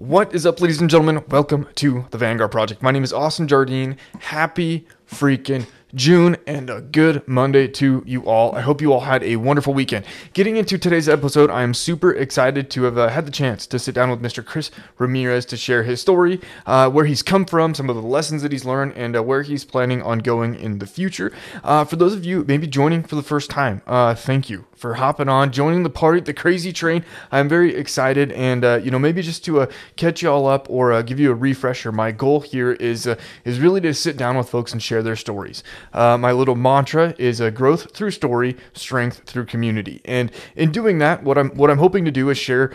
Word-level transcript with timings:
What 0.00 0.34
is 0.34 0.46
up, 0.46 0.62
ladies 0.62 0.80
and 0.80 0.88
gentlemen? 0.88 1.22
Welcome 1.28 1.68
to 1.74 2.06
the 2.08 2.16
Vanguard 2.16 2.50
Project. 2.52 2.82
My 2.82 2.90
name 2.90 3.04
is 3.04 3.12
Austin 3.12 3.46
Jardine. 3.46 3.98
Happy 4.18 4.86
freaking 5.06 5.66
June 5.94 6.38
and 6.46 6.70
a 6.70 6.80
good 6.80 7.28
Monday 7.28 7.68
to 7.68 8.02
you 8.06 8.22
all. 8.22 8.54
I 8.54 8.62
hope 8.62 8.80
you 8.80 8.94
all 8.94 9.00
had 9.00 9.22
a 9.22 9.36
wonderful 9.36 9.74
weekend. 9.74 10.06
Getting 10.32 10.56
into 10.56 10.78
today's 10.78 11.06
episode, 11.06 11.50
I 11.50 11.62
am 11.62 11.74
super 11.74 12.14
excited 12.14 12.70
to 12.70 12.84
have 12.84 12.96
uh, 12.96 13.10
had 13.10 13.26
the 13.26 13.30
chance 13.30 13.66
to 13.66 13.78
sit 13.78 13.94
down 13.94 14.08
with 14.08 14.22
Mr. 14.22 14.42
Chris 14.42 14.70
Ramirez 14.96 15.44
to 15.44 15.58
share 15.58 15.82
his 15.82 16.00
story, 16.00 16.40
uh, 16.64 16.88
where 16.88 17.04
he's 17.04 17.22
come 17.22 17.44
from, 17.44 17.74
some 17.74 17.90
of 17.90 17.96
the 17.96 18.00
lessons 18.00 18.40
that 18.40 18.52
he's 18.52 18.64
learned, 18.64 18.94
and 18.96 19.14
uh, 19.14 19.22
where 19.22 19.42
he's 19.42 19.66
planning 19.66 20.00
on 20.00 20.20
going 20.20 20.54
in 20.54 20.78
the 20.78 20.86
future. 20.86 21.30
Uh, 21.62 21.84
for 21.84 21.96
those 21.96 22.14
of 22.14 22.24
you 22.24 22.42
maybe 22.48 22.66
joining 22.66 23.02
for 23.02 23.16
the 23.16 23.22
first 23.22 23.50
time, 23.50 23.82
uh, 23.86 24.14
thank 24.14 24.48
you 24.48 24.64
for 24.80 24.94
hopping 24.94 25.28
on, 25.28 25.52
joining 25.52 25.82
the 25.82 25.90
party, 25.90 26.20
the 26.20 26.32
crazy 26.32 26.72
train. 26.72 27.04
I'm 27.30 27.48
very 27.48 27.76
excited, 27.76 28.32
and 28.32 28.64
uh, 28.64 28.80
you 28.82 28.90
know 28.90 28.98
maybe 28.98 29.20
just 29.20 29.44
to 29.44 29.60
uh, 29.60 29.66
catch 29.96 30.22
you 30.22 30.30
all 30.30 30.46
up 30.46 30.66
or 30.70 30.92
uh, 30.92 31.02
give 31.02 31.20
you 31.20 31.30
a 31.30 31.34
refresher. 31.34 31.92
My 31.92 32.12
goal 32.12 32.40
here 32.40 32.72
is 32.72 33.06
uh, 33.06 33.16
is 33.44 33.60
really 33.60 33.82
to 33.82 33.92
sit 33.92 34.16
down 34.16 34.38
with 34.38 34.48
folks 34.48 34.72
and 34.72 34.82
share 34.82 35.02
their 35.02 35.16
stories. 35.16 35.62
Uh, 35.92 36.16
my 36.16 36.32
little 36.32 36.56
mantra 36.56 37.14
is 37.18 37.40
a 37.40 37.50
growth 37.50 37.94
through 37.94 38.12
story, 38.12 38.56
strength 38.72 39.22
through 39.26 39.44
community. 39.44 40.00
And 40.06 40.32
in 40.56 40.72
doing 40.72 40.98
that, 40.98 41.22
what 41.22 41.36
I'm 41.36 41.50
what 41.50 41.70
I'm 41.70 41.78
hoping 41.78 42.06
to 42.06 42.10
do 42.10 42.30
is 42.30 42.38
share 42.38 42.72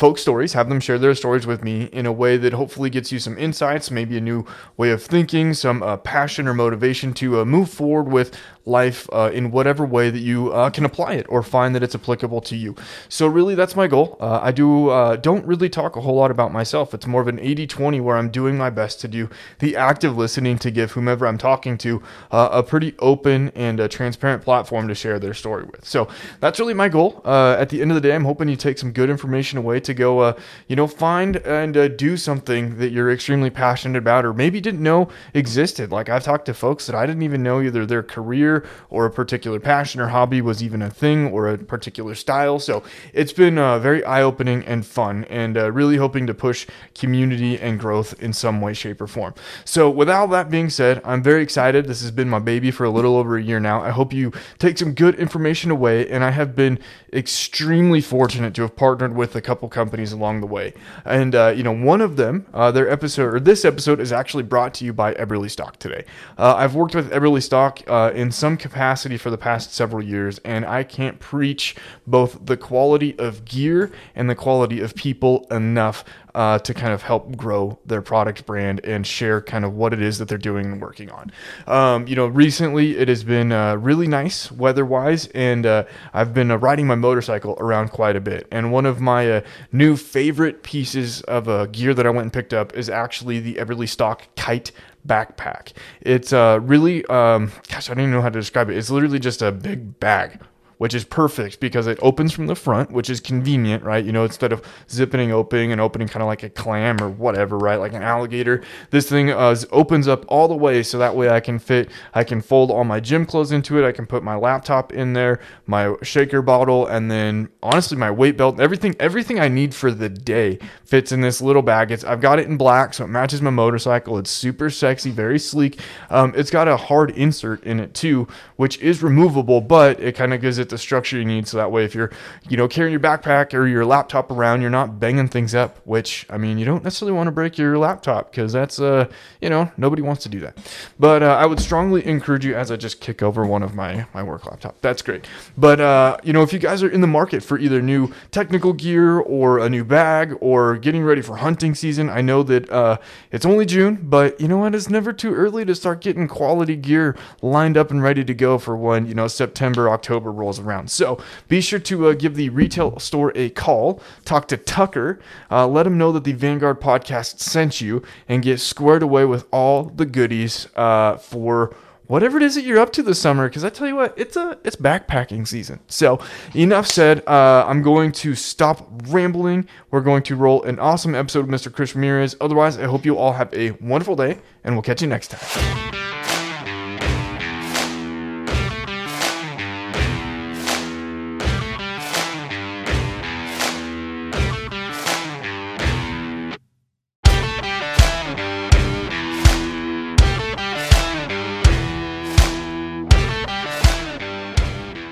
uh, 0.00 0.10
folk 0.10 0.18
stories, 0.18 0.54
have 0.54 0.68
them 0.68 0.80
share 0.80 0.98
their 0.98 1.14
stories 1.14 1.46
with 1.46 1.62
me 1.62 1.84
in 1.92 2.06
a 2.06 2.12
way 2.12 2.36
that 2.36 2.52
hopefully 2.52 2.90
gets 2.90 3.12
you 3.12 3.18
some 3.18 3.36
insights, 3.36 3.90
maybe 3.90 4.16
a 4.16 4.20
new 4.20 4.44
way 4.76 4.90
of 4.90 5.02
thinking, 5.02 5.54
some 5.54 5.82
uh, 5.82 5.96
passion 5.98 6.48
or 6.48 6.54
motivation 6.54 7.12
to 7.14 7.40
uh, 7.40 7.44
move 7.44 7.68
forward 7.68 8.10
with 8.10 8.36
life 8.66 9.08
uh, 9.12 9.30
in 9.32 9.50
whatever 9.50 9.84
way 9.84 10.10
that 10.10 10.20
you 10.20 10.52
uh, 10.52 10.70
can 10.70 10.84
apply 10.84 11.14
it 11.14 11.26
or 11.28 11.42
find 11.42 11.74
that 11.74 11.82
it's 11.82 11.94
applicable 11.94 12.40
to 12.40 12.56
you. 12.56 12.74
So 13.08 13.26
really, 13.26 13.54
that's 13.54 13.76
my 13.76 13.86
goal. 13.86 14.16
Uh, 14.20 14.40
I 14.42 14.52
do 14.52 14.88
uh, 14.88 15.16
don't 15.16 15.46
really 15.46 15.68
talk 15.68 15.96
a 15.96 16.00
whole 16.00 16.14
lot 16.14 16.30
about 16.30 16.52
myself. 16.52 16.94
It's 16.94 17.06
more 17.06 17.20
of 17.20 17.28
an 17.28 17.38
80-20 17.38 18.00
where 18.00 18.16
I'm 18.16 18.30
doing 18.30 18.56
my 18.56 18.70
best 18.70 19.00
to 19.00 19.08
do 19.08 19.28
the 19.58 19.76
active 19.76 20.16
listening 20.16 20.58
to 20.58 20.70
give 20.70 20.92
whomever 20.92 21.26
I'm 21.26 21.38
talking 21.38 21.76
to 21.78 22.02
a 22.30 22.62
pretty 22.62 22.94
open 22.98 23.50
and 23.50 23.90
transparent 23.90 24.42
platform 24.42 24.88
to 24.88 24.94
share 24.94 25.18
their 25.18 25.34
story 25.34 25.64
with. 25.64 25.84
So 25.84 26.08
that's 26.40 26.58
really 26.58 26.74
my 26.74 26.88
goal. 26.88 27.22
at 27.24 27.68
the 27.68 27.82
end 27.82 27.90
of 27.90 27.94
the 27.94 28.00
day, 28.00 28.14
I'm 28.14 28.24
hoping 28.24 28.48
you 28.48 28.56
take 28.56 28.78
some 28.78 28.92
good 28.92 29.10
information 29.10 29.58
away 29.58 29.80
to 29.80 29.89
to 29.90 29.94
go, 29.94 30.20
uh, 30.20 30.32
you 30.68 30.76
know, 30.76 30.86
find 30.86 31.36
and 31.36 31.76
uh, 31.76 31.88
do 31.88 32.16
something 32.16 32.78
that 32.78 32.90
you're 32.90 33.10
extremely 33.10 33.50
passionate 33.50 33.98
about 33.98 34.24
or 34.24 34.32
maybe 34.32 34.60
didn't 34.60 34.82
know 34.82 35.08
existed. 35.34 35.90
Like 35.90 36.08
I've 36.08 36.24
talked 36.24 36.46
to 36.46 36.54
folks 36.54 36.86
that 36.86 36.94
I 36.94 37.06
didn't 37.06 37.22
even 37.22 37.42
know 37.42 37.60
either 37.60 37.86
their 37.86 38.02
career 38.02 38.66
or 38.88 39.06
a 39.06 39.10
particular 39.10 39.60
passion 39.60 40.00
or 40.00 40.08
hobby 40.08 40.40
was 40.40 40.62
even 40.62 40.82
a 40.82 40.90
thing 40.90 41.28
or 41.28 41.48
a 41.48 41.58
particular 41.58 42.14
style. 42.14 42.58
So 42.58 42.82
it's 43.12 43.32
been 43.32 43.58
uh, 43.58 43.78
very 43.78 44.04
eye 44.04 44.22
opening 44.22 44.64
and 44.64 44.86
fun 44.86 45.24
and 45.24 45.56
uh, 45.56 45.70
really 45.72 45.96
hoping 45.96 46.26
to 46.26 46.34
push 46.34 46.66
community 46.94 47.58
and 47.58 47.78
growth 47.78 48.20
in 48.22 48.32
some 48.32 48.60
way, 48.60 48.74
shape, 48.74 49.00
or 49.00 49.06
form. 49.06 49.34
So, 49.64 49.90
with 49.90 50.08
all 50.08 50.28
that 50.28 50.50
being 50.50 50.70
said, 50.70 51.00
I'm 51.04 51.22
very 51.22 51.42
excited. 51.42 51.86
This 51.86 52.00
has 52.02 52.10
been 52.10 52.28
my 52.28 52.38
baby 52.38 52.70
for 52.70 52.84
a 52.84 52.90
little 52.90 53.16
over 53.16 53.36
a 53.36 53.42
year 53.42 53.60
now. 53.60 53.82
I 53.82 53.90
hope 53.90 54.12
you 54.12 54.32
take 54.58 54.78
some 54.78 54.92
good 54.92 55.14
information 55.16 55.70
away, 55.70 56.08
and 56.08 56.24
I 56.24 56.30
have 56.30 56.54
been 56.54 56.78
extremely 57.12 58.00
fortunate 58.00 58.54
to 58.54 58.62
have 58.62 58.76
partnered 58.76 59.14
with 59.14 59.34
a 59.34 59.40
couple 59.40 59.68
companies 59.68 59.79
along 60.12 60.40
the 60.40 60.46
way. 60.46 60.74
And, 61.04 61.34
uh, 61.34 61.52
you 61.56 61.62
know, 61.62 61.72
one 61.72 62.00
of 62.00 62.16
them, 62.16 62.46
uh, 62.52 62.70
their 62.70 62.90
episode, 62.90 63.34
or 63.34 63.40
this 63.40 63.64
episode, 63.64 64.00
is 64.00 64.12
actually 64.12 64.42
brought 64.42 64.74
to 64.74 64.84
you 64.84 64.92
by 64.92 65.14
Eberlestock 65.14 65.76
today. 65.76 66.04
Uh, 66.38 66.54
I've 66.56 66.74
worked 66.74 66.94
with 66.94 67.10
Eberlestock 67.10 67.82
uh, 67.88 68.12
in 68.14 68.30
some 68.30 68.56
capacity 68.56 69.16
for 69.16 69.30
the 69.30 69.38
past 69.38 69.72
several 69.72 70.02
years, 70.02 70.38
and 70.44 70.64
I 70.64 70.82
can't 70.82 71.18
preach 71.20 71.76
both 72.06 72.46
the 72.46 72.56
quality 72.56 73.18
of 73.18 73.44
gear 73.44 73.90
and 74.14 74.28
the 74.28 74.34
quality 74.34 74.80
of 74.80 74.94
people 74.94 75.46
enough 75.50 76.04
uh, 76.34 76.58
to 76.60 76.74
kind 76.74 76.92
of 76.92 77.02
help 77.02 77.36
grow 77.36 77.78
their 77.86 78.02
product 78.02 78.46
brand 78.46 78.80
and 78.84 79.06
share 79.06 79.40
kind 79.40 79.64
of 79.64 79.74
what 79.74 79.92
it 79.92 80.02
is 80.02 80.18
that 80.18 80.28
they're 80.28 80.38
doing 80.38 80.66
and 80.66 80.80
working 80.80 81.10
on. 81.10 81.32
Um, 81.66 82.06
you 82.06 82.16
know, 82.16 82.26
recently 82.26 82.96
it 82.98 83.08
has 83.08 83.24
been 83.24 83.52
uh, 83.52 83.76
really 83.76 84.06
nice 84.06 84.50
weather 84.50 84.84
wise, 84.84 85.26
and 85.28 85.66
uh, 85.66 85.84
I've 86.12 86.34
been 86.34 86.50
uh, 86.50 86.56
riding 86.56 86.86
my 86.86 86.94
motorcycle 86.94 87.56
around 87.58 87.90
quite 87.90 88.16
a 88.16 88.20
bit. 88.20 88.46
And 88.50 88.72
one 88.72 88.86
of 88.86 89.00
my 89.00 89.30
uh, 89.30 89.40
new 89.72 89.96
favorite 89.96 90.62
pieces 90.62 91.22
of 91.22 91.48
uh, 91.48 91.66
gear 91.66 91.94
that 91.94 92.06
I 92.06 92.10
went 92.10 92.24
and 92.24 92.32
picked 92.32 92.54
up 92.54 92.74
is 92.74 92.88
actually 92.88 93.40
the 93.40 93.54
Eberlestock 93.54 94.22
Kite 94.36 94.72
backpack. 95.06 95.72
It's 96.00 96.32
uh, 96.32 96.60
really, 96.62 97.04
um, 97.06 97.52
gosh, 97.68 97.88
I 97.90 97.94
don't 97.94 98.04
even 98.04 98.12
know 98.12 98.22
how 98.22 98.28
to 98.28 98.38
describe 98.38 98.70
it. 98.70 98.76
It's 98.76 98.90
literally 98.90 99.18
just 99.18 99.42
a 99.42 99.52
big 99.52 99.98
bag 99.98 100.40
which 100.80 100.94
is 100.94 101.04
perfect 101.04 101.60
because 101.60 101.86
it 101.86 101.98
opens 102.00 102.32
from 102.32 102.46
the 102.46 102.54
front, 102.54 102.90
which 102.90 103.10
is 103.10 103.20
convenient, 103.20 103.84
right? 103.84 104.02
You 104.02 104.12
know, 104.12 104.24
instead 104.24 104.50
of 104.50 104.62
zipping 104.88 105.30
opening 105.30 105.72
and 105.72 105.78
opening 105.78 106.08
kind 106.08 106.22
of 106.22 106.26
like 106.26 106.42
a 106.42 106.48
clam 106.48 107.02
or 107.02 107.10
whatever, 107.10 107.58
right? 107.58 107.76
Like 107.76 107.92
an 107.92 108.02
alligator, 108.02 108.62
this 108.88 109.06
thing 109.06 109.28
uh, 109.28 109.54
opens 109.72 110.08
up 110.08 110.24
all 110.28 110.48
the 110.48 110.56
way 110.56 110.82
so 110.82 110.96
that 110.96 111.14
way 111.14 111.28
I 111.28 111.38
can 111.38 111.58
fit, 111.58 111.90
I 112.14 112.24
can 112.24 112.40
fold 112.40 112.70
all 112.70 112.84
my 112.84 112.98
gym 112.98 113.26
clothes 113.26 113.52
into 113.52 113.78
it. 113.78 113.86
I 113.86 113.92
can 113.92 114.06
put 114.06 114.22
my 114.22 114.36
laptop 114.36 114.90
in 114.90 115.12
there, 115.12 115.40
my 115.66 115.96
shaker 116.02 116.40
bottle, 116.40 116.86
and 116.86 117.10
then 117.10 117.50
honestly, 117.62 117.98
my 117.98 118.10
weight 118.10 118.38
belt, 118.38 118.58
everything, 118.58 118.96
everything 118.98 119.38
I 119.38 119.48
need 119.48 119.74
for 119.74 119.90
the 119.90 120.08
day 120.08 120.58
fits 120.86 121.12
in 121.12 121.20
this 121.20 121.42
little 121.42 121.60
bag. 121.60 121.90
It's, 121.90 122.04
I've 122.04 122.22
got 122.22 122.38
it 122.38 122.46
in 122.46 122.56
black, 122.56 122.94
so 122.94 123.04
it 123.04 123.08
matches 123.08 123.42
my 123.42 123.50
motorcycle. 123.50 124.16
It's 124.16 124.30
super 124.30 124.70
sexy, 124.70 125.10
very 125.10 125.38
sleek. 125.38 125.78
Um, 126.08 126.32
it's 126.34 126.50
got 126.50 126.68
a 126.68 126.78
hard 126.78 127.10
insert 127.10 127.62
in 127.64 127.80
it 127.80 127.92
too, 127.92 128.28
which 128.56 128.78
is 128.78 129.02
removable, 129.02 129.60
but 129.60 130.00
it 130.00 130.16
kind 130.16 130.32
of 130.32 130.40
gives 130.40 130.56
it 130.56 130.69
the 130.70 130.78
structure 130.78 131.18
you 131.18 131.24
need. 131.24 131.46
So 131.46 131.58
that 131.58 131.70
way 131.70 131.84
if 131.84 131.94
you're 131.94 132.10
you 132.48 132.56
know 132.56 132.68
carrying 132.68 132.92
your 132.92 133.00
backpack 133.00 133.52
or 133.54 133.66
your 133.66 133.84
laptop 133.84 134.30
around 134.30 134.60
you're 134.60 134.70
not 134.70 134.98
banging 135.00 135.28
things 135.28 135.54
up 135.54 135.78
which 135.84 136.26
i 136.30 136.38
mean 136.38 136.58
you 136.58 136.64
don't 136.64 136.84
necessarily 136.84 137.14
want 137.16 137.26
to 137.26 137.32
break 137.32 137.58
your 137.58 137.78
laptop 137.78 138.30
because 138.30 138.52
that's 138.52 138.80
uh 138.80 139.06
you 139.40 139.48
know 139.50 139.70
nobody 139.76 140.02
wants 140.02 140.22
to 140.22 140.28
do 140.28 140.40
that. 140.40 140.56
But 140.98 141.22
uh, 141.22 141.36
i 141.40 141.46
would 141.46 141.60
strongly 141.60 142.06
encourage 142.06 142.44
you 142.44 142.54
as 142.54 142.70
i 142.70 142.76
just 142.76 143.00
kick 143.00 143.22
over 143.22 143.44
one 143.44 143.62
of 143.62 143.74
my 143.74 144.06
my 144.14 144.22
work 144.22 144.46
laptop. 144.46 144.80
That's 144.80 145.02
great. 145.02 145.26
But 145.56 145.80
uh 145.80 146.18
you 146.22 146.32
know 146.32 146.42
if 146.42 146.52
you 146.52 146.58
guys 146.58 146.82
are 146.82 146.88
in 146.88 147.00
the 147.00 147.06
market 147.06 147.42
for 147.42 147.58
either 147.58 147.82
new 147.82 148.12
technical 148.30 148.72
gear 148.72 149.18
or 149.18 149.58
a 149.58 149.68
new 149.68 149.84
bag 149.84 150.36
or 150.40 150.76
getting 150.76 151.02
ready 151.02 151.22
for 151.22 151.36
hunting 151.36 151.74
season 151.74 152.08
i 152.08 152.20
know 152.20 152.42
that 152.42 152.70
uh 152.70 152.96
it's 153.32 153.44
only 153.44 153.66
june 153.66 153.98
but 154.02 154.40
you 154.40 154.48
know 154.48 154.58
what? 154.58 154.74
It's 154.74 154.88
never 154.88 155.12
too 155.12 155.34
early 155.34 155.64
to 155.64 155.74
start 155.74 156.00
getting 156.00 156.28
quality 156.28 156.76
gear 156.76 157.16
lined 157.42 157.76
up 157.76 157.90
and 157.90 158.02
ready 158.02 158.24
to 158.24 158.34
go 158.34 158.58
for 158.58 158.76
when 158.76 159.06
you 159.06 159.14
know 159.14 159.26
september 159.28 159.88
october 159.88 160.30
rolls 160.30 160.59
around. 160.60 160.90
So 160.90 161.18
be 161.48 161.60
sure 161.60 161.78
to 161.80 162.08
uh, 162.08 162.14
give 162.14 162.36
the 162.36 162.48
retail 162.50 162.98
store 162.98 163.32
a 163.34 163.50
call, 163.50 164.00
talk 164.24 164.48
to 164.48 164.56
Tucker, 164.56 165.18
uh, 165.50 165.66
let 165.66 165.86
him 165.86 165.98
know 165.98 166.12
that 166.12 166.24
the 166.24 166.32
Vanguard 166.32 166.80
podcast 166.80 167.40
sent 167.40 167.80
you, 167.80 168.02
and 168.28 168.42
get 168.42 168.60
squared 168.60 169.02
away 169.02 169.24
with 169.24 169.46
all 169.50 169.84
the 169.84 170.06
goodies 170.06 170.68
uh, 170.76 171.16
for 171.16 171.74
whatever 172.10 172.38
it 172.38 172.42
is 172.42 172.56
that 172.56 172.62
you're 172.62 172.80
up 172.80 172.92
to 172.92 173.04
this 173.04 173.20
summer 173.20 173.48
because 173.48 173.62
i 173.62 173.70
tell 173.70 173.86
you 173.86 173.94
what 173.94 174.12
it's 174.18 174.36
a 174.36 174.58
it's 174.64 174.74
backpacking 174.74 175.46
season. 175.46 175.78
So 175.86 176.20
enough 176.56 176.86
said. 176.88 177.26
Uh, 177.26 177.64
i'm 177.68 177.82
going 177.82 178.10
to 178.12 178.34
stop 178.34 178.90
rambling. 179.06 179.68
We're 179.92 180.00
going 180.00 180.24
to 180.24 180.34
roll 180.34 180.64
an 180.64 180.80
awesome 180.80 181.14
episode 181.14 181.46
with 181.46 181.54
mr 181.54 181.72
chris 181.72 181.94
ramirez. 181.94 182.34
Otherwise 182.40 182.78
i 182.78 182.84
hope 182.84 183.04
you 183.04 183.16
all 183.16 183.34
have 183.34 183.54
a 183.54 183.70
wonderful 183.80 184.16
day 184.16 184.40
and 184.64 184.74
we'll 184.74 184.82
catch 184.82 185.00
you 185.02 185.08
next 185.08 185.28
time 185.30 186.09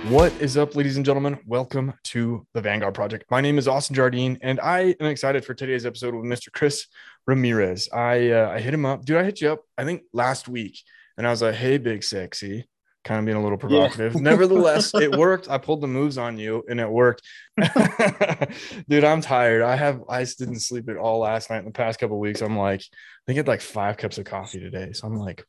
What 0.08 0.32
is 0.40 0.56
up, 0.56 0.74
ladies 0.74 0.96
and 0.96 1.04
gentlemen? 1.04 1.38
Welcome 1.44 1.92
to 2.04 2.46
the 2.54 2.62
Vanguard 2.62 2.94
Project. 2.94 3.26
My 3.30 3.42
name 3.42 3.58
is 3.58 3.68
Austin 3.68 3.94
Jardine, 3.94 4.38
and 4.40 4.58
I 4.58 4.96
am 4.98 5.06
excited 5.06 5.44
for 5.44 5.52
today's 5.52 5.84
episode 5.84 6.14
with 6.14 6.24
Mr. 6.24 6.50
Chris 6.50 6.86
Ramirez. 7.26 7.90
I 7.92 8.30
uh, 8.30 8.48
I 8.48 8.58
hit 8.58 8.72
him 8.72 8.86
up, 8.86 9.04
dude. 9.04 9.18
I 9.18 9.24
hit 9.24 9.42
you 9.42 9.52
up, 9.52 9.60
I 9.76 9.84
think 9.84 10.04
last 10.14 10.48
week, 10.48 10.78
and 11.18 11.26
I 11.26 11.30
was 11.30 11.42
like, 11.42 11.56
"Hey, 11.56 11.76
big 11.76 12.02
sexy," 12.02 12.66
kind 13.04 13.18
of 13.18 13.26
being 13.26 13.36
a 13.36 13.42
little 13.42 13.58
provocative. 13.58 14.14
Yeah. 14.14 14.22
Nevertheless, 14.22 14.92
it 14.94 15.14
worked. 15.14 15.50
I 15.50 15.58
pulled 15.58 15.82
the 15.82 15.88
moves 15.88 16.16
on 16.16 16.38
you, 16.38 16.64
and 16.70 16.80
it 16.80 16.88
worked. 16.88 17.20
dude, 18.88 19.04
I'm 19.04 19.20
tired. 19.20 19.60
I 19.60 19.76
have 19.76 20.04
I 20.08 20.24
didn't 20.24 20.60
sleep 20.60 20.88
at 20.88 20.96
all 20.96 21.18
last 21.18 21.50
night. 21.50 21.58
In 21.58 21.64
the 21.66 21.70
past 21.72 22.00
couple 22.00 22.18
weeks, 22.18 22.40
I'm 22.40 22.56
like, 22.56 22.80
I 22.80 23.22
think 23.26 23.36
I 23.36 23.40
had 23.40 23.48
like 23.48 23.60
five 23.60 23.98
cups 23.98 24.16
of 24.16 24.24
coffee 24.24 24.60
today, 24.60 24.92
so 24.94 25.06
I'm 25.06 25.18
like 25.18 25.44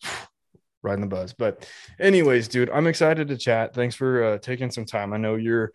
riding 0.81 1.01
the 1.01 1.07
buzz. 1.07 1.33
But, 1.33 1.69
anyways, 1.99 2.47
dude, 2.47 2.69
I'm 2.69 2.87
excited 2.87 3.27
to 3.27 3.37
chat. 3.37 3.73
Thanks 3.73 3.95
for 3.95 4.23
uh, 4.23 4.37
taking 4.37 4.71
some 4.71 4.85
time. 4.85 5.13
I 5.13 5.17
know 5.17 5.35
you're 5.35 5.71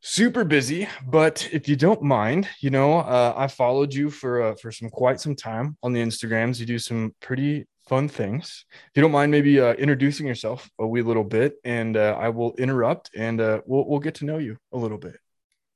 super 0.00 0.44
busy, 0.44 0.88
but 1.06 1.48
if 1.52 1.68
you 1.68 1.76
don't 1.76 2.02
mind, 2.02 2.48
you 2.60 2.70
know, 2.70 2.98
uh, 2.98 3.34
I 3.36 3.46
followed 3.48 3.92
you 3.92 4.10
for 4.10 4.42
uh, 4.42 4.54
for 4.54 4.70
some 4.70 4.90
quite 4.90 5.20
some 5.20 5.34
time 5.34 5.76
on 5.82 5.92
the 5.92 6.02
Instagrams. 6.02 6.60
You 6.60 6.66
do 6.66 6.78
some 6.78 7.14
pretty 7.20 7.66
fun 7.88 8.08
things. 8.08 8.64
If 8.70 8.90
you 8.94 9.02
don't 9.02 9.12
mind, 9.12 9.32
maybe 9.32 9.60
uh, 9.60 9.74
introducing 9.74 10.26
yourself 10.26 10.70
a 10.78 10.86
wee 10.86 11.02
little 11.02 11.24
bit, 11.24 11.56
and 11.64 11.96
uh, 11.96 12.16
I 12.18 12.28
will 12.28 12.54
interrupt, 12.56 13.10
and 13.16 13.40
uh, 13.40 13.60
we'll 13.66 13.88
we'll 13.88 14.00
get 14.00 14.16
to 14.16 14.24
know 14.24 14.38
you 14.38 14.58
a 14.72 14.78
little 14.78 14.98
bit. 14.98 15.18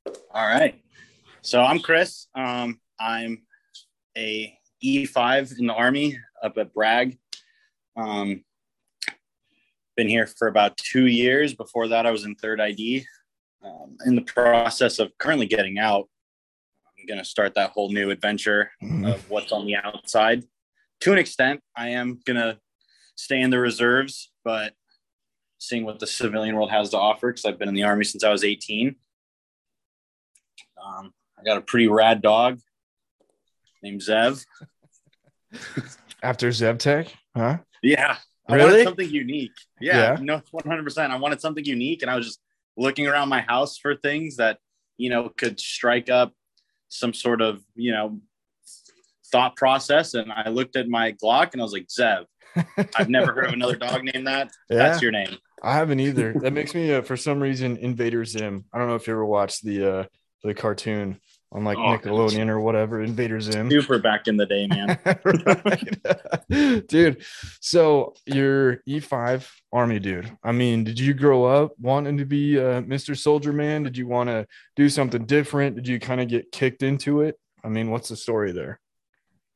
All 0.07 0.47
right. 0.47 0.81
So 1.43 1.61
I'm 1.61 1.81
Chris. 1.81 2.29
Um, 2.35 2.81
I'm 3.01 3.43
a 4.17 4.57
E5 4.85 5.59
in 5.59 5.67
the 5.67 5.75
Army 5.75 6.19
up 6.43 6.59
at 6.59 6.73
Bragg. 6.73 7.19
Um, 7.97 8.45
been 9.97 10.09
here 10.09 10.27
for 10.27 10.49
about 10.49 10.77
two 10.77 11.07
years. 11.07 11.55
Before 11.55 11.89
that, 11.89 12.07
I 12.07 12.11
was 12.11 12.25
in 12.25 12.35
third 12.35 12.61
ID. 12.61 13.07
Um, 13.63 13.97
in 14.07 14.15
the 14.17 14.23
process 14.23 14.99
of 14.99 15.17
currently 15.19 15.47
getting 15.47 15.79
out, 15.79 16.09
I'm 16.99 17.07
going 17.07 17.19
to 17.19 17.25
start 17.25 17.55
that 17.55 17.71
whole 17.71 17.91
new 17.93 18.11
adventure 18.11 18.73
Mhm. 18.83 19.13
of 19.15 19.29
what's 19.31 19.53
on 19.53 19.67
the 19.67 19.77
outside. 19.77 20.45
To 21.01 21.13
an 21.13 21.19
extent, 21.19 21.63
I 21.77 21.91
am 21.91 22.21
going 22.25 22.37
to 22.37 22.59
stay 23.17 23.41
in 23.41 23.51
the 23.51 23.59
reserves, 23.59 24.33
but 24.45 24.75
seeing 25.59 25.85
what 25.85 25.99
the 25.99 26.07
civilian 26.07 26.57
world 26.57 26.71
has 26.71 26.91
to 26.91 26.99
offer, 26.99 27.31
because 27.31 27.45
I've 27.45 27.59
been 27.59 27.69
in 27.69 27.75
the 27.75 27.83
Army 27.85 28.05
since 28.05 28.25
I 28.25 28.31
was 28.31 28.43
18. 28.45 28.97
Um, 30.83 31.13
I 31.39 31.45
got 31.45 31.59
a 31.59 31.61
pretty 31.61 31.87
rad 31.89 32.23
dog 32.23 32.59
named 33.83 34.01
Zev. 34.01 34.45
After 36.23 36.49
Zevtech, 36.49 37.13
huh? 37.37 37.59
Yeah. 37.83 38.17
I 38.49 38.55
Really? 38.57 38.71
wanted 38.71 38.85
something 38.85 39.09
unique. 39.11 39.53
Yeah, 39.81 40.15
Yeah. 40.15 40.19
no, 40.21 40.41
100%. 40.53 41.11
I 41.11 41.17
wanted 41.17 41.41
something 41.41 41.65
unique. 41.65 42.03
And 42.03 42.11
I 42.11 42.17
was 42.17 42.27
just 42.27 42.41
looking 42.77 43.07
around 43.07 43.29
my 43.29 43.41
house 43.41 43.79
for 43.79 43.95
things 43.97 44.37
that, 44.37 44.59
you 44.97 45.11
know, 45.11 45.29
could 45.29 45.61
strike 45.61 46.11
up 46.11 46.33
some 46.89 47.15
sort 47.15 47.41
of, 47.41 47.63
you 47.75 47.93
know, 47.93 48.21
thought 49.31 49.57
process. 49.57 50.15
And 50.15 50.33
I 50.33 50.49
looked 50.49 50.77
at 50.77 50.89
my 50.89 51.13
Glock 51.13 51.53
and 51.53 51.63
I 51.63 51.65
was 51.65 51.73
like, 51.73 51.87
Zev. 51.89 52.27
I've 52.97 53.09
never 53.09 53.33
heard 53.33 53.47
of 53.47 53.53
another 53.55 53.77
dog 53.77 54.05
named 54.05 54.27
that. 54.27 54.51
Yeah. 54.69 54.77
That's 54.79 55.01
your 55.01 55.11
name. 55.13 55.39
I 55.63 55.75
haven't 55.75 56.01
either. 56.01 56.35
That 56.35 56.53
makes 56.53 56.75
me, 56.75 56.93
uh, 56.93 57.03
for 57.03 57.17
some 57.17 57.41
reason, 57.41 57.77
Invader 57.79 58.25
Zim. 58.25 58.65
I 58.73 58.79
don't 58.79 58.89
know 58.89 58.95
if 58.97 59.07
you 59.07 59.13
ever 59.15 59.25
watched 59.25 59.65
the 59.65 59.91
uh, 60.01 60.05
the 60.43 60.53
cartoon 60.53 61.21
on 61.53 61.65
like 61.65 61.77
Oh, 61.77 61.83
Nickelodeon 61.83 62.49
or 62.49 62.61
whatever. 62.61 63.03
Invader 63.03 63.41
Zim. 63.41 63.71
Super 63.71 63.99
back 63.99 64.27
in 64.27 64.37
the 64.37 64.47
day, 64.47 64.67
man. 64.67 64.99
dude. 66.89 67.23
So 67.61 68.15
you're 68.27 68.79
E5 68.89 69.49
Army 69.73 69.99
dude. 69.99 70.37
I 70.43 70.53
mean, 70.53 70.85
did 70.85 70.99
you 70.99 71.15
grow 71.15 71.45
up 71.45 71.73
wanting 71.79 72.17
to 72.19 72.25
be 72.25 72.59
uh, 72.59 72.83
Mr. 72.83 73.17
Soldier 73.17 73.53
Man? 73.53 73.83
Did 73.83 73.97
you 73.97 74.07
want 74.07 74.29
to 74.29 74.47
do 74.77 74.89
something 74.89 75.27
different? 75.27 75.77
Did 75.77 75.87
you 75.87 76.01
kind 76.01 76.21
of 76.21 76.29
get 76.29 76.51
kicked 76.53 76.83
into 76.83 77.21
it? 77.21 77.39
I 77.63 77.69
mean, 77.69 77.91
what's 77.91 78.09
the 78.09 78.17
story 78.17 78.53
there? 78.53 78.81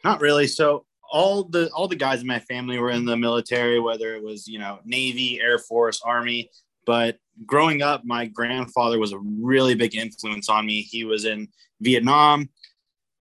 Not 0.05 0.21
really. 0.21 0.47
So 0.47 0.85
all 1.11 1.45
the 1.45 1.71
all 1.71 1.89
the 1.89 1.97
guys 1.97 2.21
in 2.21 2.27
my 2.27 2.41
family 2.41 2.79
were 2.79 2.91
in 2.91 3.05
the 3.05 3.17
military, 3.17 3.81
whether 3.81 4.15
it 4.15 4.23
was 4.23 4.47
you 4.47 4.59
know 4.59 4.81
Navy, 4.85 5.41
Air 5.41 5.59
Force, 5.59 6.03
Army. 6.05 6.51
But 6.85 7.19
growing 7.45 7.83
up, 7.83 8.05
my 8.05 8.27
grandfather 8.27 8.99
was 8.99 9.13
a 9.13 9.19
really 9.19 9.75
big 9.75 9.95
influence 9.95 10.49
on 10.49 10.67
me. 10.67 10.83
He 10.83 11.05
was 11.05 11.25
in 11.25 11.49
Vietnam, 11.81 12.49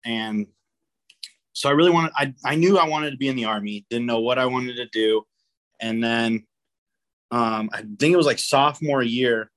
and 0.05 0.47
so 1.53 1.69
I 1.69 1.73
really 1.73 1.91
wanted. 1.91 2.13
I 2.17 2.35
I 2.45 2.55
knew 2.55 2.79
I 2.79 2.89
wanted 2.89 3.11
to 3.11 3.17
be 3.17 3.29
in 3.29 3.37
the 3.37 3.45
Army. 3.45 3.85
Didn't 3.91 4.07
know 4.07 4.21
what 4.21 4.39
I 4.39 4.47
wanted 4.47 4.77
to 4.77 4.87
do, 4.87 5.27
and 5.81 6.03
then 6.03 6.47
um, 7.31 7.69
I 7.73 7.83
think 7.99 8.15
it 8.15 8.17
was 8.17 8.27
like 8.27 8.39
sophomore 8.39 9.03
year. 9.03 9.51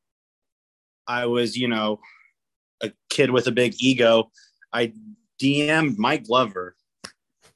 I 1.08 1.28
was 1.28 1.56
you 1.56 1.68
know 1.68 2.00
a 2.82 2.92
kid 3.10 3.32
with 3.32 3.48
a 3.48 3.52
big 3.52 3.76
ego. 3.80 4.32
I 4.74 4.94
DM'd 5.42 5.98
Mike 5.98 6.26
Glover 6.26 6.76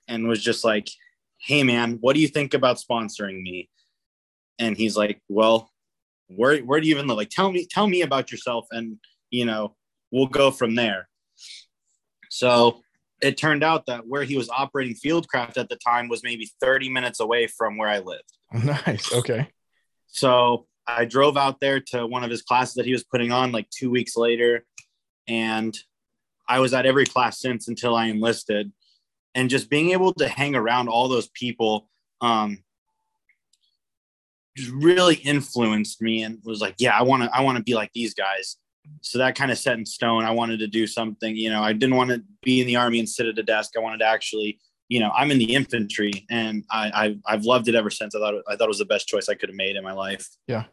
and 0.07 0.27
was 0.27 0.43
just 0.43 0.63
like, 0.63 0.89
"Hey 1.37 1.63
man, 1.63 1.97
what 2.01 2.13
do 2.13 2.21
you 2.21 2.27
think 2.27 2.53
about 2.53 2.77
sponsoring 2.77 3.41
me?" 3.41 3.69
And 4.59 4.77
he's 4.77 4.95
like, 4.95 5.21
"Well, 5.27 5.71
where 6.27 6.59
where 6.59 6.79
do 6.79 6.87
you 6.87 6.95
even 6.95 7.07
live? 7.07 7.17
Like, 7.17 7.29
tell 7.29 7.51
me 7.51 7.67
tell 7.69 7.87
me 7.87 8.01
about 8.01 8.31
yourself, 8.31 8.65
and 8.71 8.97
you 9.29 9.45
know, 9.45 9.75
we'll 10.11 10.27
go 10.27 10.51
from 10.51 10.75
there." 10.75 11.07
So 12.29 12.81
it 13.21 13.37
turned 13.37 13.63
out 13.63 13.85
that 13.85 14.07
where 14.07 14.23
he 14.23 14.37
was 14.37 14.49
operating 14.49 14.95
Fieldcraft 14.95 15.57
at 15.57 15.69
the 15.69 15.77
time 15.77 16.07
was 16.07 16.23
maybe 16.23 16.51
30 16.61 16.89
minutes 16.89 17.19
away 17.19 17.47
from 17.47 17.77
where 17.77 17.89
I 17.89 17.99
lived. 17.99 18.23
Nice. 18.63 19.11
Okay. 19.13 19.49
So 20.07 20.67
I 20.87 21.05
drove 21.05 21.35
out 21.35 21.59
there 21.59 21.79
to 21.79 22.05
one 22.05 22.23
of 22.23 22.29
his 22.29 22.41
classes 22.41 22.75
that 22.75 22.85
he 22.85 22.91
was 22.93 23.03
putting 23.03 23.31
on 23.31 23.51
like 23.51 23.69
two 23.69 23.89
weeks 23.89 24.15
later. 24.15 24.65
And 25.27 25.75
I 26.47 26.59
was 26.59 26.73
at 26.73 26.85
every 26.85 27.05
class 27.05 27.39
since 27.39 27.67
until 27.67 27.95
I 27.95 28.05
enlisted. 28.07 28.71
And 29.33 29.49
just 29.49 29.69
being 29.69 29.91
able 29.91 30.13
to 30.13 30.27
hang 30.27 30.55
around 30.55 30.87
all 30.87 31.09
those 31.09 31.27
people 31.29 31.89
um, 32.21 32.63
just 34.55 34.71
really 34.71 35.15
influenced 35.15 36.01
me 36.01 36.23
and 36.23 36.39
was 36.43 36.61
like, 36.61 36.75
yeah, 36.77 36.97
I 36.97 37.03
want 37.03 37.23
to, 37.23 37.35
I 37.35 37.41
want 37.41 37.57
to 37.57 37.63
be 37.63 37.73
like 37.73 37.91
these 37.93 38.13
guys. 38.13 38.57
So 39.01 39.17
that 39.17 39.35
kind 39.35 39.51
of 39.51 39.57
set 39.57 39.77
in 39.77 39.85
stone. 39.85 40.23
I 40.23 40.31
wanted 40.31 40.59
to 40.59 40.67
do 40.67 40.87
something, 40.87 41.35
you 41.35 41.49
know, 41.49 41.61
I 41.61 41.73
didn't 41.73 41.95
want 41.95 42.11
to 42.11 42.23
be 42.43 42.61
in 42.61 42.67
the 42.67 42.75
army 42.75 42.99
and 42.99 43.09
sit 43.09 43.25
at 43.25 43.37
a 43.37 43.43
desk. 43.43 43.71
I 43.75 43.81
wanted 43.81 43.99
to 43.99 44.05
actually, 44.05 44.59
you 44.89 44.99
know, 44.99 45.09
I'm 45.09 45.31
in 45.31 45.39
the 45.39 45.55
infantry 45.55 46.25
and 46.29 46.63
I, 46.71 47.17
I 47.25 47.33
I've 47.33 47.45
loved 47.45 47.67
it 47.67 47.75
ever 47.75 47.89
since. 47.89 48.15
I 48.15 48.19
thought, 48.19 48.35
I 48.47 48.55
thought 48.55 48.65
it 48.65 48.67
was 48.67 48.77
the 48.77 48.85
best 48.85 49.07
choice 49.07 49.27
I 49.27 49.33
could 49.33 49.49
have 49.49 49.55
made 49.55 49.75
in 49.75 49.83
my 49.83 49.93
life. 49.93 50.29
Yeah. 50.47 50.65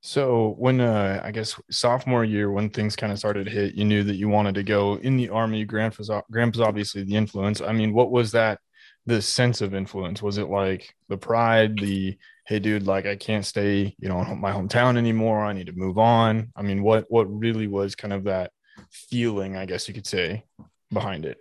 So 0.00 0.56
when 0.58 0.80
uh 0.80 1.20
I 1.22 1.30
guess 1.30 1.58
sophomore 1.70 2.24
year 2.24 2.50
when 2.50 2.68
things 2.70 2.96
kind 2.96 3.12
of 3.12 3.18
started 3.20 3.44
to 3.44 3.52
hit, 3.52 3.74
you 3.74 3.84
knew 3.84 4.02
that 4.02 4.16
you 4.16 4.28
wanted 4.28 4.56
to 4.56 4.64
go 4.64 4.96
in 4.96 5.16
the 5.16 5.28
army. 5.28 5.64
Grandpa's 5.64 6.10
grandpa's 6.32 6.60
obviously 6.60 7.04
the 7.04 7.14
influence. 7.14 7.60
I 7.60 7.72
mean, 7.72 7.92
what 7.92 8.10
was 8.10 8.32
that 8.32 8.58
the 9.06 9.20
sense 9.20 9.60
of 9.60 9.74
influence? 9.74 10.22
Was 10.22 10.38
it 10.38 10.48
like 10.48 10.94
the 11.08 11.16
pride, 11.16 11.78
the 11.78 12.16
hey 12.46 12.58
dude, 12.58 12.86
like 12.86 13.06
I 13.06 13.16
can't 13.16 13.44
stay, 13.44 13.94
you 13.98 14.08
know, 14.08 14.20
in 14.22 14.40
my 14.40 14.52
hometown 14.52 14.96
anymore. 14.96 15.44
I 15.44 15.52
need 15.52 15.66
to 15.66 15.72
move 15.72 15.98
on. 15.98 16.52
I 16.56 16.62
mean, 16.62 16.82
what 16.82 17.06
what 17.08 17.24
really 17.24 17.66
was 17.66 17.94
kind 17.94 18.12
of 18.12 18.24
that 18.24 18.52
feeling, 18.90 19.56
I 19.56 19.66
guess 19.66 19.88
you 19.88 19.94
could 19.94 20.06
say, 20.06 20.44
behind 20.92 21.24
it? 21.24 21.38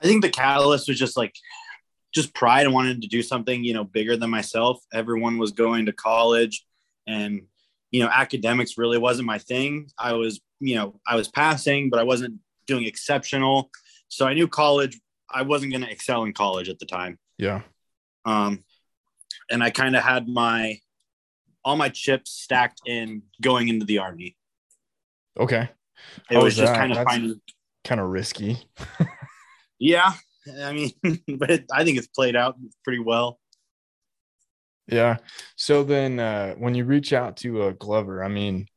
I 0.00 0.06
think 0.06 0.22
the 0.22 0.30
catalyst 0.30 0.88
was 0.88 0.98
just 0.98 1.16
like 1.16 1.34
just 2.12 2.34
pride 2.34 2.66
and 2.66 2.74
wanted 2.74 3.02
to 3.02 3.08
do 3.08 3.22
something, 3.22 3.64
you 3.64 3.72
know, 3.72 3.84
bigger 3.84 4.16
than 4.16 4.30
myself. 4.30 4.82
Everyone 4.92 5.38
was 5.38 5.52
going 5.52 5.86
to 5.86 5.92
college 5.92 6.64
and 7.06 7.42
you 7.92 8.02
know, 8.02 8.08
academics 8.08 8.78
really 8.78 8.98
wasn't 8.98 9.26
my 9.26 9.38
thing. 9.38 9.86
I 9.98 10.14
was, 10.14 10.40
you 10.60 10.74
know, 10.74 10.98
I 11.06 11.14
was 11.14 11.28
passing, 11.28 11.90
but 11.90 12.00
I 12.00 12.02
wasn't 12.02 12.40
doing 12.66 12.86
exceptional. 12.86 13.70
So 14.08 14.26
I 14.26 14.32
knew 14.34 14.48
college, 14.48 14.98
I 15.32 15.42
wasn't 15.42 15.72
going 15.72 15.82
to 15.82 15.90
excel 15.90 16.24
in 16.24 16.32
college 16.32 16.68
at 16.68 16.78
the 16.78 16.86
time. 16.86 17.18
Yeah. 17.38 17.62
Um, 18.24 18.64
and 19.50 19.62
I 19.62 19.70
kind 19.70 19.96
of 19.96 20.02
had 20.02 20.28
my 20.28 20.78
all 21.64 21.76
my 21.76 21.88
chips 21.88 22.30
stacked 22.30 22.80
in 22.86 23.22
going 23.40 23.68
into 23.68 23.86
the 23.86 23.98
army. 23.98 24.36
Okay. 25.38 25.68
It 26.30 26.34
How 26.34 26.42
was 26.42 26.56
just 26.56 26.74
kind 26.74 26.92
of 26.92 27.04
finding 27.04 27.40
Kind 27.84 28.00
of 28.00 28.08
risky. 28.08 28.58
Yeah, 29.82 30.12
I 30.62 30.72
mean, 30.72 30.92
but 31.38 31.50
it, 31.50 31.64
I 31.72 31.82
think 31.82 31.98
it's 31.98 32.06
played 32.06 32.36
out 32.36 32.56
pretty 32.84 33.00
well. 33.00 33.40
Yeah. 34.86 35.16
So 35.56 35.82
then 35.82 36.20
uh 36.20 36.54
when 36.54 36.76
you 36.76 36.84
reach 36.84 37.12
out 37.12 37.36
to 37.38 37.66
a 37.66 37.72
Glover, 37.72 38.22
I 38.22 38.28
mean, 38.28 38.68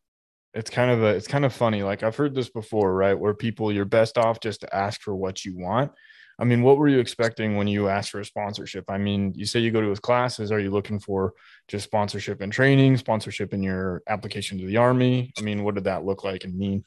it's 0.56 0.72
kind 0.72 0.89
of 0.89 1.03
a 1.03 1.10
it's 1.10 1.27
kind 1.27 1.46
of 1.46 1.53
funny. 1.53 1.84
Like 1.84 2.01
I've 2.01 2.15
heard 2.15 2.34
this 2.34 2.50
before, 2.50 2.91
right? 2.96 3.13
Where 3.13 3.36
people 3.36 3.72
you're 3.72 3.86
best 3.86 4.18
off 4.18 4.39
just 4.39 4.62
to 4.62 4.75
ask 4.75 5.00
for 5.01 5.15
what 5.15 5.46
you 5.46 5.56
want. 5.56 5.91
I 6.38 6.44
mean, 6.44 6.63
what 6.63 6.77
were 6.77 6.89
you 6.89 7.00
expecting 7.00 7.56
when 7.56 7.68
you 7.68 7.88
asked 7.88 8.12
for 8.12 8.20
a 8.20 8.25
sponsorship? 8.25 8.86
I 8.89 8.98
mean, 8.98 9.34
you 9.36 9.46
say 9.46 9.60
you 9.62 9.72
go 9.72 9.82
to 9.82 9.89
his 9.89 10.00
classes. 10.00 10.51
Are 10.51 10.60
you 10.60 10.70
looking 10.70 11.00
for 11.00 11.34
just 11.68 11.86
sponsorship 11.86 12.42
and 12.42 12.51
training, 12.51 12.98
sponsorship 12.98 13.54
in 13.54 13.63
your 13.63 14.04
application 14.08 14.58
to 14.60 14.65
the 14.65 14.77
army? 14.77 15.32
I 15.38 15.42
mean, 15.42 15.63
what 15.63 15.75
did 15.75 15.86
that 15.86 16.04
look 16.04 16.24
like 16.24 16.44
and 16.44 16.58
mean? 16.58 16.84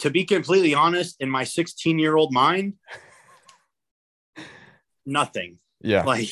To 0.00 0.10
be 0.10 0.24
completely 0.24 0.74
honest, 0.74 1.16
in 1.20 1.28
my 1.28 1.44
16 1.44 1.98
year 1.98 2.16
old 2.16 2.32
mind, 2.32 2.74
nothing. 5.04 5.58
Yeah. 5.80 6.04
Like 6.04 6.28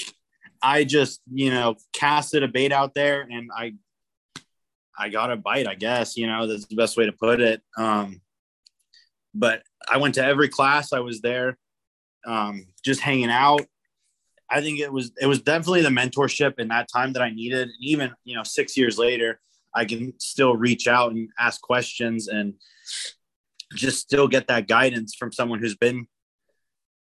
I 0.62 0.84
just, 0.84 1.20
you 1.30 1.50
know, 1.50 1.76
casted 1.92 2.42
a 2.42 2.48
bait 2.48 2.72
out 2.72 2.94
there 2.94 3.22
and 3.22 3.50
I 3.54 3.74
I 4.98 5.10
got 5.10 5.30
a 5.30 5.36
bite, 5.36 5.66
I 5.66 5.74
guess, 5.74 6.16
you 6.16 6.26
know, 6.26 6.46
that's 6.46 6.64
the 6.64 6.76
best 6.76 6.96
way 6.96 7.06
to 7.06 7.12
put 7.12 7.40
it. 7.40 7.60
Um 7.76 8.20
but 9.34 9.62
I 9.88 9.98
went 9.98 10.14
to 10.14 10.24
every 10.24 10.48
class 10.48 10.92
I 10.92 11.00
was 11.00 11.20
there, 11.20 11.58
um, 12.26 12.66
just 12.84 13.00
hanging 13.00 13.30
out. 13.30 13.62
I 14.50 14.60
think 14.60 14.78
it 14.78 14.92
was 14.92 15.12
it 15.20 15.26
was 15.26 15.42
definitely 15.42 15.82
the 15.82 15.88
mentorship 15.88 16.58
in 16.58 16.68
that 16.68 16.88
time 16.92 17.12
that 17.14 17.22
I 17.22 17.30
needed. 17.30 17.68
And 17.68 17.76
even, 17.80 18.12
you 18.24 18.36
know, 18.36 18.44
six 18.44 18.76
years 18.76 18.98
later, 18.98 19.40
I 19.74 19.84
can 19.84 20.18
still 20.18 20.56
reach 20.56 20.86
out 20.86 21.12
and 21.12 21.28
ask 21.38 21.60
questions 21.60 22.28
and 22.28 22.54
just 23.74 24.00
still 24.00 24.28
get 24.28 24.46
that 24.48 24.68
guidance 24.68 25.14
from 25.14 25.32
someone 25.32 25.58
who's 25.58 25.76
been 25.76 26.06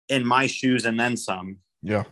in 0.10 0.26
my 0.26 0.48
shoes 0.48 0.86
and 0.86 1.00
then 1.00 1.16
some. 1.16 1.58
Yeah. 1.82 2.04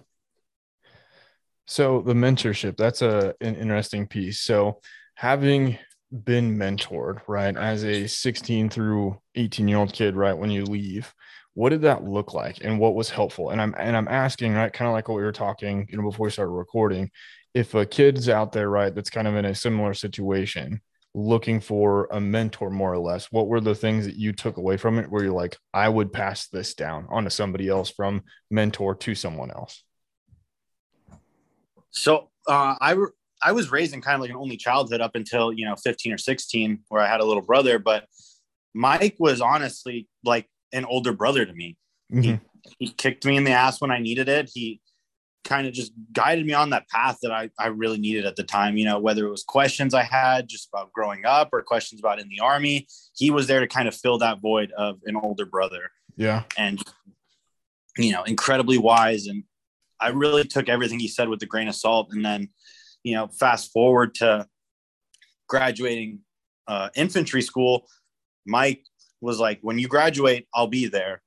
So 1.65 2.01
the 2.01 2.13
mentorship, 2.13 2.77
that's 2.77 3.01
a 3.01 3.35
an 3.41 3.55
interesting 3.55 4.07
piece. 4.07 4.39
So 4.39 4.79
having 5.15 5.77
been 6.23 6.57
mentored, 6.57 7.21
right, 7.27 7.55
as 7.55 7.83
a 7.83 8.07
16 8.07 8.69
through 8.69 9.19
18 9.35 9.67
year 9.67 9.77
old 9.77 9.93
kid, 9.93 10.15
right, 10.15 10.35
when 10.35 10.49
you 10.49 10.63
leave, 10.63 11.13
what 11.53 11.69
did 11.69 11.81
that 11.81 12.03
look 12.03 12.33
like 12.33 12.63
and 12.63 12.79
what 12.79 12.95
was 12.95 13.09
helpful? 13.09 13.49
And 13.49 13.61
I'm 13.61 13.75
and 13.77 13.95
I'm 13.95 14.07
asking, 14.07 14.53
right, 14.53 14.71
kind 14.71 14.87
of 14.87 14.93
like 14.93 15.07
what 15.07 15.15
we 15.15 15.23
were 15.23 15.31
talking, 15.31 15.87
you 15.89 15.97
know, 15.97 16.09
before 16.09 16.25
we 16.25 16.31
started 16.31 16.51
recording, 16.51 17.11
if 17.53 17.73
a 17.73 17.85
kid's 17.85 18.29
out 18.29 18.51
there, 18.51 18.69
right, 18.69 18.93
that's 18.93 19.09
kind 19.09 19.27
of 19.27 19.35
in 19.35 19.45
a 19.45 19.55
similar 19.55 19.93
situation, 19.93 20.81
looking 21.13 21.59
for 21.59 22.07
a 22.11 22.19
mentor 22.19 22.69
more 22.69 22.93
or 22.93 22.99
less 22.99 23.31
what 23.31 23.47
were 23.47 23.59
the 23.59 23.73
things 23.73 24.05
that 24.05 24.15
you 24.15 24.31
took 24.31 24.57
away 24.57 24.77
from 24.77 24.99
it 24.99 25.09
where 25.09 25.23
you're 25.23 25.33
like 25.33 25.57
i 25.73 25.89
would 25.89 26.13
pass 26.13 26.47
this 26.49 26.75
down 26.75 27.07
onto 27.09 27.31
somebody 27.31 27.67
else 27.67 27.89
from 27.89 28.21
mentor 28.51 28.93
to 28.93 29.15
someone 29.15 29.49
else 29.49 29.83
so 31.91 32.29
uh, 32.47 32.75
I 32.79 32.91
re- 32.91 33.07
I 33.41 33.51
was 33.53 33.71
raised 33.71 33.93
in 33.93 34.01
kind 34.01 34.15
of 34.15 34.21
like 34.21 34.29
an 34.29 34.35
only 34.35 34.57
childhood 34.57 35.01
up 35.01 35.15
until 35.15 35.53
you 35.53 35.65
know 35.65 35.75
15 35.75 36.13
or 36.13 36.17
16, 36.17 36.79
where 36.89 37.01
I 37.01 37.07
had 37.07 37.21
a 37.21 37.25
little 37.25 37.43
brother. 37.43 37.79
But 37.79 38.05
Mike 38.73 39.15
was 39.19 39.41
honestly 39.41 40.07
like 40.23 40.47
an 40.73 40.85
older 40.85 41.13
brother 41.13 41.45
to 41.45 41.53
me. 41.53 41.77
Mm-hmm. 42.13 42.21
He, 42.77 42.87
he 42.87 42.87
kicked 42.89 43.25
me 43.25 43.37
in 43.37 43.43
the 43.43 43.51
ass 43.51 43.81
when 43.81 43.91
I 43.91 43.99
needed 43.99 44.29
it. 44.29 44.49
He 44.53 44.81
kind 45.45 45.65
of 45.65 45.73
just 45.73 45.93
guided 46.11 46.45
me 46.45 46.53
on 46.53 46.69
that 46.71 46.87
path 46.89 47.17
that 47.21 47.31
I, 47.31 47.49
I 47.57 47.67
really 47.67 47.97
needed 47.97 48.25
at 48.25 48.35
the 48.35 48.43
time. 48.43 48.77
You 48.77 48.85
know, 48.85 48.99
whether 48.99 49.25
it 49.25 49.29
was 49.29 49.43
questions 49.43 49.93
I 49.93 50.03
had 50.03 50.49
just 50.49 50.69
about 50.71 50.91
growing 50.91 51.25
up 51.25 51.49
or 51.53 51.61
questions 51.61 52.01
about 52.01 52.19
in 52.19 52.27
the 52.27 52.41
army, 52.41 52.87
he 53.15 53.31
was 53.31 53.47
there 53.47 53.61
to 53.61 53.67
kind 53.67 53.87
of 53.87 53.95
fill 53.95 54.17
that 54.19 54.41
void 54.41 54.71
of 54.73 54.99
an 55.05 55.15
older 55.15 55.45
brother. 55.45 55.91
Yeah. 56.17 56.43
And, 56.57 56.81
you 57.97 58.11
know, 58.11 58.23
incredibly 58.23 58.77
wise. 58.77 59.27
And 59.27 59.43
I 59.99 60.09
really 60.09 60.43
took 60.43 60.67
everything 60.67 60.99
he 60.99 61.07
said 61.07 61.29
with 61.29 61.41
a 61.41 61.45
grain 61.45 61.69
of 61.69 61.75
salt. 61.75 62.09
And 62.11 62.23
then, 62.23 62.49
you 63.03 63.15
know, 63.15 63.27
fast 63.27 63.71
forward 63.71 64.15
to 64.15 64.45
graduating 65.47 66.19
uh, 66.67 66.89
infantry 66.95 67.41
school, 67.41 67.87
Mike 68.45 68.83
was 69.21 69.39
like, 69.39 69.59
when 69.61 69.79
you 69.79 69.87
graduate, 69.87 70.47
I'll 70.53 70.67
be 70.67 70.87
there. 70.87 71.21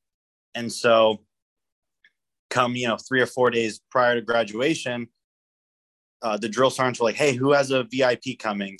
And 0.54 0.72
so 0.72 1.20
come, 2.50 2.76
you 2.76 2.86
know, 2.86 2.96
three 2.96 3.20
or 3.20 3.26
four 3.26 3.50
days 3.50 3.80
prior 3.90 4.14
to 4.14 4.22
graduation, 4.22 5.08
uh, 6.22 6.36
the 6.36 6.48
drill 6.48 6.70
sergeants 6.70 7.00
were 7.00 7.06
like, 7.06 7.16
"Hey, 7.16 7.34
who 7.34 7.52
has 7.52 7.70
a 7.70 7.84
VIP 7.84 8.38
coming?" 8.38 8.78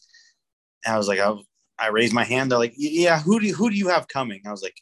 And 0.85 0.95
I 0.95 0.99
was 0.99 1.09
like, 1.09 1.19
I, 1.19 1.35
I 1.79 1.89
raised 1.89 2.13
my 2.13 2.25
hand. 2.25 2.51
They're 2.51 2.59
like, 2.59 2.75
"Yeah, 2.77 3.21
who 3.21 3.41
do 3.41 3.47
you, 3.47 3.55
who 3.55 3.71
do 3.71 3.77
you 3.77 3.89
have 3.89 4.07
coming?" 4.09 4.43
I 4.47 4.51
was 4.51 4.63
like, 4.63 4.77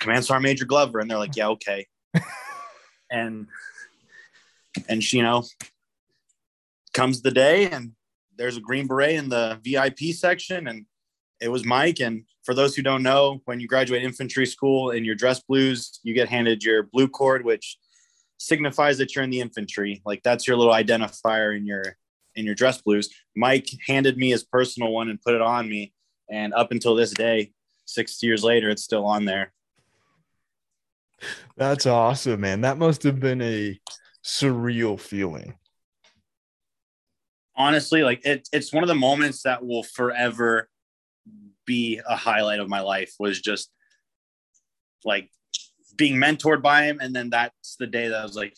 "Command 0.00 0.24
Sergeant 0.24 0.44
Major 0.44 0.64
Glover," 0.64 1.00
and 1.00 1.10
they're 1.10 1.18
like, 1.18 1.36
"Yeah, 1.36 1.48
okay." 1.48 1.86
and 3.10 3.46
and 4.88 5.02
she, 5.02 5.18
you 5.18 5.22
know, 5.22 5.44
comes 6.94 7.20
the 7.20 7.32
day, 7.32 7.70
and 7.70 7.92
there's 8.36 8.56
a 8.56 8.60
green 8.60 8.86
beret 8.86 9.16
in 9.16 9.28
the 9.28 9.60
VIP 9.62 10.14
section, 10.14 10.68
and 10.68 10.86
it 11.40 11.48
was 11.48 11.64
Mike. 11.64 12.00
And 12.00 12.24
for 12.44 12.54
those 12.54 12.74
who 12.74 12.82
don't 12.82 13.02
know, 13.02 13.40
when 13.44 13.60
you 13.60 13.68
graduate 13.68 14.02
infantry 14.02 14.46
school 14.46 14.90
in 14.90 15.04
your 15.04 15.14
dress 15.14 15.40
blues, 15.40 16.00
you 16.02 16.14
get 16.14 16.28
handed 16.28 16.62
your 16.62 16.84
blue 16.84 17.08
cord, 17.08 17.44
which 17.44 17.78
signifies 18.38 18.98
that 18.98 19.14
you're 19.14 19.24
in 19.24 19.30
the 19.30 19.40
infantry. 19.40 20.02
Like 20.04 20.22
that's 20.22 20.46
your 20.46 20.56
little 20.56 20.72
identifier 20.72 21.56
in 21.56 21.66
your 21.66 21.96
in 22.36 22.44
your 22.44 22.54
dress 22.54 22.80
blues. 22.80 23.10
Mike 23.36 23.68
handed 23.86 24.16
me 24.16 24.30
his 24.30 24.44
personal 24.44 24.92
one 24.92 25.08
and 25.10 25.20
put 25.20 25.34
it 25.34 25.42
on 25.42 25.68
me, 25.68 25.92
and 26.30 26.54
up 26.54 26.70
until 26.72 26.94
this 26.94 27.10
day, 27.10 27.52
six 27.86 28.22
years 28.22 28.44
later, 28.44 28.70
it's 28.70 28.84
still 28.84 29.04
on 29.04 29.24
there. 29.24 29.52
That's 31.56 31.86
awesome, 31.86 32.40
man. 32.40 32.62
That 32.62 32.78
must 32.78 33.02
have 33.02 33.20
been 33.20 33.42
a 33.42 33.78
surreal 34.24 34.98
feeling 34.98 35.54
honestly 37.60 38.02
like 38.02 38.24
it, 38.24 38.48
it's 38.52 38.72
one 38.72 38.82
of 38.82 38.88
the 38.88 38.94
moments 38.94 39.42
that 39.42 39.64
will 39.64 39.82
forever 39.82 40.68
be 41.70 42.00
a 42.04 42.16
highlight 42.16 42.58
of 42.58 42.68
my 42.68 42.80
life 42.80 43.14
was 43.20 43.40
just 43.40 43.70
like 45.04 45.30
being 45.96 46.16
mentored 46.16 46.62
by 46.62 46.82
him. 46.82 46.98
And 47.00 47.14
then 47.14 47.30
that's 47.30 47.76
the 47.78 47.86
day 47.86 48.08
that 48.08 48.20
i 48.20 48.24
was 48.24 48.34
like 48.34 48.54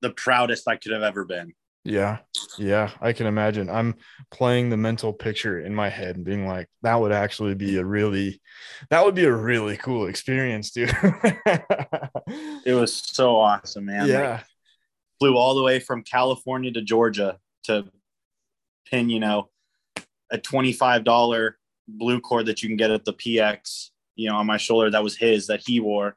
the 0.00 0.10
proudest 0.10 0.68
i 0.68 0.76
could 0.76 0.92
have 0.92 1.02
ever 1.02 1.24
been. 1.24 1.52
Yeah. 1.84 2.18
Yeah. 2.58 2.90
I 3.00 3.12
can 3.12 3.26
imagine. 3.26 3.68
I'm 3.68 3.96
playing 4.30 4.70
the 4.70 4.76
mental 4.76 5.12
picture 5.12 5.58
in 5.58 5.74
my 5.74 5.88
head 5.88 6.14
and 6.14 6.24
being 6.24 6.46
like 6.46 6.68
that 6.82 7.00
would 7.00 7.10
actually 7.10 7.56
be 7.56 7.76
a 7.78 7.84
really 7.84 8.40
that 8.90 9.04
would 9.04 9.16
be 9.16 9.24
a 9.24 9.34
really 9.34 9.76
cool 9.76 10.06
experience 10.06 10.70
dude. 10.70 10.94
It 12.64 12.74
was 12.74 12.94
so 12.94 13.38
awesome 13.38 13.86
man. 13.86 14.06
Yeah. 14.06 14.30
Like, 14.30 14.44
flew 15.18 15.36
all 15.36 15.56
the 15.56 15.62
way 15.62 15.78
from 15.78 16.02
california 16.02 16.72
to 16.72 16.82
georgia 16.82 17.38
to 17.64 17.84
pin 18.86 19.08
you 19.08 19.20
know 19.20 19.50
a 20.32 20.38
$25 20.38 21.52
blue 21.88 22.20
cord 22.20 22.46
that 22.46 22.62
you 22.62 22.68
can 22.68 22.76
get 22.76 22.90
at 22.90 23.04
the 23.04 23.12
PX, 23.12 23.90
you 24.16 24.28
know, 24.28 24.36
on 24.36 24.46
my 24.46 24.56
shoulder. 24.56 24.90
That 24.90 25.02
was 25.02 25.16
his 25.16 25.46
that 25.48 25.62
he 25.64 25.80
wore. 25.80 26.16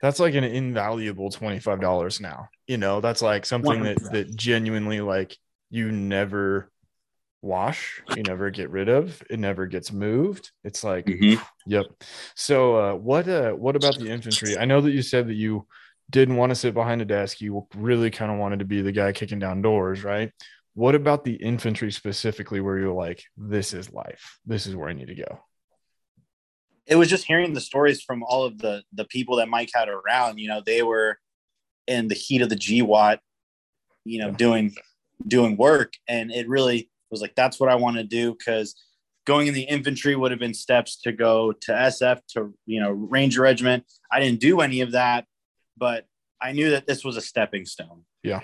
That's 0.00 0.18
like 0.18 0.34
an 0.34 0.44
invaluable 0.44 1.30
$25 1.30 2.20
now. 2.20 2.48
You 2.66 2.76
know, 2.76 3.00
that's 3.00 3.22
like 3.22 3.46
something 3.46 3.82
that, 3.84 4.02
that 4.12 4.34
genuinely 4.34 5.00
like 5.00 5.36
you 5.70 5.92
never 5.92 6.70
wash, 7.40 8.02
you 8.16 8.22
never 8.24 8.50
get 8.50 8.70
rid 8.70 8.88
of, 8.88 9.22
it 9.30 9.38
never 9.38 9.66
gets 9.66 9.92
moved. 9.92 10.50
It's 10.64 10.82
like, 10.82 11.06
mm-hmm. 11.06 11.40
yep. 11.66 11.86
So, 12.34 12.76
uh, 12.76 12.94
what, 12.94 13.28
uh, 13.28 13.52
what 13.52 13.76
about 13.76 13.98
the 13.98 14.08
infantry? 14.08 14.58
I 14.58 14.64
know 14.64 14.80
that 14.80 14.90
you 14.90 15.02
said 15.02 15.28
that 15.28 15.34
you 15.34 15.66
didn't 16.10 16.36
want 16.36 16.50
to 16.50 16.56
sit 16.56 16.74
behind 16.74 17.00
a 17.00 17.04
desk. 17.04 17.40
You 17.40 17.66
really 17.74 18.10
kind 18.10 18.30
of 18.30 18.38
wanted 18.38 18.58
to 18.58 18.64
be 18.64 18.82
the 18.82 18.92
guy 18.92 19.12
kicking 19.12 19.38
down 19.38 19.62
doors, 19.62 20.04
right? 20.04 20.32
What 20.74 20.94
about 20.94 21.24
the 21.24 21.34
infantry 21.34 21.92
specifically, 21.92 22.60
where 22.60 22.78
you're 22.78 22.94
like, 22.94 23.22
this 23.36 23.74
is 23.74 23.92
life, 23.92 24.38
this 24.46 24.66
is 24.66 24.74
where 24.74 24.88
I 24.88 24.94
need 24.94 25.08
to 25.08 25.14
go? 25.14 25.40
It 26.86 26.96
was 26.96 27.08
just 27.08 27.26
hearing 27.26 27.52
the 27.52 27.60
stories 27.60 28.02
from 28.02 28.22
all 28.22 28.44
of 28.44 28.58
the 28.58 28.82
the 28.92 29.04
people 29.04 29.36
that 29.36 29.48
Mike 29.48 29.70
had 29.74 29.88
around. 29.88 30.38
You 30.38 30.48
know, 30.48 30.62
they 30.64 30.82
were 30.82 31.18
in 31.86 32.08
the 32.08 32.14
heat 32.14 32.42
of 32.42 32.48
the 32.48 32.56
GWOT, 32.56 33.18
you 34.04 34.18
know, 34.18 34.30
doing 34.30 34.74
doing 35.26 35.56
work, 35.56 35.92
and 36.08 36.32
it 36.32 36.48
really 36.48 36.90
was 37.10 37.20
like 37.20 37.34
that's 37.34 37.60
what 37.60 37.68
I 37.68 37.76
want 37.76 37.96
to 37.98 38.04
do 38.04 38.32
because 38.32 38.74
going 39.24 39.46
in 39.46 39.54
the 39.54 39.62
infantry 39.62 40.16
would 40.16 40.30
have 40.30 40.40
been 40.40 40.54
steps 40.54 41.00
to 41.02 41.12
go 41.12 41.52
to 41.52 41.72
SF 41.72 42.20
to 42.30 42.54
you 42.66 42.80
know 42.80 42.90
Ranger 42.90 43.42
Regiment. 43.42 43.84
I 44.10 44.20
didn't 44.20 44.40
do 44.40 44.60
any 44.60 44.80
of 44.80 44.92
that, 44.92 45.26
but 45.76 46.06
I 46.40 46.52
knew 46.52 46.70
that 46.70 46.86
this 46.86 47.04
was 47.04 47.16
a 47.16 47.20
stepping 47.20 47.66
stone. 47.66 48.04
Yeah. 48.22 48.40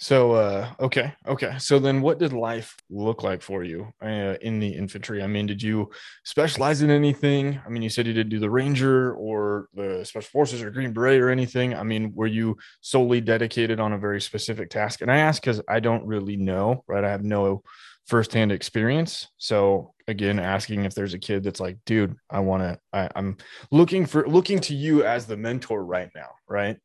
So, 0.00 0.32
uh, 0.32 0.70
okay, 0.78 1.12
okay. 1.26 1.56
So 1.58 1.80
then, 1.80 2.00
what 2.00 2.20
did 2.20 2.32
life 2.32 2.76
look 2.88 3.24
like 3.24 3.42
for 3.42 3.64
you 3.64 3.92
uh, 4.00 4.36
in 4.40 4.60
the 4.60 4.68
infantry? 4.68 5.24
I 5.24 5.26
mean, 5.26 5.46
did 5.46 5.60
you 5.60 5.90
specialize 6.24 6.82
in 6.82 6.90
anything? 6.90 7.60
I 7.66 7.68
mean, 7.68 7.82
you 7.82 7.90
said 7.90 8.06
you 8.06 8.12
did 8.12 8.28
do 8.28 8.38
the 8.38 8.48
Ranger 8.48 9.14
or 9.14 9.68
the 9.74 10.04
Special 10.04 10.30
Forces 10.30 10.62
or 10.62 10.70
Green 10.70 10.92
Beret 10.92 11.20
or 11.20 11.30
anything. 11.30 11.74
I 11.74 11.82
mean, 11.82 12.12
were 12.14 12.28
you 12.28 12.56
solely 12.80 13.20
dedicated 13.20 13.80
on 13.80 13.92
a 13.92 13.98
very 13.98 14.20
specific 14.20 14.70
task? 14.70 15.00
And 15.00 15.10
I 15.10 15.18
ask 15.18 15.42
because 15.42 15.60
I 15.68 15.80
don't 15.80 16.06
really 16.06 16.36
know, 16.36 16.84
right? 16.86 17.02
I 17.02 17.10
have 17.10 17.24
no 17.24 17.64
firsthand 18.06 18.52
experience. 18.52 19.26
So 19.38 19.94
again, 20.06 20.38
asking 20.38 20.84
if 20.84 20.94
there's 20.94 21.14
a 21.14 21.18
kid 21.18 21.42
that's 21.42 21.60
like, 21.60 21.76
dude, 21.86 22.14
I 22.30 22.38
want 22.38 22.62
to, 22.62 23.10
I'm 23.16 23.36
looking 23.72 24.06
for 24.06 24.26
looking 24.28 24.60
to 24.60 24.76
you 24.76 25.04
as 25.04 25.26
the 25.26 25.36
mentor 25.36 25.84
right 25.84 26.10
now, 26.14 26.30
right? 26.48 26.76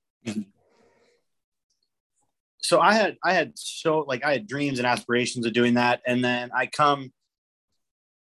So 2.64 2.80
I 2.80 2.94
had 2.94 3.18
I 3.24 3.34
had 3.34 3.54
so 3.56 4.00
like 4.00 4.24
I 4.24 4.32
had 4.32 4.48
dreams 4.48 4.80
and 4.80 4.88
aspirations 4.88 5.46
of 5.46 5.54
doing 5.54 5.76
that, 5.76 6.02
and 6.08 6.24
then 6.24 6.50
I 6.56 6.66
come. 6.66 7.12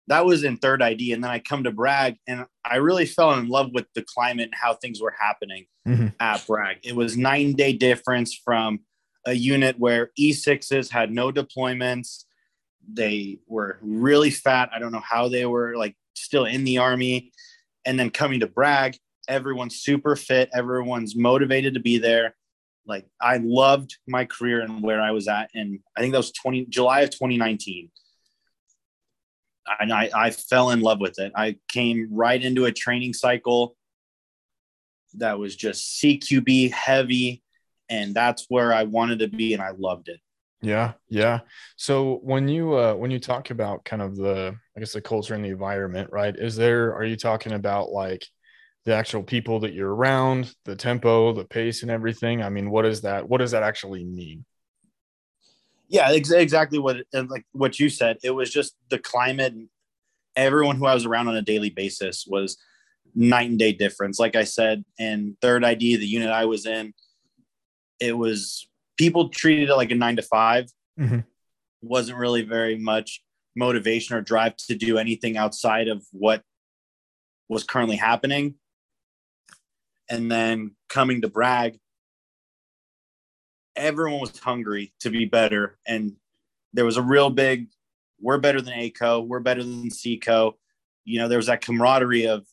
That 0.08 0.24
was 0.24 0.44
in 0.44 0.56
third 0.58 0.82
ID, 0.82 1.12
and 1.12 1.24
then 1.24 1.30
I 1.32 1.40
come 1.40 1.64
to 1.64 1.72
Bragg, 1.72 2.16
and 2.28 2.46
I 2.64 2.76
really 2.76 3.06
fell 3.06 3.32
in 3.32 3.48
love 3.48 3.70
with 3.72 3.86
the 3.94 4.02
climate 4.02 4.44
and 4.44 4.54
how 4.54 4.74
things 4.74 5.00
were 5.00 5.14
happening 5.18 5.66
mm-hmm. 5.88 6.08
at 6.20 6.46
Bragg. 6.46 6.78
It 6.84 6.94
was 6.94 7.16
nine 7.16 7.54
day 7.54 7.72
difference 7.72 8.38
from 8.44 8.80
a 9.24 9.32
unit 9.32 9.78
where 9.78 10.12
E6s 10.18 10.90
had 10.90 11.10
no 11.10 11.32
deployments. 11.32 12.24
They 12.88 13.38
were 13.48 13.78
really 13.82 14.30
fat. 14.30 14.70
I 14.72 14.78
don't 14.78 14.92
know 14.92 15.00
how 15.00 15.28
they 15.28 15.44
were 15.44 15.76
like 15.76 15.96
still 16.14 16.44
in 16.44 16.62
the 16.62 16.78
army. 16.78 17.32
And 17.84 17.98
then 17.98 18.10
coming 18.10 18.40
to 18.40 18.46
Bragg, 18.46 18.96
everyone's 19.28 19.80
super 19.80 20.14
fit. 20.14 20.50
Everyone's 20.54 21.16
motivated 21.16 21.74
to 21.74 21.80
be 21.80 21.98
there 21.98 22.36
like 22.86 23.06
I 23.20 23.38
loved 23.38 23.96
my 24.06 24.24
career 24.24 24.60
and 24.60 24.82
where 24.82 25.00
I 25.00 25.10
was 25.10 25.28
at, 25.28 25.50
and 25.54 25.80
I 25.96 26.00
think 26.00 26.12
that 26.12 26.18
was 26.18 26.32
20 26.32 26.66
July 26.66 27.00
of 27.00 27.10
2019. 27.10 27.90
And 29.80 29.92
I, 29.92 30.08
I 30.14 30.30
fell 30.30 30.70
in 30.70 30.80
love 30.80 31.00
with 31.00 31.18
it. 31.18 31.32
I 31.34 31.56
came 31.68 32.08
right 32.12 32.40
into 32.40 32.66
a 32.66 32.72
training 32.72 33.14
cycle 33.14 33.74
that 35.14 35.38
was 35.38 35.56
just 35.56 36.00
CQB 36.00 36.70
heavy, 36.70 37.42
and 37.88 38.14
that's 38.14 38.46
where 38.48 38.72
I 38.72 38.84
wanted 38.84 39.18
to 39.20 39.28
be, 39.28 39.54
and 39.54 39.62
I 39.62 39.70
loved 39.76 40.08
it. 40.08 40.20
Yeah, 40.62 40.94
yeah. 41.08 41.40
So 41.76 42.20
when 42.22 42.48
you 42.48 42.74
uh 42.74 42.94
when 42.94 43.10
you 43.10 43.18
talk 43.18 43.50
about 43.50 43.84
kind 43.84 44.02
of 44.02 44.16
the 44.16 44.56
I 44.76 44.80
guess 44.80 44.92
the 44.92 45.00
culture 45.00 45.34
and 45.34 45.44
the 45.44 45.50
environment, 45.50 46.10
right? 46.12 46.34
Is 46.34 46.56
there 46.56 46.94
are 46.94 47.04
you 47.04 47.16
talking 47.16 47.52
about 47.52 47.90
like 47.90 48.26
the 48.86 48.94
actual 48.94 49.22
people 49.22 49.58
that 49.60 49.74
you're 49.74 49.92
around, 49.92 50.54
the 50.64 50.76
tempo, 50.76 51.32
the 51.32 51.44
pace, 51.44 51.82
and 51.82 51.90
everything. 51.90 52.40
I 52.40 52.48
mean, 52.48 52.70
what 52.70 52.86
is 52.86 53.02
that? 53.02 53.28
What 53.28 53.38
does 53.38 53.50
that 53.50 53.64
actually 53.64 54.04
mean? 54.04 54.44
Yeah, 55.88 56.08
ex- 56.12 56.30
exactly 56.30 56.78
what 56.78 56.98
like 57.12 57.44
what 57.52 57.78
you 57.78 57.88
said. 57.90 58.18
It 58.22 58.30
was 58.30 58.50
just 58.50 58.76
the 58.88 58.98
climate. 58.98 59.54
Everyone 60.36 60.76
who 60.76 60.86
I 60.86 60.94
was 60.94 61.04
around 61.04 61.26
on 61.28 61.36
a 61.36 61.42
daily 61.42 61.70
basis 61.70 62.26
was 62.28 62.56
night 63.14 63.50
and 63.50 63.58
day 63.58 63.72
difference. 63.72 64.20
Like 64.20 64.36
I 64.36 64.44
said, 64.44 64.84
in 64.98 65.36
third 65.42 65.64
ID, 65.64 65.96
the 65.96 66.06
unit 66.06 66.30
I 66.30 66.44
was 66.44 66.64
in, 66.64 66.94
it 67.98 68.16
was 68.16 68.68
people 68.96 69.30
treated 69.30 69.68
it 69.68 69.74
like 69.74 69.90
a 69.90 69.94
nine 69.96 70.16
to 70.16 70.22
five, 70.22 70.66
Mhm. 70.98 71.24
Wasn't 71.82 72.18
really 72.18 72.42
very 72.42 72.78
much 72.78 73.22
motivation 73.56 74.16
or 74.16 74.20
drive 74.20 74.56
to 74.56 74.76
do 74.76 74.96
anything 74.96 75.36
outside 75.36 75.88
of 75.88 76.04
what 76.12 76.42
was 77.48 77.64
currently 77.64 77.96
happening. 77.96 78.54
And 80.08 80.30
then 80.30 80.76
coming 80.88 81.22
to 81.22 81.28
Bragg, 81.28 81.78
everyone 83.74 84.20
was 84.20 84.38
hungry 84.38 84.92
to 85.00 85.10
be 85.10 85.24
better. 85.24 85.78
And 85.86 86.12
there 86.72 86.84
was 86.84 86.96
a 86.96 87.02
real 87.02 87.30
big, 87.30 87.68
we're 88.20 88.38
better 88.38 88.60
than 88.60 88.74
ACO, 88.74 89.20
we're 89.20 89.40
better 89.40 89.62
than 89.62 89.90
C 89.90 90.16
Co 90.18 90.56
You 91.04 91.18
know, 91.18 91.28
there 91.28 91.38
was 91.38 91.46
that 91.46 91.60
camaraderie 91.60 92.26
of 92.26 92.46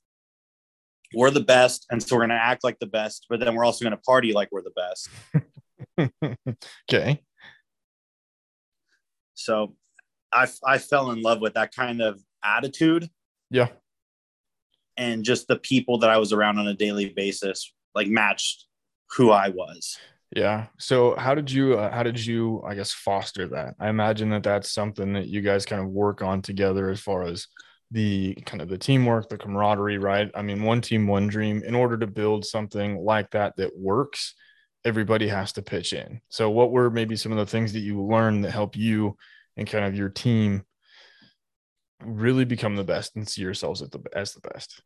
we're 1.13 1.29
the 1.29 1.41
best, 1.41 1.85
and 1.91 2.01
so 2.01 2.15
we're 2.15 2.23
gonna 2.23 2.33
act 2.33 2.63
like 2.63 2.79
the 2.79 2.87
best, 2.87 3.27
but 3.29 3.39
then 3.39 3.53
we're 3.55 3.65
also 3.65 3.85
gonna 3.85 3.97
party 3.97 4.33
like 4.33 4.49
we're 4.51 4.63
the 4.63 4.71
best. 4.75 6.11
okay. 6.89 7.21
So 9.35 9.75
I 10.31 10.47
I 10.65 10.77
fell 10.79 11.11
in 11.11 11.21
love 11.21 11.39
with 11.39 11.53
that 11.53 11.73
kind 11.73 12.01
of 12.01 12.21
attitude 12.43 13.09
Yeah. 13.49 13.69
And 14.97 15.23
just 15.23 15.47
the 15.47 15.57
people 15.57 15.99
that 15.99 16.09
I 16.09 16.17
was 16.17 16.33
around 16.33 16.59
on 16.59 16.67
a 16.67 16.73
daily 16.73 17.09
basis 17.09 17.73
like 17.95 18.07
matched 18.07 18.65
who 19.11 19.31
I 19.31 19.49
was. 19.49 19.97
Yeah. 20.35 20.67
So 20.79 21.15
how 21.15 21.35
did 21.35 21.51
you 21.51 21.77
uh, 21.77 21.91
how 21.91 22.03
did 22.03 22.23
you 22.23 22.63
I 22.67 22.73
guess 22.73 22.91
foster 22.91 23.47
that? 23.49 23.75
I 23.79 23.89
imagine 23.89 24.29
that 24.31 24.43
that's 24.43 24.71
something 24.71 25.13
that 25.13 25.27
you 25.27 25.41
guys 25.41 25.65
kind 25.65 25.81
of 25.81 25.89
work 25.89 26.21
on 26.21 26.41
together 26.41 26.89
as 26.89 26.99
far 26.99 27.23
as 27.23 27.47
the 27.91 28.33
kind 28.45 28.61
of 28.61 28.69
the 28.69 28.77
teamwork, 28.77 29.29
the 29.29 29.37
camaraderie, 29.37 29.99
right? 29.99 30.31
I 30.33 30.41
mean, 30.41 30.63
one 30.63 30.81
team, 30.81 31.07
one 31.07 31.27
dream. 31.27 31.61
In 31.63 31.75
order 31.75 31.97
to 31.97 32.07
build 32.07 32.45
something 32.45 32.97
like 32.97 33.29
that 33.31 33.55
that 33.57 33.77
works, 33.77 34.33
everybody 34.83 35.27
has 35.27 35.53
to 35.53 35.61
pitch 35.61 35.93
in. 35.93 36.19
So 36.29 36.49
what 36.49 36.71
were 36.71 36.89
maybe 36.89 37.15
some 37.15 37.31
of 37.31 37.37
the 37.37 37.45
things 37.45 37.73
that 37.73 37.81
you 37.81 38.01
learned 38.01 38.43
that 38.43 38.51
help 38.51 38.75
you 38.75 39.15
and 39.55 39.67
kind 39.67 39.85
of 39.85 39.95
your 39.95 40.09
team 40.09 40.63
really 42.05 42.45
become 42.45 42.75
the 42.75 42.83
best 42.83 43.15
and 43.15 43.27
see 43.27 43.41
yourselves 43.41 43.81
at 43.81 43.91
the 43.91 44.01
as 44.15 44.33
the 44.33 44.41
best? 44.41 44.81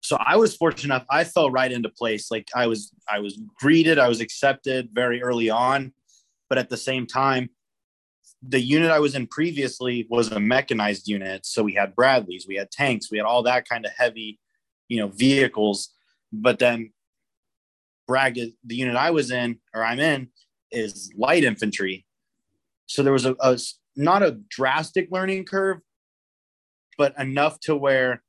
So 0.00 0.18
I 0.20 0.36
was 0.36 0.54
fortunate 0.54 0.94
enough 0.94 1.06
I 1.10 1.24
fell 1.24 1.50
right 1.50 1.70
into 1.70 1.88
place. 1.88 2.30
Like 2.30 2.48
I 2.54 2.66
was 2.66 2.92
I 3.08 3.20
was 3.20 3.40
greeted, 3.58 3.98
I 3.98 4.08
was 4.08 4.20
accepted 4.20 4.90
very 4.92 5.22
early 5.22 5.50
on, 5.50 5.92
but 6.48 6.58
at 6.58 6.68
the 6.68 6.76
same 6.76 7.06
time 7.06 7.50
the 8.46 8.60
unit 8.60 8.90
I 8.90 8.98
was 8.98 9.14
in 9.14 9.26
previously 9.26 10.06
was 10.10 10.30
a 10.30 10.40
mechanized 10.40 11.08
unit. 11.08 11.46
So 11.46 11.62
we 11.62 11.72
had 11.72 11.94
Bradleys, 11.94 12.46
we 12.46 12.56
had 12.56 12.70
tanks, 12.70 13.10
we 13.10 13.18
had 13.18 13.26
all 13.26 13.42
that 13.44 13.68
kind 13.68 13.86
of 13.86 13.92
heavy, 13.96 14.38
you 14.88 14.98
know, 14.98 15.08
vehicles. 15.08 15.90
But 16.32 16.58
then 16.58 16.92
Bragg, 18.06 18.34
the 18.34 18.76
unit 18.76 18.96
I 18.96 19.10
was 19.10 19.30
in 19.30 19.60
or 19.74 19.82
I'm 19.84 20.00
in, 20.00 20.28
is 20.70 21.10
light 21.16 21.44
infantry. 21.44 22.04
So 22.86 23.02
there 23.02 23.12
was 23.12 23.24
a, 23.24 23.34
a 23.40 23.58
not 23.96 24.22
a 24.22 24.38
drastic 24.48 25.08
learning 25.10 25.44
curve, 25.44 25.78
but 26.98 27.18
enough 27.18 27.60
to 27.60 27.76
where 27.76 28.22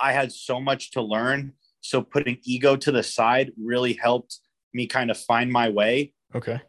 I 0.00 0.12
had 0.12 0.32
so 0.32 0.60
much 0.60 0.90
to 0.92 1.02
learn. 1.02 1.52
So 1.80 2.02
putting 2.02 2.38
ego 2.44 2.76
to 2.76 2.92
the 2.92 3.02
side 3.02 3.52
really 3.62 3.94
helped 3.94 4.38
me 4.72 4.86
kind 4.86 5.10
of 5.10 5.18
find 5.18 5.50
my 5.50 5.68
way 5.68 6.12
Okay. 6.34 6.60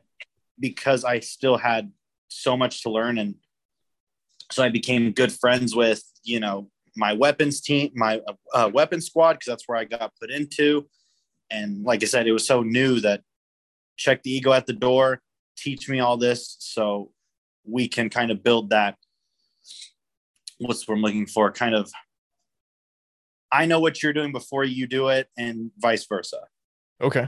because 0.60 1.04
I 1.04 1.20
still 1.20 1.58
had 1.58 1.92
so 2.28 2.56
much 2.56 2.84
to 2.84 2.90
learn. 2.90 3.18
And 3.18 3.36
so 4.52 4.64
I 4.64 4.70
became 4.70 5.12
good 5.12 5.32
friends 5.32 5.76
with, 5.76 6.04
you 6.24 6.40
know, 6.40 6.70
my 6.96 7.14
weapons 7.14 7.62
team, 7.62 7.92
my 7.96 8.22
uh, 8.54 8.70
weapons 8.74 9.08
squad, 9.08 9.34
because 9.34 9.48
that's 9.48 9.64
where 9.68 9.78
I 9.78 9.86
got 9.86 10.14
put 10.20 10.30
into. 10.30 10.88
And 11.50 11.84
like 11.84 12.04
I 12.04 12.06
said, 12.06 12.28
it 12.28 12.32
was 12.32 12.46
so 12.46 12.62
new 12.62 13.00
that 13.02 13.22
check 13.98 14.24
the 14.24 14.32
ego 14.32 14.52
at 14.54 14.66
the 14.66 14.74
door, 14.74 15.22
teach 15.58 15.90
me 15.90 16.00
all 16.00 16.18
this 16.18 16.58
so 16.60 17.12
we 17.68 17.88
can 17.88 18.10
kind 18.10 18.32
of 18.32 18.44
build 18.44 18.70
that. 18.70 18.96
What's 20.60 20.88
what 20.88 20.96
I'm 20.96 21.02
looking 21.02 21.26
for? 21.26 21.52
Kind 21.52 21.76
of, 21.76 21.92
I 23.52 23.66
know 23.66 23.80
what 23.80 24.02
you're 24.02 24.14
doing 24.14 24.32
before 24.32 24.64
you 24.64 24.88
do 24.88 25.10
it, 25.10 25.28
and 25.38 25.72
vice 25.78 26.06
versa. 26.06 26.40
Okay. 27.02 27.28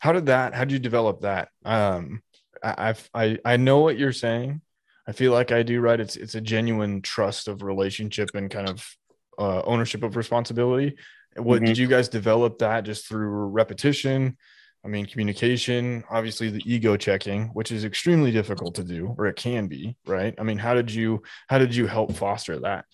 How 0.00 0.12
did 0.12 0.26
that, 0.26 0.54
how 0.54 0.64
did 0.64 0.72
you 0.72 0.78
develop 0.78 1.22
that? 1.22 1.48
Um, 1.64 2.22
I, 2.62 2.88
I've, 2.88 3.10
I, 3.14 3.38
I 3.44 3.56
know 3.56 3.80
what 3.80 3.98
you're 3.98 4.12
saying. 4.12 4.60
I 5.06 5.12
feel 5.12 5.32
like 5.32 5.52
I 5.52 5.62
do, 5.62 5.80
right? 5.80 6.00
It's, 6.00 6.16
it's 6.16 6.34
a 6.34 6.40
genuine 6.40 7.02
trust 7.02 7.48
of 7.48 7.62
relationship 7.62 8.30
and 8.34 8.50
kind 8.50 8.68
of 8.68 8.96
uh, 9.38 9.62
ownership 9.62 10.02
of 10.02 10.16
responsibility. 10.16 10.96
What 11.36 11.62
Mhm. 11.62 11.66
did 11.66 11.78
you 11.78 11.88
guys 11.88 12.08
develop 12.08 12.58
that 12.58 12.84
just 12.84 13.06
through 13.08 13.28
repetition? 13.28 14.36
I 14.84 14.88
mean, 14.88 15.06
communication, 15.06 16.04
obviously 16.10 16.50
the 16.50 16.62
ego 16.66 16.96
checking, 16.96 17.46
which 17.48 17.72
is 17.72 17.84
extremely 17.84 18.30
difficult 18.30 18.74
to 18.74 18.84
do, 18.84 19.14
or 19.16 19.26
it 19.26 19.36
can 19.36 19.66
be, 19.66 19.96
right? 20.06 20.34
I 20.38 20.42
mean, 20.42 20.58
how 20.58 20.74
did 20.74 20.90
you, 20.92 21.22
how 21.48 21.58
did 21.58 21.74
you 21.74 21.86
help 21.86 22.12
foster 22.14 22.58
that? 22.60 22.84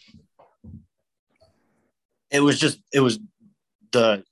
it 2.30 2.38
was 2.40 2.60
just 2.60 2.78
it 2.92 3.00
was 3.00 3.18
the 3.90 4.22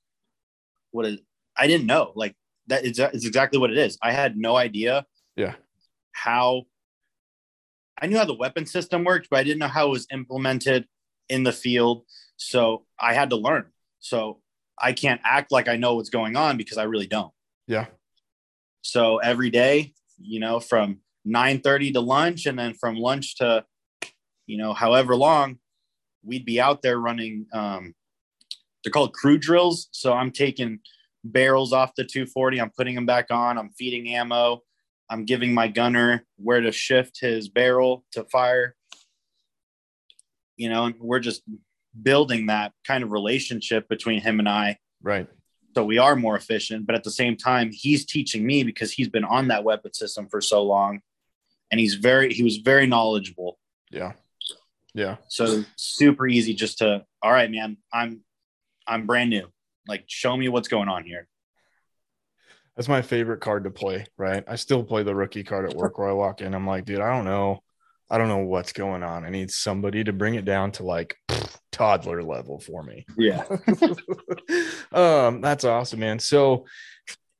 what 0.92 1.04
is 1.04 1.18
I 1.56 1.66
didn't 1.66 1.86
know 1.86 2.12
like 2.14 2.36
that 2.68 2.84
is 2.84 3.00
is 3.00 3.24
exactly 3.24 3.58
what 3.58 3.72
it 3.72 3.76
is. 3.78 3.98
I 4.00 4.12
had 4.12 4.36
no 4.36 4.54
idea 4.56 5.04
Yeah. 5.34 5.54
how 6.12 6.62
I 8.00 8.06
knew 8.06 8.16
how 8.16 8.24
the 8.24 8.34
weapon 8.34 8.66
system 8.66 9.02
worked, 9.02 9.28
but 9.30 9.40
I 9.40 9.42
didn't 9.42 9.58
know 9.58 9.66
how 9.66 9.88
it 9.88 9.90
was 9.90 10.06
implemented 10.12 10.86
in 11.28 11.42
the 11.42 11.50
field. 11.50 12.04
So 12.36 12.86
I 13.00 13.14
had 13.14 13.30
to 13.30 13.36
learn. 13.36 13.64
So 13.98 14.40
I 14.80 14.92
can't 14.92 15.20
act 15.24 15.50
like 15.50 15.66
I 15.66 15.74
know 15.74 15.96
what's 15.96 16.10
going 16.10 16.36
on 16.36 16.56
because 16.56 16.78
I 16.78 16.84
really 16.84 17.08
don't. 17.08 17.32
Yeah. 17.68 17.86
So 18.82 19.18
every 19.18 19.50
day, 19.50 19.92
you 20.18 20.40
know, 20.40 20.58
from 20.58 21.00
9:30 21.26 21.92
to 21.92 22.00
lunch 22.00 22.46
and 22.46 22.58
then 22.58 22.74
from 22.74 22.96
lunch 22.96 23.36
to 23.36 23.64
you 24.46 24.56
know, 24.56 24.72
however 24.72 25.14
long, 25.14 25.58
we'd 26.24 26.46
be 26.46 26.60
out 26.60 26.82
there 26.82 26.98
running 26.98 27.46
um 27.52 27.94
they're 28.82 28.92
called 28.92 29.12
crew 29.12 29.38
drills. 29.38 29.88
So 29.92 30.14
I'm 30.14 30.30
taking 30.30 30.80
barrels 31.22 31.72
off 31.72 31.94
the 31.94 32.04
240, 32.04 32.60
I'm 32.60 32.70
putting 32.70 32.94
them 32.94 33.06
back 33.06 33.26
on, 33.30 33.58
I'm 33.58 33.70
feeding 33.70 34.08
ammo, 34.08 34.62
I'm 35.10 35.24
giving 35.24 35.52
my 35.52 35.68
gunner 35.68 36.24
where 36.36 36.60
to 36.60 36.72
shift 36.72 37.20
his 37.20 37.48
barrel 37.48 38.04
to 38.12 38.24
fire. 38.24 38.74
You 40.56 40.70
know, 40.70 40.86
and 40.86 40.94
we're 40.98 41.20
just 41.20 41.42
building 42.02 42.46
that 42.46 42.72
kind 42.86 43.04
of 43.04 43.12
relationship 43.12 43.88
between 43.88 44.20
him 44.20 44.38
and 44.38 44.48
I 44.48 44.78
Right. 45.02 45.28
So 45.78 45.84
we 45.84 45.98
are 45.98 46.16
more 46.16 46.36
efficient 46.36 46.86
but 46.86 46.96
at 46.96 47.04
the 47.04 47.10
same 47.10 47.36
time 47.36 47.70
he's 47.72 48.04
teaching 48.04 48.44
me 48.44 48.64
because 48.64 48.90
he's 48.90 49.08
been 49.08 49.22
on 49.24 49.46
that 49.48 49.62
weapon 49.62 49.92
system 49.92 50.26
for 50.28 50.40
so 50.40 50.64
long 50.64 51.00
and 51.70 51.78
he's 51.78 51.94
very 51.94 52.32
he 52.34 52.42
was 52.42 52.56
very 52.56 52.86
knowledgeable 52.86 53.58
Yeah. 53.92 54.14
Yeah. 54.92 55.16
so 55.28 55.64
super 55.76 56.26
easy 56.26 56.52
just 56.54 56.78
to 56.78 57.04
all 57.22 57.30
right 57.30 57.48
man 57.50 57.76
i'm 57.92 58.22
i'm 58.88 59.06
brand 59.06 59.30
new 59.30 59.46
like 59.86 60.02
show 60.08 60.36
me 60.36 60.48
what's 60.48 60.66
going 60.68 60.88
on 60.88 61.04
here 61.04 61.28
That's 62.74 62.88
my 62.88 63.02
favorite 63.02 63.40
card 63.40 63.64
to 63.64 63.70
play, 63.70 64.06
right? 64.16 64.44
I 64.46 64.56
still 64.56 64.82
play 64.84 65.02
the 65.04 65.14
rookie 65.14 65.44
card 65.44 65.68
at 65.68 65.76
work 65.76 65.98
where 65.98 66.08
I 66.08 66.12
walk 66.12 66.40
in. 66.42 66.54
I'm 66.54 66.66
like, 66.66 66.84
dude, 66.84 67.00
I 67.00 67.10
don't 67.10 67.24
know. 67.24 67.62
I 68.10 68.18
don't 68.18 68.28
know 68.28 68.38
what's 68.38 68.72
going 68.72 69.02
on. 69.02 69.24
I 69.24 69.30
need 69.30 69.50
somebody 69.50 70.04
to 70.04 70.12
bring 70.12 70.34
it 70.34 70.44
down 70.44 70.72
to 70.72 70.82
like 70.82 71.16
toddler 71.72 72.22
level 72.22 72.58
for 72.58 72.82
me. 72.82 73.06
yeah 73.16 73.44
um, 74.92 75.40
that's 75.40 75.64
awesome, 75.64 76.00
man. 76.00 76.18
So 76.18 76.66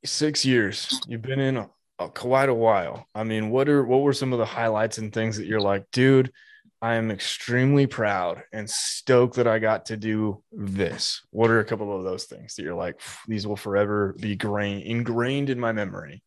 six 0.05 0.45
years, 0.45 1.01
you've 1.07 1.23
been 1.23 1.41
in 1.41 1.57
a, 1.57 1.71
a, 1.99 2.09
quite 2.11 2.49
a 2.49 2.55
while. 2.55 3.07
I 3.15 3.25
mean, 3.25 3.51
what 3.51 3.69
are 3.69 3.85
what 3.85 4.03
were 4.03 4.13
some 4.13 4.33
of 4.33 4.39
the 4.39 4.45
highlights 4.45 4.99
and 4.99 5.13
things 5.13 5.39
that 5.39 5.47
you're 5.47 5.61
like, 5.61 5.85
dude? 5.93 6.33
I 6.81 6.95
am 6.95 7.11
extremely 7.11 7.89
proud 7.89 8.45
and 8.53 8.71
stoked 8.71 9.35
that 9.35 9.49
I 9.49 9.59
got 9.59 9.87
to 9.87 9.97
do 9.97 10.45
this. 10.53 11.23
What 11.31 11.51
are 11.51 11.59
a 11.59 11.65
couple 11.65 11.97
of 11.97 12.05
those 12.05 12.27
things 12.27 12.55
that 12.55 12.63
you're 12.63 12.77
like, 12.77 13.01
these 13.27 13.49
will 13.49 13.57
forever 13.57 14.15
be 14.21 14.37
grain, 14.37 14.83
ingrained 14.83 15.51
in 15.51 15.59
my 15.59 15.73
memory? 15.73 16.23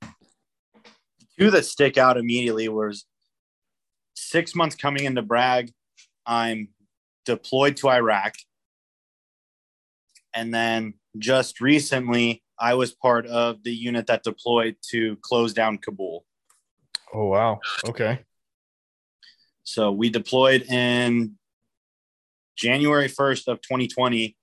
two 1.41 1.51
that 1.51 1.65
stick 1.65 1.97
out 1.97 2.17
immediately 2.17 2.69
was 2.69 3.05
six 4.21 4.55
months 4.55 4.75
coming 4.75 5.05
into 5.05 5.21
bragg 5.21 5.71
i'm 6.25 6.69
deployed 7.25 7.75
to 7.77 7.89
iraq 7.89 8.33
and 10.33 10.53
then 10.53 10.93
just 11.17 11.59
recently 11.61 12.43
i 12.59 12.73
was 12.73 12.93
part 12.93 13.25
of 13.25 13.63
the 13.63 13.71
unit 13.73 14.07
that 14.07 14.23
deployed 14.23 14.75
to 14.81 15.17
close 15.21 15.53
down 15.53 15.77
kabul 15.77 16.25
Oh 17.13 17.25
wow. 17.25 17.59
Okay. 17.87 18.19
So 19.63 19.91
we 19.91 20.09
deployed 20.09 20.63
in 20.63 21.37
January 22.55 23.07
1st 23.07 23.47
of 23.47 23.61
2020 23.61 24.35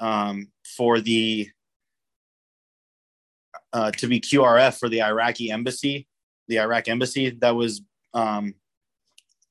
um, 0.00 0.48
for 0.76 1.00
the 1.00 1.48
uh, 3.72 3.90
to 3.92 4.06
be 4.06 4.20
QRF 4.20 4.78
for 4.78 4.88
the 4.88 5.02
Iraqi 5.02 5.50
embassy, 5.50 6.06
the 6.48 6.58
Iraq 6.60 6.88
embassy 6.88 7.30
that 7.40 7.54
was 7.54 7.82
um, 8.14 8.54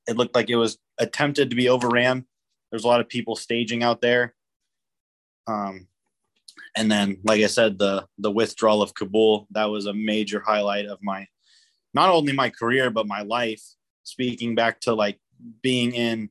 it 0.08 0.18
looked 0.18 0.36
like 0.36 0.50
it 0.50 0.56
was 0.56 0.78
attempted 0.98 1.50
to 1.50 1.56
be 1.56 1.70
overran. 1.70 2.26
There's 2.72 2.84
a 2.84 2.88
lot 2.88 3.02
of 3.02 3.10
people 3.10 3.36
staging 3.36 3.84
out 3.84 4.02
there. 4.02 4.34
Um, 5.48 5.88
and 6.76 6.92
then, 6.92 7.20
like 7.24 7.42
I 7.42 7.48
said, 7.48 7.78
the 7.78 8.06
the 8.18 8.32
withdrawal 8.32 8.82
of 8.82 8.94
Kabul 8.94 9.48
that 9.52 9.66
was 9.66 9.86
a 9.86 9.94
major 9.94 10.42
highlight 10.46 10.86
of 10.86 11.00
my 11.02 11.28
not 11.94 12.10
only 12.10 12.34
my 12.34 12.50
career 12.50 12.90
but 12.90 13.08
my 13.08 13.22
life. 13.22 13.62
Speaking 14.04 14.56
back 14.56 14.80
to 14.82 14.94
like 14.94 15.20
being 15.62 15.94
in 15.94 16.30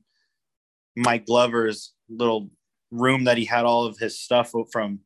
Mike 0.95 1.25
Glover's 1.25 1.93
little 2.09 2.49
room 2.89 3.25
that 3.25 3.37
he 3.37 3.45
had 3.45 3.65
all 3.65 3.85
of 3.85 3.97
his 3.97 4.19
stuff 4.19 4.51
from 4.71 4.99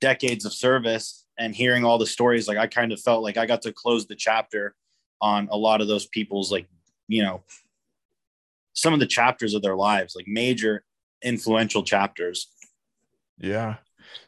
decades 0.00 0.44
of 0.44 0.52
service 0.52 1.24
and 1.38 1.54
hearing 1.54 1.84
all 1.84 1.96
the 1.96 2.06
stories, 2.06 2.46
like 2.46 2.58
I 2.58 2.66
kind 2.66 2.92
of 2.92 3.00
felt 3.00 3.22
like 3.22 3.38
I 3.38 3.46
got 3.46 3.62
to 3.62 3.72
close 3.72 4.06
the 4.06 4.16
chapter 4.16 4.74
on 5.22 5.48
a 5.50 5.56
lot 5.56 5.80
of 5.80 5.88
those 5.88 6.06
people's 6.06 6.52
like, 6.52 6.68
you 7.08 7.22
know, 7.22 7.42
some 8.74 8.92
of 8.92 9.00
the 9.00 9.06
chapters 9.06 9.54
of 9.54 9.62
their 9.62 9.76
lives, 9.76 10.14
like 10.14 10.26
major 10.28 10.84
influential 11.22 11.82
chapters. 11.82 12.52
Yeah. 13.38 13.76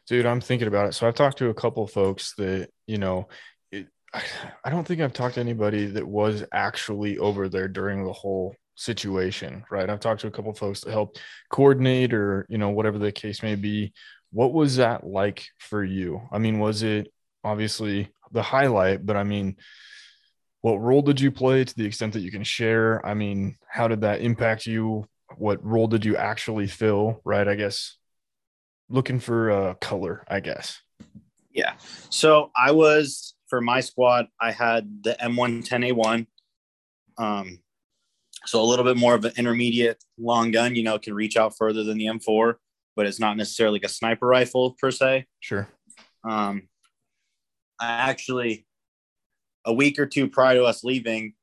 Dude, 0.07 0.25
I'm 0.25 0.41
thinking 0.41 0.67
about 0.67 0.87
it. 0.87 0.93
So 0.93 1.07
I've 1.07 1.15
talked 1.15 1.37
to 1.37 1.49
a 1.49 1.53
couple 1.53 1.85
folks 1.87 2.33
that, 2.37 2.69
you 2.87 2.97
know, 2.97 3.27
it, 3.71 3.87
I 4.13 4.69
don't 4.69 4.85
think 4.87 5.01
I've 5.01 5.13
talked 5.13 5.35
to 5.35 5.41
anybody 5.41 5.85
that 5.87 6.07
was 6.07 6.43
actually 6.51 7.17
over 7.19 7.47
there 7.47 7.67
during 7.67 8.03
the 8.03 8.13
whole 8.13 8.55
situation, 8.75 9.63
right? 9.69 9.89
I've 9.89 9.99
talked 9.99 10.21
to 10.21 10.27
a 10.27 10.31
couple 10.31 10.53
folks 10.53 10.81
that 10.81 10.91
helped 10.91 11.21
coordinate 11.51 12.13
or, 12.13 12.45
you 12.49 12.57
know, 12.57 12.69
whatever 12.69 12.97
the 12.97 13.11
case 13.11 13.43
may 13.43 13.55
be. 13.55 13.93
What 14.31 14.53
was 14.53 14.77
that 14.77 15.05
like 15.05 15.47
for 15.57 15.83
you? 15.83 16.21
I 16.31 16.37
mean, 16.37 16.59
was 16.59 16.83
it 16.83 17.11
obviously 17.43 18.09
the 18.31 18.41
highlight, 18.41 19.05
but 19.05 19.15
I 19.15 19.23
mean, 19.23 19.55
what 20.67 20.81
role 20.81 21.01
did 21.01 21.21
you 21.21 21.31
play 21.31 21.63
to 21.63 21.75
the 21.75 21.85
extent 21.85 22.13
that 22.13 22.19
you 22.19 22.31
can 22.31 22.43
share? 22.43 23.05
I 23.05 23.13
mean, 23.13 23.57
how 23.69 23.87
did 23.87 24.01
that 24.01 24.21
impact 24.21 24.65
you? 24.65 25.07
What 25.37 25.63
role 25.63 25.87
did 25.87 26.03
you 26.03 26.17
actually 26.17 26.67
fill? 26.67 27.21
Right. 27.23 27.47
I 27.47 27.55
guess 27.55 27.97
looking 28.89 29.19
for 29.19 29.49
a 29.49 29.75
color, 29.75 30.25
I 30.27 30.41
guess. 30.41 30.81
Yeah. 31.51 31.73
So 32.09 32.51
I 32.55 32.71
was 32.71 33.33
for 33.47 33.61
my 33.61 33.79
squad, 33.79 34.27
I 34.41 34.51
had 34.51 35.03
the 35.03 35.15
M110A1. 35.21 36.27
Um, 37.17 37.59
so 38.45 38.61
a 38.61 38.65
little 38.65 38.83
bit 38.83 38.97
more 38.97 39.15
of 39.15 39.23
an 39.23 39.31
intermediate 39.37 40.03
long 40.17 40.51
gun, 40.51 40.75
you 40.75 40.83
know, 40.83 40.99
can 40.99 41.13
reach 41.13 41.37
out 41.37 41.57
further 41.57 41.83
than 41.83 41.97
the 41.97 42.07
M4, 42.07 42.55
but 42.95 43.05
it's 43.05 43.19
not 43.19 43.37
necessarily 43.37 43.79
like 43.79 43.85
a 43.85 43.93
sniper 43.93 44.27
rifle 44.27 44.75
per 44.79 44.91
se. 44.91 45.27
Sure. 45.39 45.69
Um, 46.27 46.67
I 47.79 48.09
actually, 48.09 48.66
a 49.67 49.73
week 49.73 49.99
or 49.99 50.05
two 50.07 50.27
prior 50.29 50.55
to 50.55 50.63
us 50.63 50.83
leaving, 50.83 51.33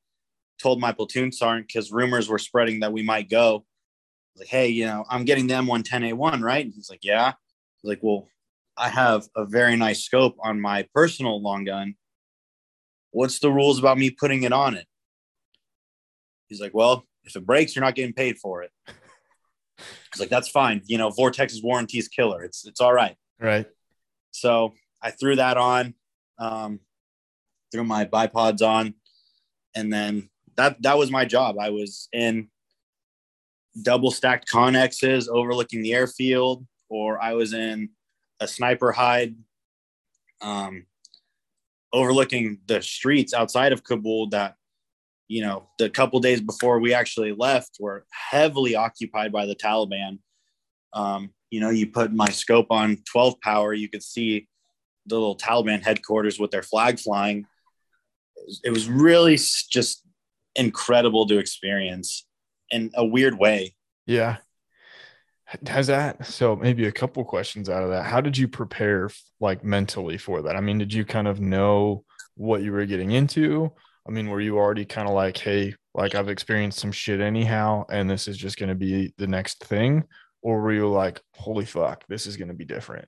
told 0.61 0.81
my 0.81 0.91
platoon 0.91 1.31
sergeant 1.31 1.67
because 1.67 1.91
rumors 1.91 2.27
were 2.27 2.39
spreading 2.39 2.81
that 2.81 2.91
we 2.91 3.03
might 3.03 3.29
go. 3.29 3.65
Like, 4.35 4.47
hey, 4.47 4.67
you 4.67 4.85
know, 4.85 5.05
I'm 5.09 5.23
getting 5.23 5.47
the 5.47 5.53
M110A1, 5.53 6.41
right? 6.41 6.65
And 6.65 6.73
he's 6.73 6.89
like, 6.89 7.03
yeah. 7.05 7.33
He's 7.81 7.89
like, 7.89 7.99
well, 8.01 8.27
I 8.75 8.89
have 8.89 9.27
a 9.35 9.45
very 9.45 9.77
nice 9.77 10.03
scope 10.03 10.35
on 10.39 10.59
my 10.59 10.87
personal 10.93 11.41
long 11.41 11.63
gun. 11.63 11.95
What's 13.11 13.39
the 13.39 13.51
rules 13.51 13.79
about 13.79 13.97
me 13.97 14.09
putting 14.09 14.43
it 14.43 14.51
on 14.51 14.75
it? 14.75 14.87
He's 16.47 16.59
like, 16.59 16.73
well, 16.73 17.05
if 17.23 17.35
it 17.35 17.45
breaks, 17.45 17.75
you're 17.75 17.85
not 17.85 17.95
getting 17.95 18.13
paid 18.13 18.39
for 18.39 18.63
it. 18.63 18.71
He's 19.77 20.19
like, 20.19 20.29
that's 20.29 20.49
fine. 20.49 20.81
You 20.85 20.97
know, 20.97 21.09
Vortex's 21.11 21.63
warranty 21.63 21.99
is 21.99 22.07
killer. 22.07 22.43
It's 22.43 22.65
it's 22.65 22.81
all 22.81 22.93
right. 22.93 23.15
Right. 23.39 23.67
So 24.31 24.73
I 25.01 25.11
threw 25.11 25.35
that 25.35 25.57
on, 25.57 25.93
um, 26.39 26.79
threw 27.71 27.83
my 27.83 28.05
bipods 28.05 28.61
on, 28.61 28.95
and 29.75 29.91
then 29.91 30.29
that 30.55 30.81
that 30.81 30.97
was 30.97 31.11
my 31.11 31.25
job. 31.25 31.57
I 31.59 31.69
was 31.69 32.07
in 32.13 32.49
double 33.81 34.11
stacked 34.11 34.49
connexes 34.51 35.27
overlooking 35.27 35.81
the 35.81 35.93
airfield, 35.93 36.65
or 36.89 37.21
I 37.21 37.33
was 37.33 37.53
in 37.53 37.89
a 38.39 38.47
sniper 38.47 38.91
hide 38.91 39.35
um, 40.41 40.85
overlooking 41.93 42.59
the 42.67 42.81
streets 42.81 43.33
outside 43.33 43.71
of 43.71 43.83
Kabul 43.83 44.29
that 44.29 44.55
you 45.27 45.41
know, 45.41 45.67
the 45.79 45.89
couple 45.89 46.19
days 46.19 46.41
before 46.41 46.79
we 46.79 46.93
actually 46.93 47.31
left 47.31 47.77
were 47.79 48.05
heavily 48.11 48.75
occupied 48.75 49.31
by 49.31 49.45
the 49.45 49.55
Taliban. 49.55 50.19
Um, 50.93 51.31
you 51.49 51.59
know, 51.59 51.71
you 51.71 51.87
put 51.87 52.13
my 52.13 52.29
scope 52.29 52.67
on 52.69 52.97
12 53.11 53.41
power, 53.41 53.73
you 53.73 53.89
could 53.89 54.03
see 54.03 54.47
the 55.05 55.15
little 55.15 55.37
Taliban 55.37 55.83
headquarters 55.83 56.39
with 56.39 56.51
their 56.51 56.63
flag 56.63 56.99
flying. 56.99 57.45
It 58.63 58.69
was, 58.69 58.89
really 58.89 59.37
just 59.71 60.03
incredible 60.55 61.27
to 61.27 61.37
experience 61.37 62.27
in 62.69 62.91
a 62.95 63.05
weird 63.05 63.37
way. 63.37 63.75
Yeah. 64.05 64.37
Has 65.67 65.87
that 65.87 66.25
so 66.25 66.55
maybe 66.55 66.85
a 66.85 66.91
couple 66.91 67.23
questions 67.23 67.69
out 67.69 67.83
of 67.83 67.89
that? 67.89 68.05
How 68.05 68.19
did 68.21 68.37
you 68.37 68.47
prepare 68.47 69.09
like 69.39 69.63
mentally 69.63 70.17
for 70.17 70.41
that? 70.43 70.55
I 70.55 70.61
mean, 70.61 70.77
did 70.77 70.93
you 70.93 71.05
kind 71.05 71.27
of 71.27 71.39
know 71.39 72.03
what 72.35 72.63
you 72.63 72.71
were 72.71 72.85
getting 72.85 73.11
into? 73.11 73.71
I 74.07 74.11
mean, 74.11 74.29
were 74.29 74.41
you 74.41 74.57
already 74.57 74.85
kind 74.85 75.07
of 75.07 75.13
like, 75.13 75.37
hey, 75.37 75.73
like 75.93 76.13
I've 76.13 76.29
experienced 76.29 76.79
some 76.79 76.91
shit 76.91 77.21
anyhow, 77.21 77.85
and 77.89 78.09
this 78.09 78.27
is 78.27 78.37
just 78.37 78.57
going 78.57 78.69
to 78.69 78.75
be 78.75 79.13
the 79.17 79.27
next 79.27 79.63
thing? 79.63 80.03
Or 80.41 80.61
were 80.61 80.73
you 80.73 80.87
like, 80.87 81.21
holy 81.33 81.65
fuck, 81.65 82.03
this 82.07 82.27
is 82.27 82.37
going 82.37 82.49
to 82.49 82.53
be 82.53 82.65
different? 82.65 83.07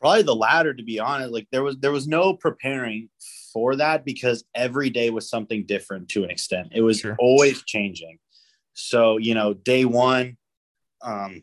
Probably 0.00 0.22
the 0.22 0.34
latter, 0.34 0.72
to 0.74 0.82
be 0.82 1.00
honest. 1.00 1.32
Like 1.32 1.48
there 1.50 1.62
was 1.62 1.76
there 1.78 1.92
was 1.92 2.06
no 2.06 2.34
preparing 2.34 3.08
for 3.52 3.76
that 3.76 4.04
because 4.04 4.44
every 4.54 4.90
day 4.90 5.10
was 5.10 5.28
something 5.28 5.66
different 5.66 6.08
to 6.10 6.24
an 6.24 6.30
extent. 6.30 6.68
It 6.72 6.82
was 6.82 7.00
sure. 7.00 7.16
always 7.18 7.62
changing. 7.64 8.18
So 8.74 9.16
you 9.16 9.34
know, 9.34 9.54
day 9.54 9.84
one, 9.84 10.36
um, 11.02 11.42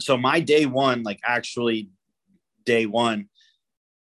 so 0.00 0.16
my 0.16 0.40
day 0.40 0.66
one, 0.66 1.02
like 1.02 1.20
actually, 1.24 1.90
day 2.64 2.86
one, 2.86 3.28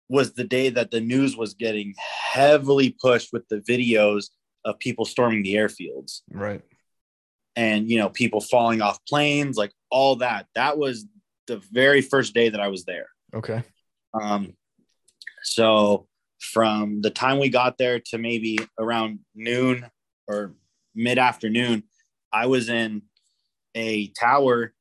was 0.09 0.33
the 0.33 0.45
day 0.45 0.71
that 0.71 0.91
the 0.91 1.01
news 1.01 1.37
was 1.37 1.55
getting 1.55 1.95
heavily 2.33 2.97
pushed 3.01 3.33
with 3.33 3.47
the 3.49 3.61
videos 3.61 4.27
of 4.65 4.79
people 4.79 5.05
storming 5.05 5.43
the 5.43 5.55
airfields. 5.55 6.23
Right. 6.31 6.63
And, 7.57 7.91
you 7.91 7.99
know, 7.99 8.09
people 8.09 8.41
falling 8.41 8.81
off 8.81 9.05
planes, 9.07 9.57
like 9.57 9.73
all 9.91 10.17
that. 10.17 10.47
That 10.55 10.79
was 10.79 11.07
the 11.47 11.59
very 11.73 12.01
first 12.01 12.35
day 12.35 12.49
that 12.51 12.61
I 12.61 12.69
was 12.69 12.85
there. 12.85 13.09
Okay. 13.35 13.63
Um, 14.21 14.55
so 15.43 16.07
from 16.41 17.01
the 17.03 17.11
time 17.11 17.39
we 17.39 17.49
got 17.49 17.79
there 17.79 18.01
to 18.07 18.19
maybe 18.19 18.59
around 18.79 19.21
noon 19.35 19.87
or 20.27 20.55
mid 20.95 21.19
afternoon, 21.19 21.85
I 22.33 22.47
was 22.47 22.69
in 22.69 23.03
a 23.75 24.09
tower 24.09 24.73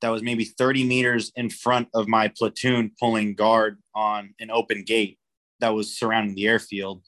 that 0.00 0.10
was 0.10 0.22
maybe 0.22 0.44
30 0.44 0.84
meters 0.84 1.32
in 1.36 1.48
front 1.48 1.88
of 1.94 2.08
my 2.08 2.28
platoon 2.28 2.90
pulling 2.98 3.34
guard 3.34 3.78
on 3.94 4.34
an 4.40 4.50
open 4.50 4.84
gate 4.84 5.18
that 5.60 5.70
was 5.74 5.96
surrounding 5.96 6.34
the 6.34 6.48
airfield. 6.48 7.02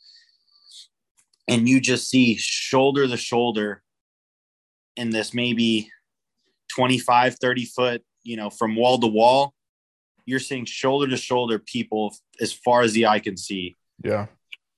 And 1.48 1.68
you 1.68 1.81
just 1.81 2.09
see 2.09 2.37
shoulder 2.37 3.07
to 3.07 3.16
shoulder 3.16 3.83
in 4.96 5.11
this 5.11 5.35
maybe 5.35 5.90
25, 6.74 7.37
30 7.37 7.64
foot, 7.66 8.03
you 8.22 8.37
know, 8.37 8.48
from 8.48 8.77
wall 8.77 8.98
to 8.98 9.07
wall, 9.07 9.55
you're 10.27 10.41
seeing 10.41 10.65
shoulder 10.65 11.09
to 11.09 11.17
shoulder 11.17 11.59
people 11.59 12.15
as 12.41 12.53
far 12.53 12.83
as 12.83 12.93
the 12.93 13.07
eye 13.07 13.19
can 13.19 13.37
see. 13.37 13.77
Yeah. 14.03 14.27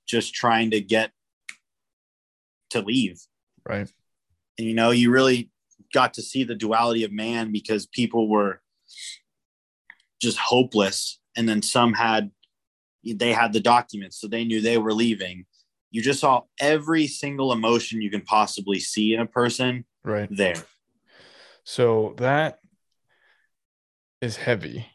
Just 0.07 0.35
trying 0.35 0.71
to 0.73 0.81
get 0.81 1.13
to 2.71 2.81
leave. 2.81 3.21
Right. 3.69 3.89
And, 4.59 4.67
you 4.67 4.75
know, 4.75 4.91
you 4.91 5.11
really 5.11 5.51
got 5.93 6.15
to 6.15 6.23
see 6.23 6.45
the 6.45 6.55
duality 6.55 7.05
of 7.05 7.13
man 7.13 7.53
because 7.53 7.87
people 7.87 8.29
were 8.29 8.61
just 10.21 10.39
hopeless 10.39 11.21
and 11.37 11.49
then 11.49 11.63
some 11.63 11.93
had 11.93 12.31
they 13.05 13.33
had 13.33 13.53
the 13.53 13.61
documents 13.61 14.21
so 14.21 14.27
they 14.27 14.45
knew 14.45 14.61
they 14.61 14.79
were 14.79 14.93
leaving 14.93 15.45
you 15.91 16.03
just 16.03 16.21
saw 16.21 16.41
every 16.59 17.07
single 17.07 17.53
emotion 17.53 18.03
you 18.03 18.11
can 18.11 18.23
possibly 18.23 18.81
see 18.81 19.15
in 19.15 19.21
a 19.21 19.27
person 19.27 19.85
right 20.05 20.29
there 20.31 20.57
so 21.65 22.15
that 22.17 22.59
is 24.21 24.37
heavy 24.37 24.87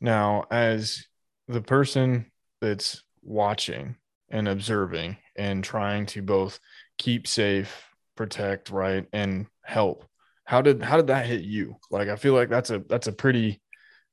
now 0.00 0.44
as 0.50 1.06
the 1.48 1.60
person 1.60 2.30
that's 2.60 3.02
watching 3.22 3.96
and 4.28 4.48
observing 4.48 5.16
and 5.36 5.62
trying 5.62 6.06
to 6.06 6.22
both 6.22 6.58
keep 6.98 7.26
safe 7.26 7.84
protect 8.16 8.70
right 8.70 9.06
and 9.12 9.46
help 9.64 10.04
how 10.46 10.62
did 10.62 10.80
how 10.80 10.96
did 10.96 11.08
that 11.08 11.26
hit 11.26 11.42
you? 11.42 11.76
Like 11.90 12.08
i 12.08 12.16
feel 12.16 12.32
like 12.32 12.48
that's 12.48 12.70
a 12.70 12.78
that's 12.88 13.08
a 13.08 13.12
pretty 13.12 13.60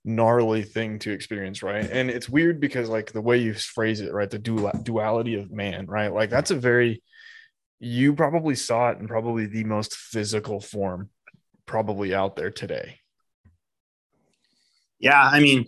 gnarly 0.03 0.63
thing 0.63 0.99
to 0.99 1.11
experience 1.11 1.63
right? 1.63 1.89
And 1.89 2.09
it's 2.09 2.27
weird 2.27 2.59
because 2.59 2.89
like 2.89 3.13
the 3.13 3.21
way 3.21 3.37
you 3.37 3.53
phrase 3.53 4.01
it 4.01 4.11
right 4.11 4.29
the 4.29 4.39
dual 4.39 4.71
duality 4.83 5.35
of 5.35 5.51
man 5.51 5.85
right? 5.85 6.11
Like 6.11 6.29
that's 6.29 6.51
a 6.51 6.55
very 6.55 7.01
you 7.79 8.13
probably 8.13 8.55
saw 8.55 8.89
it 8.89 8.99
in 8.99 9.07
probably 9.07 9.45
the 9.45 9.63
most 9.63 9.95
physical 9.95 10.59
form 10.59 11.09
probably 11.65 12.13
out 12.13 12.35
there 12.35 12.51
today 12.51 12.99
yeah 15.03 15.29
i 15.31 15.39
mean 15.39 15.65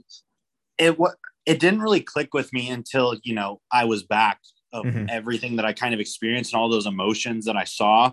it 0.78 0.98
what 0.98 1.16
it 1.46 1.60
didn't 1.60 1.82
really 1.82 2.02
click 2.02 2.34
with 2.34 2.52
me 2.54 2.70
until 2.70 3.20
you 3.24 3.34
know 3.34 3.62
i 3.72 3.86
was 3.86 4.04
back 4.04 4.40
of 4.74 4.86
mm-hmm. 4.86 5.06
everything 5.10 5.56
that 5.56 5.66
i 5.66 5.74
kind 5.74 5.94
of 5.94 6.00
experienced 6.00 6.54
and 6.54 6.60
all 6.60 6.70
those 6.70 6.88
emotions 6.88 7.46
that 7.46 7.56
i 7.56 7.64
saw. 7.64 8.12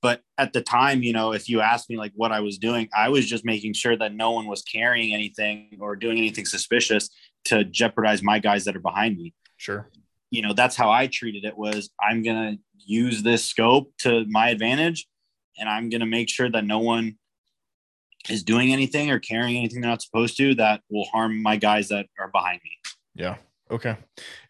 But 0.00 0.22
at 0.38 0.52
the 0.52 0.62
time 0.62 1.02
you 1.02 1.12
know 1.12 1.32
if 1.32 1.48
you 1.48 1.60
asked 1.60 1.90
me 1.90 1.96
like 1.96 2.12
what 2.14 2.30
i 2.30 2.38
was 2.38 2.56
doing 2.58 2.88
i 2.96 3.08
was 3.08 3.26
just 3.26 3.44
making 3.44 3.72
sure 3.72 3.96
that 3.96 4.14
no 4.14 4.30
one 4.30 4.46
was 4.46 4.62
carrying 4.62 5.12
anything 5.12 5.76
or 5.80 5.96
doing 5.96 6.18
anything 6.18 6.46
suspicious 6.46 7.10
to 7.46 7.64
jeopardize 7.64 8.22
my 8.22 8.38
guys 8.38 8.64
that 8.64 8.76
are 8.76 8.80
behind 8.80 9.16
me. 9.16 9.34
Sure. 9.56 9.88
You 10.30 10.42
know, 10.42 10.52
that's 10.52 10.76
how 10.76 10.90
I 10.90 11.06
treated 11.06 11.44
it 11.44 11.56
was 11.56 11.90
I'm 12.00 12.22
going 12.22 12.56
to 12.56 12.62
use 12.86 13.22
this 13.22 13.44
scope 13.44 13.92
to 14.00 14.24
my 14.28 14.50
advantage 14.50 15.06
and 15.58 15.68
I'm 15.68 15.88
going 15.88 16.00
to 16.00 16.06
make 16.06 16.28
sure 16.28 16.50
that 16.50 16.64
no 16.64 16.78
one 16.78 17.16
is 18.28 18.42
doing 18.42 18.72
anything 18.72 19.10
or 19.10 19.18
carrying 19.18 19.56
anything 19.56 19.80
they're 19.80 19.90
not 19.90 20.02
supposed 20.02 20.36
to 20.36 20.54
that 20.56 20.82
will 20.90 21.06
harm 21.06 21.42
my 21.42 21.56
guys 21.56 21.88
that 21.88 22.06
are 22.18 22.28
behind 22.28 22.60
me. 22.64 22.70
Yeah. 23.14 23.36
Okay. 23.70 23.96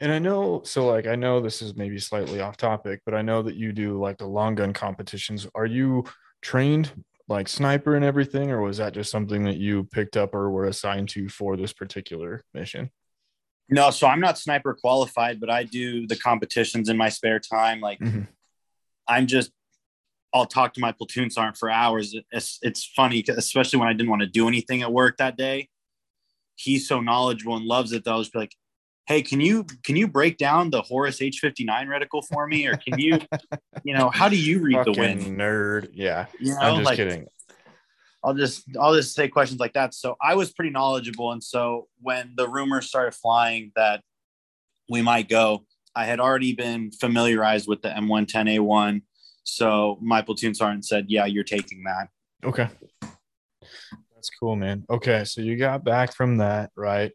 And 0.00 0.12
I 0.12 0.18
know, 0.18 0.62
so 0.64 0.87
like, 0.87 1.07
I 1.07 1.16
know 1.16 1.40
this 1.40 1.61
is 1.61 1.74
maybe 1.74 1.98
slightly 1.98 2.40
off 2.40 2.57
topic, 2.57 3.00
but 3.04 3.14
I 3.14 3.22
know 3.22 3.42
that 3.42 3.57
you 3.57 3.72
do 3.72 3.98
like 4.00 4.18
the 4.18 4.26
long 4.26 4.54
gun 4.54 4.72
competitions. 4.72 5.46
Are 5.54 5.66
you 5.66 6.04
trained 6.40 6.92
like 7.28 7.48
sniper 7.48 7.94
and 7.94 8.04
everything, 8.04 8.50
or 8.50 8.62
was 8.62 8.78
that 8.78 8.94
just 8.94 9.11
something 9.11 9.44
that 9.44 9.59
you 9.59 9.85
picked 9.85 10.16
up 10.16 10.35
or 10.35 10.50
were 10.50 10.66
assigned 10.66 11.11
to 11.11 11.28
for 11.28 11.57
this 11.57 11.72
particular 11.72 12.42
mission? 12.54 12.90
No, 13.68 13.90
so 13.90 14.07
I'm 14.07 14.20
not 14.20 14.38
sniper 14.38 14.74
qualified, 14.81 15.38
but 15.38 15.50
I 15.50 15.64
do 15.64 16.07
the 16.07 16.16
competitions 16.16 16.88
in 16.88 16.96
my 16.96 17.11
spare 17.11 17.38
time. 17.38 17.81
Like, 17.81 17.98
mm-hmm. 17.98 18.22
I'm 19.07 19.26
just, 19.26 19.50
I'll 20.35 20.47
talk 20.47 20.75
to 20.75 20.81
my 20.81 20.93
platoon 20.93 21.31
sergeant 21.31 21.57
for 21.57 21.71
hours. 21.71 22.14
It's, 22.31 22.59
it's 22.62 22.85
funny, 22.85 23.25
especially 23.29 23.79
when 23.79 23.88
I 23.88 23.93
didn't 23.93 24.11
want 24.11 24.23
to 24.23 24.29
do 24.29 24.47
anything 24.49 24.83
at 24.83 24.93
work 24.93 25.17
that 25.19 25.37
day. 25.37 25.69
He's 26.55 26.88
so 26.88 27.01
knowledgeable 27.01 27.57
and 27.57 27.64
loves 27.64 27.93
it 27.93 28.05
that 28.05 28.11
I 28.11 28.17
was 28.17 28.35
like, 28.35 28.55
hey 29.09 29.23
can 29.23 29.41
you 29.41 29.64
can 29.85 29.97
you 29.97 30.07
break 30.07 30.37
down 30.37 30.71
the 30.71 30.83
horus 30.83 31.19
h59 31.19 31.67
reticle 31.67 32.23
for 32.25 32.47
me? 32.47 32.67
Or 32.67 32.77
can 32.77 32.99
you 32.99 33.19
you 33.85 33.97
know 33.97 34.11
how 34.11 34.29
do 34.29 34.37
you 34.37 34.61
read 34.61 34.85
the 34.85 34.93
wind? 34.93 35.23
nerd. 35.23 35.88
Yeah. 35.93 36.27
You 36.38 36.53
know, 36.53 36.59
i'm 36.61 36.75
just 36.77 36.85
like, 36.85 36.97
kidding. 36.97 37.27
I'll 38.23 38.35
just 38.35 38.64
i'll 38.79 38.95
just 38.95 39.14
say 39.14 39.27
questions 39.27 39.59
like 39.59 39.73
that. 39.73 39.95
So 39.95 40.17
i 40.23 40.35
was 40.35 40.53
pretty 40.53 40.71
knowledgeable. 40.71 41.33
And 41.33 41.43
so 41.43 41.88
when 42.01 42.35
the 42.37 42.49
rumors 42.49 42.87
started 42.87 43.14
flying 43.14 43.73
that 43.75 44.03
we 44.88 45.03
might 45.03 45.29
go 45.29 45.64
i 45.97 46.05
had 46.05 46.21
already 46.21 46.53
been 46.55 46.91
familiarized 46.93 47.67
with 47.67 47.83
the 47.83 47.88
m110a1 47.88 49.03
so 49.44 49.98
my 50.01 50.22
platoon 50.22 50.55
sergeant 50.55 50.85
said 50.85 51.07
yeah 51.09 51.27
you're 51.27 51.44
taking 51.44 51.85
that 51.85 52.09
okay 52.44 52.68
that's 54.14 54.31
cool 54.40 54.57
man 54.57 54.85
okay 54.90 55.24
so 55.24 55.40
you 55.40 55.57
got 55.57 55.85
back 55.85 56.14
from 56.14 56.38
that 56.38 56.70
right 56.77 57.12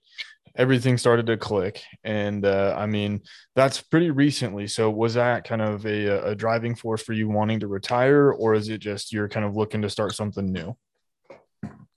everything 0.55 0.97
started 0.97 1.25
to 1.27 1.37
click. 1.37 1.81
And 2.03 2.45
uh, 2.45 2.75
I 2.77 2.85
mean, 2.85 3.21
that's 3.55 3.81
pretty 3.81 4.11
recently. 4.11 4.67
So 4.67 4.89
was 4.89 5.15
that 5.15 5.45
kind 5.45 5.61
of 5.61 5.85
a, 5.85 6.29
a 6.29 6.35
driving 6.35 6.75
force 6.75 7.01
for 7.01 7.13
you 7.13 7.29
wanting 7.29 7.59
to 7.61 7.67
retire, 7.67 8.31
or 8.31 8.53
is 8.53 8.69
it 8.69 8.79
just 8.79 9.11
you're 9.11 9.29
kind 9.29 9.45
of 9.45 9.55
looking 9.55 9.81
to 9.81 9.89
start 9.89 10.13
something 10.13 10.51
new? 10.51 10.75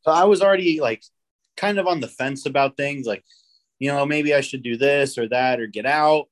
So 0.02 0.12
I 0.12 0.24
was 0.24 0.40
already 0.40 0.80
like 0.80 1.02
kind 1.56 1.78
of 1.78 1.86
on 1.86 2.00
the 2.00 2.08
fence 2.08 2.46
about 2.46 2.76
things, 2.76 3.06
like, 3.06 3.24
you 3.78 3.90
know, 3.90 4.06
maybe 4.06 4.34
I 4.34 4.40
should 4.40 4.62
do 4.62 4.76
this 4.76 5.18
or 5.18 5.28
that 5.28 5.60
or 5.60 5.66
get 5.66 5.86
out. 5.86 6.26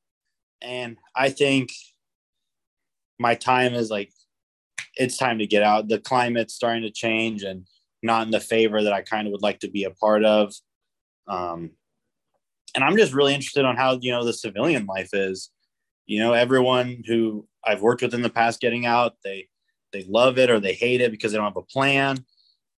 And 0.62 0.96
I 1.14 1.28
think 1.28 1.70
my 3.18 3.34
time 3.34 3.74
is 3.74 3.90
like, 3.90 4.12
it's 4.96 5.16
time 5.16 5.38
to 5.38 5.46
get 5.46 5.62
out. 5.62 5.88
The 5.88 5.98
climate's 5.98 6.54
starting 6.54 6.82
to 6.82 6.90
change 6.90 7.42
and 7.42 7.66
not 8.02 8.26
in 8.26 8.30
the 8.30 8.40
favor 8.40 8.82
that 8.82 8.92
I 8.92 9.02
kind 9.02 9.26
of 9.26 9.32
would 9.32 9.42
like 9.42 9.60
to 9.60 9.70
be 9.70 9.84
a 9.84 9.90
part 9.90 10.24
of. 10.24 10.52
Um, 11.26 11.70
and 12.74 12.84
I'm 12.84 12.96
just 12.96 13.14
really 13.14 13.34
interested 13.34 13.64
on 13.64 13.76
how 13.76 13.98
you 14.00 14.12
know 14.12 14.24
the 14.24 14.32
civilian 14.32 14.86
life 14.86 15.10
is. 15.12 15.50
You 16.06 16.18
know, 16.20 16.32
everyone 16.32 17.02
who 17.06 17.46
I've 17.64 17.80
worked 17.80 18.02
with 18.02 18.14
in 18.14 18.22
the 18.22 18.30
past 18.30 18.60
getting 18.60 18.84
out, 18.84 19.14
they 19.24 19.48
they 19.92 20.04
love 20.08 20.38
it 20.38 20.50
or 20.50 20.60
they 20.60 20.74
hate 20.74 21.00
it 21.00 21.10
because 21.10 21.32
they 21.32 21.38
don't 21.38 21.46
have 21.46 21.56
a 21.56 21.62
plan. 21.62 22.24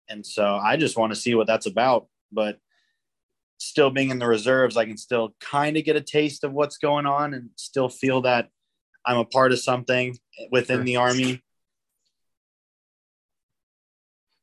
And 0.08 0.26
so 0.26 0.56
I 0.56 0.76
just 0.76 0.98
want 0.98 1.12
to 1.14 1.18
see 1.18 1.34
what 1.34 1.46
that's 1.46 1.66
about. 1.66 2.08
But 2.30 2.58
still 3.58 3.90
being 3.90 4.10
in 4.10 4.18
the 4.18 4.26
reserves, 4.26 4.76
I 4.76 4.84
can 4.84 4.96
still 4.96 5.34
kind 5.40 5.76
of 5.76 5.84
get 5.84 5.96
a 5.96 6.00
taste 6.00 6.44
of 6.44 6.52
what's 6.52 6.76
going 6.76 7.06
on 7.06 7.32
and 7.32 7.50
still 7.56 7.88
feel 7.88 8.20
that 8.22 8.48
I'm 9.06 9.18
a 9.18 9.24
part 9.24 9.52
of 9.52 9.60
something 9.60 10.16
within 10.50 10.84
the 10.84 10.96
army. 10.96 11.42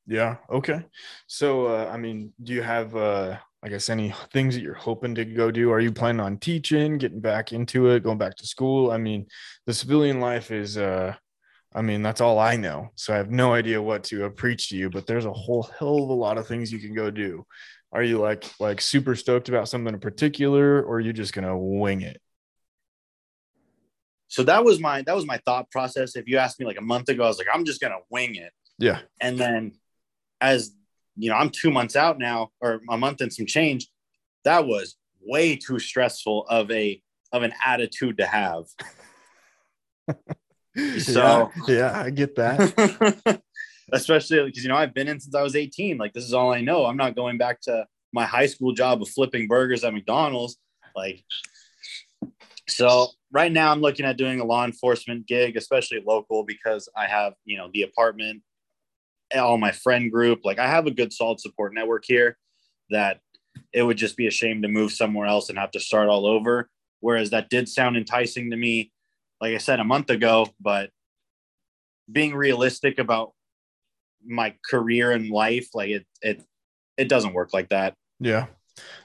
Yeah. 0.07 0.37
Okay. 0.49 0.83
So, 1.27 1.67
uh, 1.67 1.89
I 1.91 1.97
mean, 1.97 2.33
do 2.43 2.53
you 2.53 2.61
have 2.61 2.95
uh, 2.95 3.37
I 3.63 3.69
guess 3.69 3.89
any 3.89 4.13
things 4.33 4.55
that 4.55 4.61
you're 4.61 4.73
hoping 4.73 5.15
to 5.15 5.25
go 5.25 5.51
do? 5.51 5.71
Are 5.71 5.79
you 5.79 5.91
planning 5.91 6.21
on 6.21 6.37
teaching, 6.37 6.97
getting 6.97 7.21
back 7.21 7.53
into 7.53 7.89
it, 7.89 8.03
going 8.03 8.17
back 8.17 8.35
to 8.37 8.47
school? 8.47 8.91
I 8.91 8.97
mean, 8.97 9.27
the 9.67 9.73
civilian 9.73 10.19
life 10.19 10.51
is 10.51 10.77
uh 10.77 11.15
I 11.73 11.81
mean, 11.81 12.01
that's 12.01 12.19
all 12.21 12.37
I 12.39 12.57
know. 12.57 12.89
So 12.95 13.13
I 13.13 13.17
have 13.17 13.31
no 13.31 13.53
idea 13.53 13.81
what 13.81 14.03
to 14.05 14.25
uh, 14.25 14.29
preach 14.29 14.69
to 14.69 14.75
you, 14.77 14.89
but 14.89 15.07
there's 15.07 15.25
a 15.25 15.31
whole 15.31 15.63
hell 15.79 16.03
of 16.03 16.09
a 16.09 16.13
lot 16.13 16.37
of 16.37 16.45
things 16.47 16.71
you 16.71 16.79
can 16.79 16.93
go 16.93 17.09
do. 17.09 17.45
Are 17.93 18.03
you 18.03 18.19
like 18.19 18.45
like 18.59 18.81
super 18.81 19.15
stoked 19.15 19.49
about 19.49 19.69
something 19.69 19.93
in 19.93 19.99
particular 19.99 20.81
or 20.83 20.95
are 20.95 20.99
you 20.99 21.13
just 21.13 21.33
going 21.33 21.47
to 21.47 21.57
wing 21.57 22.01
it? 22.01 22.21
So 24.31 24.43
that 24.43 24.63
was 24.63 24.79
my 24.79 25.01
that 25.01 25.13
was 25.13 25.25
my 25.25 25.41
thought 25.45 25.69
process. 25.71 26.15
If 26.15 26.25
you 26.25 26.37
asked 26.37 26.57
me 26.57 26.65
like 26.65 26.77
a 26.77 26.81
month 26.81 27.09
ago, 27.09 27.25
I 27.25 27.27
was 27.27 27.37
like 27.37 27.47
I'm 27.53 27.65
just 27.65 27.81
going 27.81 27.91
to 27.91 27.99
wing 28.09 28.35
it. 28.35 28.53
Yeah. 28.79 28.99
And 29.19 29.37
then 29.37 29.73
as 30.39 30.71
you 31.17 31.29
know, 31.29 31.35
I'm 31.35 31.49
two 31.49 31.69
months 31.69 31.97
out 31.97 32.17
now, 32.17 32.51
or 32.61 32.79
a 32.89 32.97
month 32.97 33.19
and 33.19 33.31
some 33.31 33.45
change. 33.45 33.89
That 34.45 34.65
was 34.65 34.95
way 35.21 35.57
too 35.57 35.79
stressful 35.79 36.45
of 36.47 36.71
a 36.71 37.01
of 37.33 37.43
an 37.43 37.51
attitude 37.63 38.19
to 38.19 38.25
have. 38.25 38.63
so 41.01 41.51
yeah, 41.67 41.75
yeah, 41.75 42.01
I 42.01 42.09
get 42.09 42.35
that. 42.35 43.41
Especially 43.91 44.45
because 44.45 44.63
you 44.63 44.69
know 44.69 44.77
I've 44.77 44.93
been 44.93 45.09
in 45.09 45.19
since 45.19 45.35
I 45.35 45.41
was 45.41 45.57
18. 45.57 45.97
Like 45.97 46.13
this 46.13 46.23
is 46.23 46.33
all 46.33 46.53
I 46.53 46.61
know. 46.61 46.85
I'm 46.85 46.95
not 46.95 47.17
going 47.17 47.37
back 47.37 47.59
to 47.63 47.85
my 48.13 48.23
high 48.23 48.45
school 48.45 48.71
job 48.71 49.01
of 49.01 49.09
flipping 49.09 49.49
burgers 49.49 49.83
at 49.83 49.93
McDonald's. 49.93 50.57
Like 50.95 51.25
so 52.71 53.07
right 53.31 53.51
now 53.51 53.71
I'm 53.71 53.81
looking 53.81 54.05
at 54.05 54.17
doing 54.17 54.39
a 54.39 54.45
law 54.45 54.65
enforcement 54.65 55.27
gig, 55.27 55.57
especially 55.57 56.03
local 56.05 56.43
because 56.43 56.89
I 56.95 57.07
have, 57.07 57.33
you 57.45 57.57
know, 57.57 57.69
the 57.73 57.83
apartment 57.83 58.41
all 59.39 59.57
my 59.57 59.71
friend 59.71 60.11
group. 60.11 60.41
Like 60.43 60.59
I 60.59 60.67
have 60.67 60.87
a 60.87 60.91
good 60.91 61.13
solid 61.13 61.39
support 61.39 61.73
network 61.73 62.03
here 62.05 62.37
that 62.89 63.19
it 63.73 63.83
would 63.83 63.97
just 63.97 64.17
be 64.17 64.27
a 64.27 64.31
shame 64.31 64.61
to 64.61 64.67
move 64.67 64.91
somewhere 64.91 65.27
else 65.27 65.49
and 65.49 65.57
have 65.57 65.71
to 65.71 65.79
start 65.79 66.09
all 66.09 66.25
over. 66.25 66.69
Whereas 66.99 67.29
that 67.31 67.49
did 67.49 67.69
sound 67.69 67.97
enticing 67.97 68.51
to 68.51 68.57
me, 68.57 68.91
like 69.39 69.53
I 69.53 69.57
said 69.57 69.79
a 69.79 69.85
month 69.85 70.09
ago, 70.09 70.47
but 70.59 70.89
being 72.11 72.35
realistic 72.35 72.99
about 72.99 73.33
my 74.25 74.55
career 74.69 75.11
and 75.11 75.29
life, 75.29 75.69
like 75.73 75.89
it 75.89 76.05
it 76.21 76.43
it 76.97 77.09
doesn't 77.09 77.33
work 77.33 77.53
like 77.53 77.69
that. 77.69 77.95
Yeah. 78.19 78.47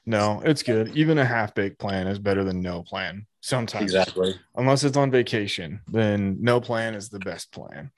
No, 0.05 0.41
it's 0.45 0.63
good. 0.63 0.97
Even 0.97 1.19
a 1.19 1.25
half 1.25 1.55
baked 1.55 1.79
plan 1.79 2.07
is 2.07 2.19
better 2.19 2.45
than 2.45 2.61
no 2.61 2.83
plan. 2.83 3.27
Sometimes. 3.41 3.85
Exactly. 3.85 4.35
Unless 4.55 4.85
it's 4.85 4.97
on 4.97 5.11
vacation, 5.11 5.81
then 5.89 6.39
no 6.41 6.61
plan 6.61 6.95
is 6.95 7.09
the 7.09 7.19
best 7.19 7.53
plan. 7.53 7.91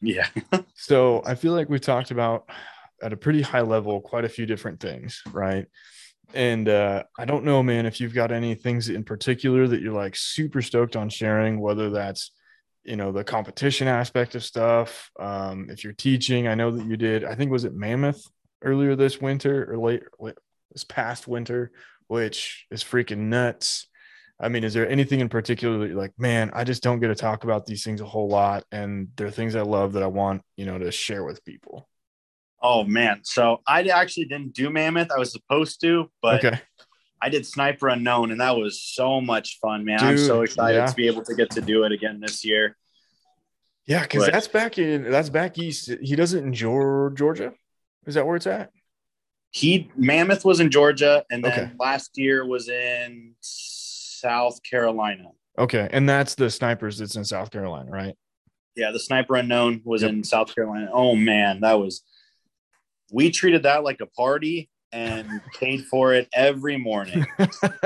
Yeah. 0.00 0.28
so 0.74 1.22
I 1.24 1.34
feel 1.34 1.52
like 1.52 1.68
we've 1.68 1.80
talked 1.80 2.10
about 2.10 2.48
at 3.02 3.12
a 3.12 3.16
pretty 3.16 3.42
high 3.42 3.62
level 3.62 4.00
quite 4.00 4.24
a 4.24 4.28
few 4.28 4.46
different 4.46 4.80
things, 4.80 5.22
right? 5.32 5.66
And 6.34 6.68
uh, 6.68 7.04
I 7.18 7.24
don't 7.24 7.44
know, 7.44 7.62
man, 7.62 7.86
if 7.86 8.00
you've 8.00 8.14
got 8.14 8.30
any 8.30 8.54
things 8.54 8.88
in 8.88 9.04
particular 9.04 9.66
that 9.66 9.80
you're 9.80 9.92
like 9.92 10.14
super 10.16 10.62
stoked 10.62 10.96
on 10.96 11.08
sharing, 11.08 11.60
whether 11.60 11.90
that's 11.90 12.32
you 12.84 12.96
know 12.96 13.12
the 13.12 13.24
competition 13.24 13.88
aspect 13.88 14.34
of 14.34 14.44
stuff. 14.44 15.10
Um, 15.18 15.68
if 15.70 15.84
you're 15.84 15.92
teaching, 15.92 16.46
I 16.46 16.54
know 16.54 16.70
that 16.70 16.86
you 16.86 16.96
did. 16.96 17.24
I 17.24 17.34
think 17.34 17.50
was 17.50 17.64
it 17.64 17.74
Mammoth 17.74 18.22
earlier 18.62 18.96
this 18.96 19.20
winter 19.20 19.70
or 19.70 19.78
late, 19.78 20.02
late 20.18 20.36
this 20.72 20.84
past 20.84 21.28
winter, 21.28 21.72
which 22.06 22.66
is 22.70 22.82
freaking 22.82 23.28
nuts. 23.28 23.86
I 24.40 24.48
mean, 24.48 24.64
is 24.64 24.72
there 24.72 24.88
anything 24.88 25.20
in 25.20 25.28
particular 25.28 25.78
that 25.78 25.88
you're 25.88 25.96
like, 25.96 26.14
man, 26.18 26.50
I 26.54 26.64
just 26.64 26.82
don't 26.82 26.98
get 26.98 27.08
to 27.08 27.14
talk 27.14 27.44
about 27.44 27.66
these 27.66 27.84
things 27.84 28.00
a 28.00 28.06
whole 28.06 28.28
lot, 28.28 28.64
and 28.72 29.08
there 29.16 29.26
are 29.26 29.30
things 29.30 29.54
I 29.54 29.62
love 29.62 29.92
that 29.92 30.02
I 30.02 30.06
want, 30.06 30.42
you 30.56 30.64
know, 30.64 30.78
to 30.78 30.90
share 30.90 31.24
with 31.24 31.44
people. 31.44 31.88
Oh 32.62 32.84
man, 32.84 33.20
so 33.22 33.62
I 33.66 33.82
actually 33.84 34.26
didn't 34.26 34.54
do 34.54 34.70
Mammoth. 34.70 35.10
I 35.10 35.18
was 35.18 35.32
supposed 35.32 35.80
to, 35.82 36.10
but 36.20 36.44
okay. 36.44 36.60
I 37.20 37.28
did 37.28 37.46
Sniper 37.46 37.88
Unknown, 37.88 38.30
and 38.30 38.40
that 38.40 38.56
was 38.56 38.82
so 38.82 39.20
much 39.20 39.58
fun, 39.60 39.84
man. 39.84 39.98
Dude, 39.98 40.08
I'm 40.08 40.18
so 40.18 40.42
excited 40.42 40.78
yeah. 40.78 40.86
to 40.86 40.94
be 40.94 41.06
able 41.06 41.22
to 41.24 41.34
get 41.34 41.50
to 41.50 41.60
do 41.60 41.84
it 41.84 41.92
again 41.92 42.20
this 42.20 42.44
year. 42.44 42.76
Yeah, 43.86 44.02
because 44.02 44.26
that's 44.26 44.48
back 44.48 44.78
in 44.78 45.10
that's 45.10 45.30
back 45.30 45.58
east. 45.58 45.90
He 46.00 46.16
does 46.16 46.34
it 46.34 46.44
in 46.44 46.54
Georgia. 46.54 47.52
Is 48.06 48.14
that 48.14 48.26
where 48.26 48.36
it's 48.36 48.46
at? 48.46 48.70
He 49.50 49.90
Mammoth 49.96 50.44
was 50.44 50.60
in 50.60 50.70
Georgia, 50.70 51.24
and 51.30 51.44
then 51.44 51.52
okay. 51.52 51.70
last 51.78 52.16
year 52.16 52.46
was 52.46 52.68
in 52.68 53.34
South 53.40 54.62
Carolina. 54.62 55.30
Okay, 55.58 55.88
and 55.92 56.08
that's 56.08 56.34
the 56.34 56.48
snipers 56.50 56.98
that's 56.98 57.16
in 57.16 57.24
South 57.24 57.50
Carolina, 57.50 57.90
right? 57.90 58.16
Yeah, 58.76 58.92
the 58.92 59.00
sniper 59.00 59.36
unknown 59.36 59.82
was 59.84 60.02
yep. 60.02 60.12
in 60.12 60.24
South 60.24 60.54
Carolina. 60.54 60.88
Oh 60.92 61.16
man, 61.16 61.60
that 61.60 61.78
was 61.78 62.02
we 63.12 63.30
treated 63.30 63.64
that 63.64 63.82
like 63.82 64.00
a 64.00 64.06
party 64.06 64.70
and 64.92 65.40
paid 65.58 65.84
for 65.86 66.14
it 66.14 66.28
every 66.32 66.76
morning. 66.76 67.26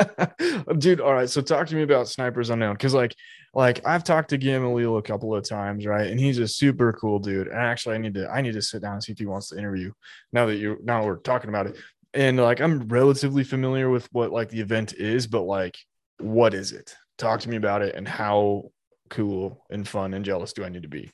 Dude, 0.79 1.01
all 1.01 1.15
right. 1.15 1.29
So 1.29 1.41
talk 1.41 1.67
to 1.69 1.75
me 1.75 1.83
about 1.83 2.09
snipers 2.09 2.51
unknown. 2.51 2.77
Cause 2.77 2.95
like 2.95 3.15
like 3.55 3.87
I've 3.87 4.05
talked 4.05 4.31
to 4.31 4.37
Gamaliel 4.37 4.97
a 4.97 5.03
couple 5.03 5.35
of 5.35 5.49
times, 5.49 5.87
right? 5.87 6.09
And 6.09 6.19
he's 6.19 6.39
a 6.39 6.49
super 6.49 6.93
cool 6.93 7.19
dude. 7.19 7.49
And 7.49 7.59
actually 7.59 7.95
I 7.95 7.99
need 7.99 8.15
to 8.15 8.29
I 8.29 8.41
need 8.41 8.55
to 8.55 8.63
sit 8.63 8.83
down 8.83 8.95
and 8.95 9.05
see 9.05 9.13
if 9.13 9.19
he 9.19 9.27
wants 9.27 9.49
to 9.51 9.59
interview 9.59 9.93
now 10.33 10.47
that 10.47 10.57
you 10.57 10.79
now 10.83 11.05
we're 11.05 11.17
talking 11.17 11.51
about 11.51 11.67
it. 11.67 11.77
And 12.13 12.39
like 12.39 12.61
I'm 12.61 12.87
relatively 12.89 13.45
familiar 13.45 13.91
with 13.91 14.09
what 14.13 14.33
like 14.33 14.49
the 14.51 14.61
event 14.61 14.95
is, 14.95 15.27
but 15.27 15.43
like 15.43 15.77
what 16.19 16.55
is 16.55 16.73
it? 16.73 16.95
talk 17.19 17.41
to 17.41 17.49
me 17.49 17.57
about 17.57 17.83
it 17.83 17.95
and 17.95 18.07
how 18.07 18.71
cool 19.11 19.65
and 19.71 19.87
fun 19.87 20.15
and 20.15 20.25
jealous 20.25 20.53
do 20.53 20.65
I 20.65 20.69
need 20.69 20.83
to 20.83 20.89
be? 20.89 21.11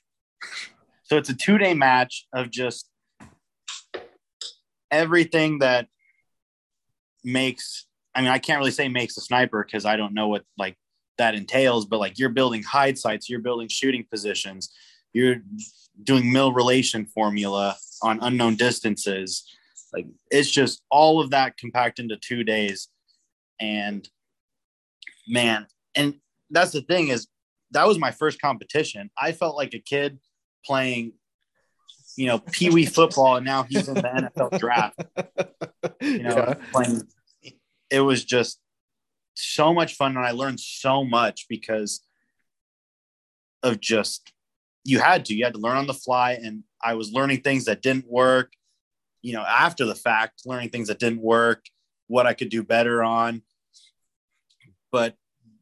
So 1.03 1.17
it's 1.17 1.29
a 1.29 1.35
two 1.35 1.59
day 1.59 1.75
match 1.75 2.27
of 2.33 2.51
just 2.51 2.89
everything 4.91 5.59
that 5.59 5.89
makes, 7.25 7.87
I 8.15 8.23
mean, 8.23 8.31
I 8.31 8.39
can't 8.39 8.59
really 8.59 8.71
say 8.71 8.89
makes 8.89 9.17
a 9.17 9.21
sniper 9.21 9.65
because 9.65 9.85
I 9.85 9.97
don't 9.97 10.15
know 10.15 10.29
what 10.29 10.45
like 10.57 10.77
that 11.19 11.35
entails, 11.35 11.87
but 11.87 11.99
like 11.99 12.19
you're 12.19 12.31
building 12.31 12.63
hide 12.63 12.99
sites, 12.99 13.29
you're 13.29 13.41
building 13.41 13.69
shooting 13.69 14.07
positions, 14.11 14.71
you're 15.13 15.37
doing 16.03 16.33
mil 16.33 16.53
relation 16.53 17.07
formula 17.07 17.77
on 18.03 18.19
unknown 18.23 18.57
distances. 18.57 19.45
Like 19.93 20.07
it's 20.31 20.51
just 20.51 20.83
all 20.91 21.21
of 21.21 21.31
that 21.31 21.57
compact 21.57 21.99
into 21.99 22.17
two 22.17 22.45
days. 22.45 22.89
And 23.61 24.09
man, 25.29 25.67
and 25.95 26.15
that's 26.51 26.73
the 26.73 26.83
thing 26.83 27.09
is 27.09 27.29
that 27.73 27.87
was 27.87 27.99
my 27.99 28.11
first 28.11 28.41
competition. 28.41 29.11
I 29.17 29.33
felt 29.33 29.57
like 29.57 29.75
a 29.75 29.79
kid 29.79 30.19
playing, 30.65 31.13
you 32.17 32.27
know, 32.27 32.39
pee 32.39 32.71
wee 32.71 32.87
football, 32.87 33.37
and 33.37 33.47
now 33.47 33.65
he's 33.65 33.89
in 33.89 33.95
the 33.95 34.03
NFL 34.03 34.59
draft. 34.59 35.01
You 36.03 36.23
know, 36.23 36.37
yeah. 36.37 36.55
playing. 36.73 37.03
It 37.91 38.01
was 38.01 38.25
just 38.25 38.59
so 39.35 39.73
much 39.73 39.95
fun, 39.95 40.17
and 40.17 40.27
I 40.27 40.33
learned 40.33 40.61
so 40.61 41.05
much 41.05 41.47
because 41.49 42.01
of 43.63 43.81
just 43.81 44.33
you 44.85 44.99
had 45.01 45.25
to 45.27 45.35
you 45.35 45.45
had 45.45 45.55
to 45.55 45.61
learn 45.61 45.77
on 45.77 45.87
the 45.87 45.95
fly, 45.95 46.33
and 46.33 46.65
I 46.83 46.95
was 46.95 47.13
learning 47.13 47.43
things 47.43 47.67
that 47.67 47.83
didn't 47.83 48.09
work. 48.09 48.53
You 49.23 49.35
know, 49.35 49.43
after 49.43 49.85
the 49.85 49.95
fact, 49.95 50.43
learning 50.47 50.71
things 50.71 50.89
that 50.89 50.99
didn't 50.99 51.21
work, 51.21 51.65
what 52.07 52.27
I 52.27 52.35
could 52.35 52.49
do 52.49 52.63
better 52.63 53.03
on. 53.03 53.43
But 54.91 55.15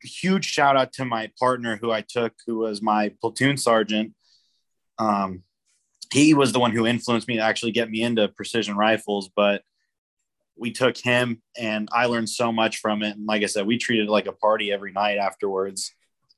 huge 0.03 0.45
shout 0.45 0.77
out 0.77 0.93
to 0.95 1.05
my 1.05 1.31
partner 1.39 1.77
who 1.77 1.91
I 1.91 2.03
took, 2.03 2.35
who 2.47 2.59
was 2.59 2.81
my 2.81 3.13
platoon 3.21 3.57
sergeant. 3.57 4.15
Um, 4.99 5.43
he 6.13 6.35
was 6.35 6.53
the 6.53 6.61
one 6.61 6.73
who 6.73 6.87
influenced 6.87 7.29
me 7.29 7.37
to 7.37 7.43
actually 7.43 7.73
get 7.73 7.91
me 7.91 8.03
into 8.03 8.29
precision 8.29 8.77
rifles, 8.77 9.29
but 9.35 9.63
we 10.59 10.73
took 10.73 10.97
him 10.97 11.43
and 11.57 11.89
I 11.93 12.07
learned 12.07 12.29
so 12.29 12.53
much 12.53 12.79
from 12.79 13.03
it. 13.03 13.17
And 13.17 13.27
like 13.27 13.43
I 13.43 13.47
said, 13.47 13.67
we 13.67 13.79
treated 13.79 14.09
it 14.09 14.11
like 14.11 14.27
a 14.27 14.33
party 14.33 14.73
every 14.73 14.93
night 14.93 15.19
afterwards. 15.19 15.93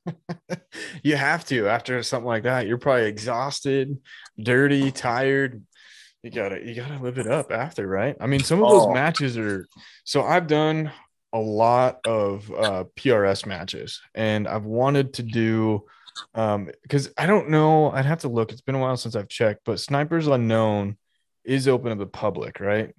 you 1.02 1.16
have 1.16 1.44
to 1.46 1.68
after 1.68 2.02
something 2.02 2.26
like 2.26 2.44
that. 2.44 2.66
You're 2.66 2.78
probably 2.78 3.06
exhausted, 3.06 3.98
dirty, 4.40 4.90
tired. 4.90 5.62
You 6.22 6.30
gotta 6.30 6.64
you 6.64 6.74
gotta 6.74 7.02
live 7.02 7.18
it 7.18 7.26
up 7.26 7.50
after, 7.50 7.86
right? 7.86 8.16
I 8.20 8.26
mean, 8.26 8.40
some 8.40 8.62
of 8.62 8.70
those 8.70 8.86
oh. 8.86 8.92
matches 8.92 9.38
are 9.38 9.66
so 10.04 10.22
I've 10.22 10.46
done 10.46 10.92
a 11.32 11.38
lot 11.38 12.00
of 12.06 12.50
uh, 12.50 12.84
PRS 12.96 13.46
matches, 13.46 14.00
and 14.14 14.48
I've 14.48 14.64
wanted 14.64 15.14
to 15.14 15.22
do 15.22 15.84
um 16.34 16.70
because 16.82 17.10
I 17.16 17.26
don't 17.26 17.50
know. 17.50 17.90
I'd 17.90 18.04
have 18.04 18.20
to 18.20 18.28
look. 18.28 18.52
It's 18.52 18.60
been 18.60 18.74
a 18.74 18.80
while 18.80 18.96
since 18.96 19.16
I've 19.16 19.28
checked, 19.28 19.62
but 19.64 19.80
Snipers 19.80 20.26
Unknown 20.26 20.96
is 21.44 21.68
open 21.68 21.90
to 21.90 21.96
the 21.96 22.06
public, 22.06 22.60
right? 22.60 22.94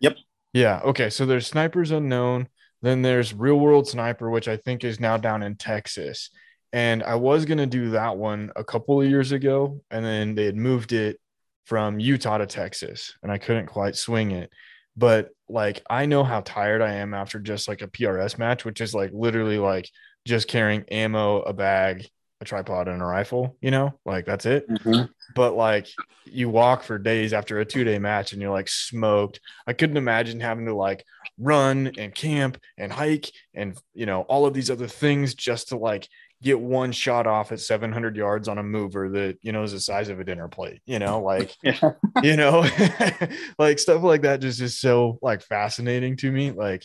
Yep. 0.00 0.16
Yeah. 0.52 0.80
Okay. 0.84 1.10
So 1.10 1.26
there's 1.26 1.46
Snipers 1.46 1.90
Unknown. 1.90 2.48
Then 2.82 3.02
there's 3.02 3.34
Real 3.34 3.58
World 3.60 3.86
Sniper, 3.86 4.30
which 4.30 4.48
I 4.48 4.56
think 4.56 4.84
is 4.84 5.00
now 5.00 5.16
down 5.16 5.42
in 5.42 5.56
Texas. 5.56 6.30
And 6.72 7.02
I 7.02 7.16
was 7.16 7.44
gonna 7.44 7.66
do 7.66 7.90
that 7.90 8.16
one 8.16 8.52
a 8.56 8.64
couple 8.64 9.00
of 9.00 9.08
years 9.08 9.32
ago, 9.32 9.80
and 9.90 10.04
then 10.04 10.34
they 10.34 10.44
had 10.44 10.56
moved 10.56 10.92
it 10.92 11.20
from 11.64 12.00
Utah 12.00 12.38
to 12.38 12.46
Texas, 12.46 13.16
and 13.22 13.30
I 13.30 13.38
couldn't 13.38 13.66
quite 13.66 13.96
swing 13.96 14.30
it 14.30 14.50
but 14.96 15.30
like 15.48 15.82
I 15.88 16.06
know 16.06 16.24
how 16.24 16.42
tired 16.42 16.82
I 16.82 16.94
am 16.94 17.14
after 17.14 17.38
just 17.38 17.68
like 17.68 17.82
a 17.82 17.88
PRS 17.88 18.38
match, 18.38 18.64
which 18.64 18.80
is 18.80 18.94
like 18.94 19.10
literally 19.12 19.58
like 19.58 19.88
just 20.26 20.48
carrying 20.48 20.84
ammo, 20.90 21.40
a 21.40 21.52
bag, 21.52 22.06
a 22.40 22.44
tripod, 22.44 22.88
and 22.88 23.00
a 23.00 23.04
rifle, 23.04 23.56
you 23.60 23.70
know, 23.70 23.98
like 24.04 24.26
that's 24.26 24.46
it. 24.46 24.68
Mm-hmm. 24.68 25.10
But 25.34 25.54
like 25.54 25.88
you 26.32 26.48
walk 26.48 26.82
for 26.82 26.98
days 26.98 27.32
after 27.32 27.58
a 27.58 27.64
two 27.64 27.84
day 27.84 27.98
match 27.98 28.32
and 28.32 28.40
you're 28.40 28.52
like 28.52 28.68
smoked. 28.68 29.40
I 29.66 29.72
couldn't 29.72 29.96
imagine 29.96 30.40
having 30.40 30.66
to 30.66 30.74
like 30.74 31.04
run 31.38 31.92
and 31.98 32.14
camp 32.14 32.58
and 32.76 32.92
hike 32.92 33.30
and, 33.54 33.78
you 33.94 34.06
know, 34.06 34.22
all 34.22 34.46
of 34.46 34.54
these 34.54 34.70
other 34.70 34.86
things 34.86 35.34
just 35.34 35.68
to 35.68 35.76
like 35.76 36.08
get 36.42 36.58
one 36.58 36.92
shot 36.92 37.26
off 37.26 37.52
at 37.52 37.60
700 37.60 38.16
yards 38.16 38.48
on 38.48 38.58
a 38.58 38.62
mover 38.62 39.10
that 39.10 39.38
you 39.42 39.52
know 39.52 39.62
is 39.62 39.72
the 39.72 39.80
size 39.80 40.08
of 40.08 40.20
a 40.20 40.24
dinner 40.24 40.48
plate 40.48 40.80
you 40.86 40.98
know 40.98 41.20
like 41.20 41.54
yeah. 41.62 41.92
you 42.22 42.36
know? 42.36 42.66
Like 43.58 43.78
stuff 43.78 44.02
like 44.02 44.22
that 44.22 44.40
just 44.40 44.60
is 44.60 44.80
so 44.80 45.18
like 45.20 45.42
fascinating 45.42 46.16
to 46.18 46.32
me. 46.32 46.50
Like 46.50 46.84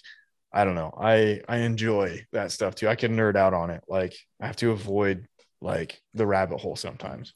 i 0.52 0.66
don't 0.66 0.76
know. 0.76 0.94
I 0.98 1.42
i 1.48 1.58
enjoy 1.60 2.26
that 2.34 2.52
stuff 2.52 2.76
too. 2.76 2.88
I 2.88 2.96
can 2.96 3.16
nerd 3.16 3.36
out 3.36 3.54
on 3.54 3.70
it. 3.70 3.84
Like 3.88 4.16
i 4.42 4.48
have 4.48 4.58
to 4.58 4.72
avoid 4.72 5.28
like 5.62 6.02
the 6.14 6.28
rabbit 6.28 6.60
hole 6.60 6.76
sometimes 6.76 7.34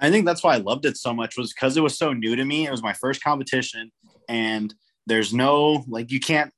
i 0.00 0.10
think 0.10 0.26
that's 0.26 0.42
why 0.42 0.54
i 0.54 0.58
loved 0.58 0.84
it 0.84 0.96
so 0.96 1.12
much 1.12 1.36
was 1.36 1.52
because 1.52 1.76
it 1.76 1.82
was 1.82 1.96
so 1.96 2.12
new 2.12 2.36
to 2.36 2.44
me 2.44 2.66
it 2.66 2.70
was 2.70 2.82
my 2.82 2.92
first 2.92 3.22
competition 3.22 3.90
and 4.28 4.74
there's 5.06 5.32
no 5.32 5.84
like 5.88 6.10
you 6.10 6.20
can't 6.20 6.52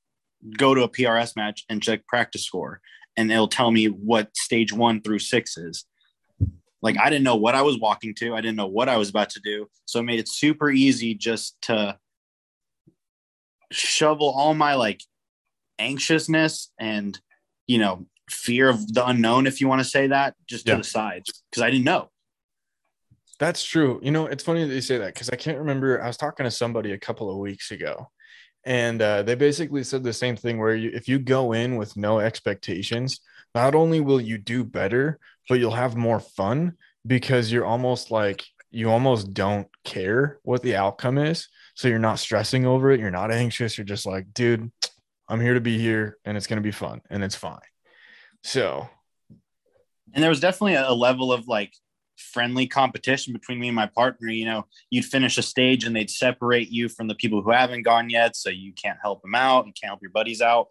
go 0.56 0.74
to 0.74 0.82
a 0.82 0.88
prs 0.88 1.36
match 1.36 1.64
and 1.68 1.82
check 1.82 2.02
PractiScore 2.12 2.76
and 3.16 3.30
it'll 3.30 3.48
tell 3.48 3.70
me 3.70 3.86
what 3.86 4.36
stage 4.36 4.72
one 4.72 5.00
through 5.00 5.18
six 5.18 5.56
is. 5.56 5.84
Like 6.80 6.98
I 6.98 7.10
didn't 7.10 7.24
know 7.24 7.36
what 7.36 7.54
I 7.54 7.62
was 7.62 7.78
walking 7.78 8.14
to. 8.16 8.34
I 8.34 8.40
didn't 8.40 8.56
know 8.56 8.66
what 8.66 8.88
I 8.88 8.96
was 8.96 9.10
about 9.10 9.30
to 9.30 9.40
do. 9.40 9.68
So 9.84 10.00
it 10.00 10.04
made 10.04 10.18
it 10.18 10.28
super 10.28 10.70
easy 10.70 11.14
just 11.14 11.56
to 11.62 11.98
shovel 13.70 14.30
all 14.30 14.54
my 14.54 14.74
like 14.74 15.00
anxiousness 15.78 16.70
and 16.78 17.18
you 17.66 17.78
know 17.78 18.06
fear 18.28 18.68
of 18.68 18.92
the 18.92 19.06
unknown 19.06 19.46
if 19.46 19.60
you 19.60 19.68
want 19.68 19.80
to 19.80 19.88
say 19.88 20.06
that 20.06 20.34
just 20.46 20.66
yeah. 20.66 20.74
to 20.74 20.78
the 20.78 20.84
sides 20.84 21.42
because 21.50 21.62
i 21.62 21.70
didn't 21.70 21.84
know 21.84 22.08
that's 23.42 23.64
true. 23.64 23.98
You 24.02 24.12
know 24.12 24.26
it's 24.26 24.44
funny 24.44 24.64
that 24.64 24.74
you 24.74 24.80
say 24.80 24.98
that 24.98 25.14
because 25.14 25.28
i 25.30 25.36
can't 25.36 25.58
remember 25.58 26.00
i 26.02 26.06
was 26.06 26.16
talking 26.16 26.44
to 26.44 26.50
somebody 26.50 26.92
a 26.92 26.98
couple 26.98 27.30
of 27.30 27.38
weeks 27.38 27.70
ago 27.72 28.10
and 28.64 29.02
uh, 29.02 29.22
they 29.24 29.34
basically 29.34 29.82
said 29.82 30.04
the 30.04 30.12
same 30.12 30.36
thing 30.36 30.58
where 30.58 30.76
you, 30.76 30.90
if 30.94 31.08
you 31.08 31.18
go 31.18 31.52
in 31.52 31.76
with 31.76 31.96
no 31.96 32.20
expectations 32.20 33.20
not 33.54 33.74
only 33.74 34.00
will 34.00 34.20
you 34.20 34.38
do 34.38 34.62
better 34.62 35.18
but 35.48 35.58
you'll 35.58 35.72
have 35.72 35.96
more 35.96 36.20
fun 36.20 36.76
because 37.04 37.50
you're 37.50 37.66
almost 37.66 38.10
like 38.12 38.44
you 38.70 38.90
almost 38.90 39.34
don't 39.34 39.68
care 39.84 40.38
what 40.44 40.62
the 40.62 40.76
outcome 40.76 41.18
is. 41.18 41.48
So 41.74 41.88
you're 41.88 41.98
not 41.98 42.18
stressing 42.18 42.64
over 42.64 42.90
it. 42.90 43.00
You're 43.00 43.10
not 43.10 43.30
anxious. 43.30 43.76
You're 43.76 43.84
just 43.84 44.06
like 44.06 44.32
dude 44.32 44.70
i'm 45.28 45.40
here 45.40 45.54
to 45.54 45.60
be 45.60 45.78
here 45.78 46.18
and 46.24 46.36
it's 46.36 46.46
going 46.46 46.58
to 46.58 46.62
be 46.62 46.72
fun 46.72 47.00
and 47.10 47.24
it's 47.24 47.34
fine. 47.34 47.58
So 48.44 48.88
and 50.14 50.22
there 50.22 50.30
was 50.30 50.40
definitely 50.40 50.74
a 50.74 50.92
level 50.92 51.32
of 51.32 51.48
like 51.48 51.72
friendly 52.22 52.66
competition 52.66 53.32
between 53.32 53.58
me 53.58 53.68
and 53.68 53.76
my 53.76 53.86
partner. 53.86 54.28
You 54.28 54.44
know, 54.44 54.66
you'd 54.90 55.04
finish 55.04 55.38
a 55.38 55.42
stage 55.42 55.84
and 55.84 55.94
they'd 55.94 56.10
separate 56.10 56.68
you 56.68 56.88
from 56.88 57.08
the 57.08 57.14
people 57.14 57.42
who 57.42 57.50
haven't 57.50 57.82
gone 57.82 58.10
yet. 58.10 58.36
So 58.36 58.50
you 58.50 58.72
can't 58.72 58.98
help 59.02 59.22
them 59.22 59.34
out. 59.34 59.66
You 59.66 59.72
can't 59.72 59.90
help 59.90 60.02
your 60.02 60.10
buddies 60.10 60.40
out. 60.40 60.68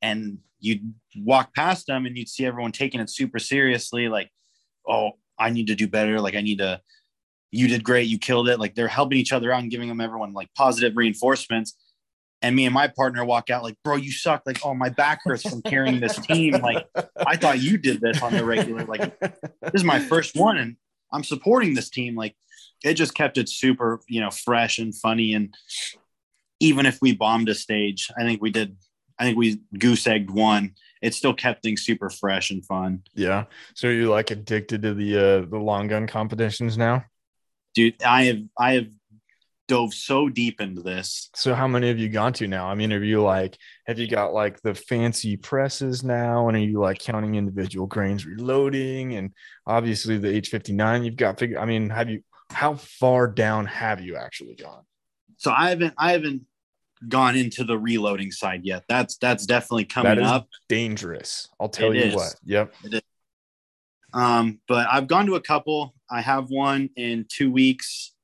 And 0.00 0.38
you'd 0.60 0.94
walk 1.16 1.54
past 1.54 1.86
them 1.86 2.06
and 2.06 2.16
you'd 2.16 2.28
see 2.28 2.46
everyone 2.46 2.72
taking 2.72 3.00
it 3.00 3.10
super 3.10 3.38
seriously. 3.38 4.08
Like, 4.08 4.30
oh, 4.88 5.12
I 5.38 5.50
need 5.50 5.66
to 5.68 5.74
do 5.74 5.88
better. 5.88 6.20
Like, 6.20 6.34
I 6.34 6.40
need 6.40 6.58
to, 6.58 6.80
you 7.50 7.68
did 7.68 7.84
great. 7.84 8.08
You 8.08 8.18
killed 8.18 8.48
it. 8.48 8.58
Like, 8.58 8.74
they're 8.74 8.88
helping 8.88 9.18
each 9.18 9.32
other 9.32 9.52
out 9.52 9.62
and 9.62 9.70
giving 9.70 9.88
them 9.88 10.00
everyone 10.00 10.32
like 10.32 10.48
positive 10.54 10.96
reinforcements 10.96 11.76
and 12.40 12.54
me 12.54 12.66
and 12.66 12.74
my 12.74 12.88
partner 12.88 13.24
walk 13.24 13.50
out 13.50 13.62
like, 13.62 13.76
bro, 13.82 13.96
you 13.96 14.12
suck. 14.12 14.42
Like, 14.46 14.60
oh, 14.64 14.74
my 14.74 14.88
back 14.88 15.20
hurts 15.24 15.48
from 15.48 15.62
carrying 15.62 16.00
this 16.00 16.16
team. 16.18 16.52
Like, 16.54 16.86
I 17.26 17.36
thought 17.36 17.60
you 17.60 17.78
did 17.78 18.00
this 18.00 18.22
on 18.22 18.32
the 18.32 18.44
regular. 18.44 18.84
Like, 18.84 19.18
this 19.20 19.74
is 19.74 19.84
my 19.84 19.98
first 19.98 20.36
one, 20.36 20.56
and 20.56 20.76
I'm 21.12 21.24
supporting 21.24 21.74
this 21.74 21.90
team. 21.90 22.14
Like, 22.14 22.36
it 22.84 22.94
just 22.94 23.14
kept 23.14 23.38
it 23.38 23.48
super, 23.48 24.00
you 24.08 24.20
know, 24.20 24.30
fresh 24.30 24.78
and 24.78 24.94
funny. 24.94 25.34
And 25.34 25.52
even 26.60 26.86
if 26.86 26.98
we 27.02 27.14
bombed 27.14 27.48
a 27.48 27.54
stage, 27.54 28.08
I 28.16 28.22
think 28.22 28.40
we 28.40 28.50
did. 28.50 28.76
I 29.18 29.24
think 29.24 29.36
we 29.36 29.60
goose 29.76 30.06
egged 30.06 30.30
one. 30.30 30.74
It 31.02 31.12
still 31.12 31.34
kept 31.34 31.62
things 31.62 31.82
super 31.82 32.08
fresh 32.08 32.50
and 32.50 32.64
fun. 32.64 33.02
Yeah. 33.14 33.44
So 33.74 33.88
you're 33.88 34.08
like 34.08 34.30
addicted 34.30 34.82
to 34.82 34.94
the 34.94 35.16
uh 35.16 35.40
the 35.46 35.58
long 35.58 35.88
gun 35.88 36.06
competitions 36.06 36.78
now? 36.78 37.04
Dude, 37.74 38.00
I 38.02 38.24
have 38.24 38.42
I 38.56 38.74
have 38.74 38.86
dove 39.68 39.94
so 39.94 40.28
deep 40.28 40.60
into 40.60 40.82
this. 40.82 41.30
So 41.34 41.54
how 41.54 41.68
many 41.68 41.88
have 41.88 41.98
you 41.98 42.08
gone 42.08 42.32
to 42.34 42.48
now? 42.48 42.66
I 42.66 42.74
mean, 42.74 42.90
have 42.90 43.04
you 43.04 43.22
like 43.22 43.56
have 43.86 43.98
you 43.98 44.08
got 44.08 44.32
like 44.32 44.60
the 44.62 44.74
fancy 44.74 45.36
presses 45.36 46.02
now 46.02 46.48
and 46.48 46.56
are 46.56 46.60
you 46.60 46.80
like 46.80 46.98
counting 46.98 47.36
individual 47.36 47.86
grains 47.86 48.26
reloading 48.26 49.14
and 49.14 49.32
obviously 49.66 50.18
the 50.18 50.28
H59 50.28 51.04
you've 51.04 51.16
got 51.16 51.38
figure 51.38 51.60
I 51.60 51.66
mean, 51.66 51.90
have 51.90 52.10
you 52.10 52.22
how 52.50 52.74
far 52.74 53.28
down 53.28 53.66
have 53.66 54.00
you 54.00 54.16
actually 54.16 54.56
gone? 54.56 54.82
So 55.36 55.52
I 55.52 55.68
haven't 55.68 55.94
I 55.96 56.12
haven't 56.12 56.46
gone 57.06 57.36
into 57.36 57.62
the 57.62 57.78
reloading 57.78 58.32
side 58.32 58.62
yet. 58.64 58.84
That's 58.88 59.18
that's 59.18 59.46
definitely 59.46 59.84
coming 59.84 60.20
up. 60.20 60.48
Dangerous. 60.68 61.48
I'll 61.60 61.68
tell 61.68 61.92
it 61.92 61.96
you 61.96 62.02
is. 62.04 62.14
what. 62.14 62.34
Yep. 62.44 62.74
Um, 64.14 64.60
but 64.66 64.88
I've 64.90 65.06
gone 65.06 65.26
to 65.26 65.34
a 65.34 65.40
couple. 65.40 65.94
I 66.10 66.22
have 66.22 66.48
one 66.48 66.88
in 66.96 67.26
two 67.28 67.52
weeks. 67.52 68.14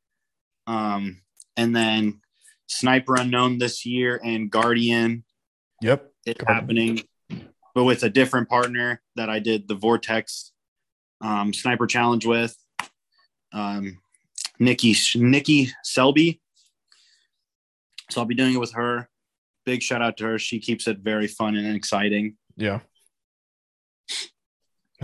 Um, 0.67 1.21
and 1.57 1.75
then 1.75 2.21
Sniper 2.67 3.17
Unknown 3.17 3.59
this 3.59 3.85
year 3.85 4.21
and 4.23 4.51
Guardian. 4.51 5.25
Yep, 5.83 6.11
it's 6.27 6.45
happening. 6.47 7.03
but 7.75 7.85
with 7.85 8.03
a 8.03 8.11
different 8.11 8.49
partner 8.49 9.03
that 9.17 9.29
I 9.29 9.39
did 9.39 9.69
the 9.69 9.75
Vortex 9.75 10.53
um, 11.21 11.53
Sniper 11.53 11.87
Challenge 11.87 12.25
with. 12.27 12.57
Um, 13.53 13.99
Nikki 14.59 14.95
Nikki 15.17 15.71
Selby. 15.83 16.41
So 18.11 18.21
I'll 18.21 18.27
be 18.27 18.35
doing 18.35 18.55
it 18.55 18.61
with 18.61 18.73
her. 18.73 19.09
Big 19.65 19.83
shout 19.83 20.03
out 20.03 20.17
to 20.19 20.25
her. 20.25 20.39
She 20.39 20.61
keeps 20.61 20.87
it 20.87 20.99
very 20.99 21.27
fun 21.27 21.57
and 21.57 21.75
exciting. 21.75 22.37
Yeah. 22.57 22.81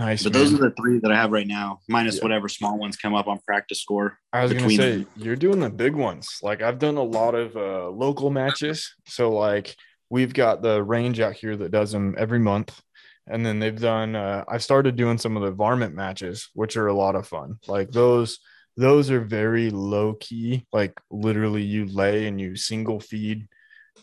Nice. 0.01 0.23
But 0.23 0.33
man. 0.33 0.41
those 0.43 0.53
are 0.55 0.57
the 0.57 0.71
three 0.71 0.99
that 0.99 1.11
I 1.11 1.15
have 1.15 1.31
right 1.31 1.45
now, 1.45 1.79
minus 1.87 2.15
Yeah. 2.17 2.23
whatever 2.23 2.49
small 2.49 2.77
ones 2.79 2.97
come 2.97 3.13
up 3.13 3.27
on 3.27 3.39
PractiScore. 3.47 4.13
I 4.33 4.41
was 4.43 4.51
gonna 4.51 4.69
say 4.71 4.91
them. 4.97 5.07
you're 5.15 5.35
doing 5.35 5.59
the 5.59 5.69
big 5.69 5.95
ones. 5.95 6.39
Like 6.41 6.61
I've 6.63 6.79
done 6.79 6.97
a 6.97 7.03
lot 7.03 7.35
of 7.35 7.55
uh, 7.55 7.89
local 7.89 8.31
matches. 8.31 8.95
So 9.05 9.31
like 9.31 9.75
we've 10.09 10.33
got 10.33 10.63
the 10.63 10.81
range 10.83 11.19
out 11.19 11.33
here 11.33 11.55
that 11.55 11.69
does 11.71 11.91
them 11.91 12.15
every 12.17 12.39
month, 12.39 12.81
and 13.27 13.45
then 13.45 13.59
they've 13.59 13.79
done. 13.79 14.15
Uh, 14.15 14.43
I've 14.47 14.63
started 14.63 14.95
doing 14.95 15.19
some 15.19 15.37
of 15.37 15.43
the 15.43 15.51
varmint 15.51 15.93
matches, 15.93 16.49
which 16.55 16.77
are 16.77 16.87
a 16.87 16.93
lot 16.93 17.15
of 17.15 17.27
fun. 17.27 17.59
Like 17.67 17.91
those, 17.91 18.39
those 18.77 19.11
are 19.11 19.21
very 19.21 19.69
low 19.69 20.15
key. 20.15 20.65
Like 20.73 20.99
literally, 21.11 21.61
you 21.61 21.85
lay 21.85 22.25
and 22.27 22.41
you 22.41 22.55
single 22.55 22.99
feed 22.99 23.47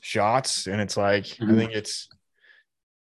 shots, 0.01 0.69
and 0.69 0.81
it's 0.81 0.97
like 0.97 1.27
I 1.41 1.45
Mhm. 1.45 1.57
think 1.57 1.73
it's 1.73 2.09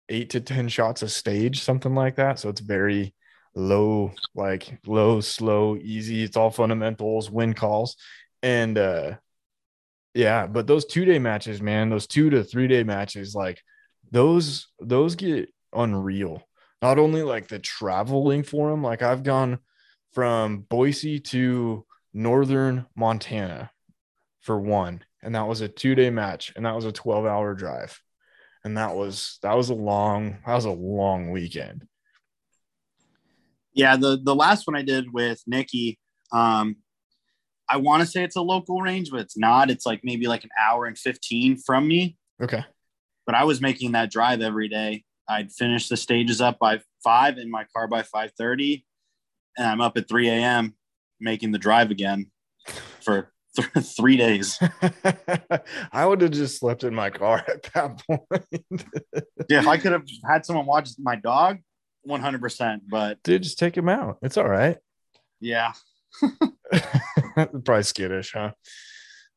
eight 0.08 0.30
to 0.30 0.40
ten 0.40 0.68
shots 0.68 1.02
a 1.02 1.08
stage, 1.08 1.62
something 1.62 1.94
like 1.94 2.16
that. 2.16 2.38
So 2.38 2.48
it's 2.48 2.60
very 2.60 3.14
low, 3.54 4.12
like 4.34 4.80
low, 4.86 5.20
slow, 5.20 5.76
easy. 5.76 6.22
It's 6.22 6.36
all 6.36 6.50
fundamentals, 6.50 7.30
win 7.30 7.54
calls. 7.54 7.96
And 8.42 8.78
uh 8.78 9.14
yeah, 10.14 10.46
but 10.46 10.66
those 10.66 10.86
two 10.86 11.04
day 11.04 11.18
matches, 11.18 11.60
man, 11.60 11.90
those 11.90 12.06
two 12.06 12.30
to 12.30 12.42
three 12.42 12.68
day 12.68 12.82
matches, 12.84 13.34
like 13.34 13.60
those, 14.10 14.68
those 14.80 15.14
get 15.14 15.50
unreal. 15.74 16.42
Not 16.80 16.98
only 16.98 17.22
like 17.22 17.48
the 17.48 17.58
traveling 17.58 18.42
for 18.42 18.70
them, 18.70 18.82
like 18.82 19.02
I've 19.02 19.22
gone 19.22 19.58
from 20.12 20.60
Boise 20.60 21.20
to 21.20 21.84
northern 22.14 22.86
Montana 22.96 23.70
for 24.40 24.58
one, 24.58 25.04
and 25.22 25.34
that 25.34 25.48
was 25.48 25.60
a 25.60 25.68
two 25.68 25.94
day 25.94 26.08
match, 26.08 26.52
and 26.56 26.64
that 26.64 26.74
was 26.74 26.86
a 26.86 26.92
12 26.92 27.26
hour 27.26 27.54
drive. 27.54 28.00
And 28.66 28.76
that 28.76 28.96
was 28.96 29.38
that 29.42 29.56
was 29.56 29.70
a 29.70 29.74
long 29.74 30.38
that 30.44 30.54
was 30.54 30.64
a 30.64 30.72
long 30.72 31.30
weekend. 31.30 31.86
Yeah, 33.72 33.96
the 33.96 34.20
the 34.20 34.34
last 34.34 34.66
one 34.66 34.74
I 34.74 34.82
did 34.82 35.12
with 35.12 35.40
Nikki, 35.46 36.00
um, 36.32 36.74
I 37.70 37.76
want 37.76 38.00
to 38.02 38.08
say 38.08 38.24
it's 38.24 38.34
a 38.34 38.42
local 38.42 38.82
range, 38.82 39.12
but 39.12 39.20
it's 39.20 39.38
not. 39.38 39.70
It's 39.70 39.86
like 39.86 40.00
maybe 40.02 40.26
like 40.26 40.42
an 40.42 40.50
hour 40.60 40.84
and 40.86 40.98
fifteen 40.98 41.56
from 41.56 41.86
me. 41.86 42.16
Okay. 42.42 42.64
But 43.24 43.36
I 43.36 43.44
was 43.44 43.60
making 43.60 43.92
that 43.92 44.10
drive 44.10 44.40
every 44.40 44.66
day. 44.68 45.04
I'd 45.28 45.52
finish 45.52 45.88
the 45.88 45.96
stages 45.96 46.40
up 46.40 46.58
by 46.58 46.80
five 47.04 47.38
in 47.38 47.48
my 47.48 47.66
car 47.72 47.86
by 47.86 48.02
five 48.02 48.32
thirty, 48.36 48.84
and 49.56 49.68
I'm 49.68 49.80
up 49.80 49.96
at 49.96 50.08
three 50.08 50.28
a.m. 50.28 50.74
making 51.20 51.52
the 51.52 51.58
drive 51.58 51.92
again 51.92 52.32
for 53.00 53.32
th- 53.56 53.86
three 53.96 54.16
days. 54.16 54.58
I 55.92 56.04
would 56.06 56.20
have 56.20 56.30
just 56.30 56.58
slept 56.58 56.84
in 56.84 56.94
my 56.94 57.10
car 57.10 57.44
at 57.48 57.62
that 57.74 58.02
point. 58.06 58.84
Yeah, 59.48 59.60
if 59.60 59.68
I 59.68 59.76
could 59.76 59.92
have 59.92 60.04
had 60.28 60.44
someone 60.44 60.66
watch 60.66 60.90
my 60.98 61.14
dog, 61.16 61.58
one 62.02 62.20
hundred 62.20 62.40
percent. 62.40 62.82
But 62.88 63.22
Dude, 63.22 63.42
just 63.44 63.58
take 63.58 63.76
him 63.76 63.88
out. 63.88 64.18
It's 64.22 64.36
all 64.36 64.48
right. 64.48 64.78
yeah, 65.40 65.72
Probably 67.34 67.82
skittish, 67.82 68.32
huh? 68.32 68.52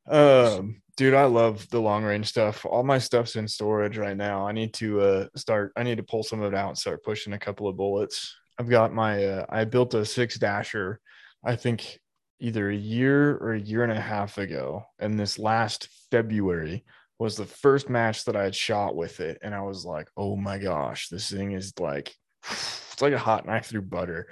Um, 0.09 0.81
dude, 0.97 1.13
I 1.13 1.25
love 1.25 1.69
the 1.69 1.79
long 1.79 2.03
range 2.03 2.27
stuff. 2.27 2.65
All 2.65 2.83
my 2.83 2.97
stuff's 2.97 3.35
in 3.35 3.47
storage 3.47 3.97
right 3.97 4.17
now. 4.17 4.47
I 4.47 4.51
need 4.51 4.73
to 4.75 5.01
uh 5.01 5.25
start. 5.35 5.71
I 5.75 5.83
need 5.83 5.97
to 5.97 6.03
pull 6.03 6.23
some 6.23 6.41
of 6.41 6.51
it 6.53 6.57
out 6.57 6.69
and 6.69 6.77
start 6.77 7.03
pushing 7.03 7.33
a 7.33 7.39
couple 7.39 7.67
of 7.67 7.77
bullets. 7.77 8.35
I've 8.57 8.69
got 8.69 8.93
my. 8.93 9.23
uh 9.25 9.45
I 9.49 9.65
built 9.65 9.93
a 9.93 10.05
six 10.05 10.37
dasher. 10.39 10.99
I 11.45 11.55
think 11.55 11.99
either 12.39 12.69
a 12.69 12.75
year 12.75 13.35
or 13.37 13.53
a 13.53 13.59
year 13.59 13.83
and 13.83 13.91
a 13.91 13.99
half 13.99 14.37
ago, 14.37 14.85
and 14.99 15.19
this 15.19 15.39
last 15.39 15.89
February 16.11 16.85
was 17.17 17.35
the 17.35 17.45
first 17.45 17.89
match 17.89 18.25
that 18.25 18.35
I 18.35 18.43
had 18.43 18.55
shot 18.55 18.95
with 18.95 19.19
it, 19.19 19.39
and 19.41 19.53
I 19.53 19.61
was 19.61 19.85
like, 19.85 20.09
oh 20.15 20.35
my 20.35 20.57
gosh, 20.57 21.09
this 21.09 21.29
thing 21.29 21.51
is 21.51 21.73
like, 21.79 22.13
it's 22.49 23.01
like 23.01 23.13
a 23.13 23.17
hot 23.17 23.45
knife 23.45 23.67
through 23.67 23.83
butter. 23.83 24.27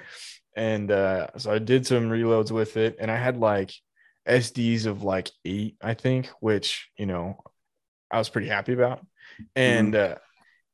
And 0.55 0.89
uh, 0.89 1.27
so 1.37 1.51
I 1.51 1.59
did 1.59 1.85
some 1.85 2.09
reloads 2.09 2.51
with 2.51 2.77
it, 2.77 2.95
and 2.99 3.11
I 3.11 3.17
had 3.17 3.37
like 3.37 3.71
SDs 4.27 4.85
of 4.85 5.03
like 5.03 5.29
eight, 5.45 5.75
I 5.81 5.93
think, 5.93 6.29
which 6.39 6.89
you 6.97 7.05
know 7.05 7.37
I 8.09 8.17
was 8.17 8.29
pretty 8.29 8.47
happy 8.47 8.73
about, 8.73 9.05
and 9.55 9.95
uh, 9.95 10.15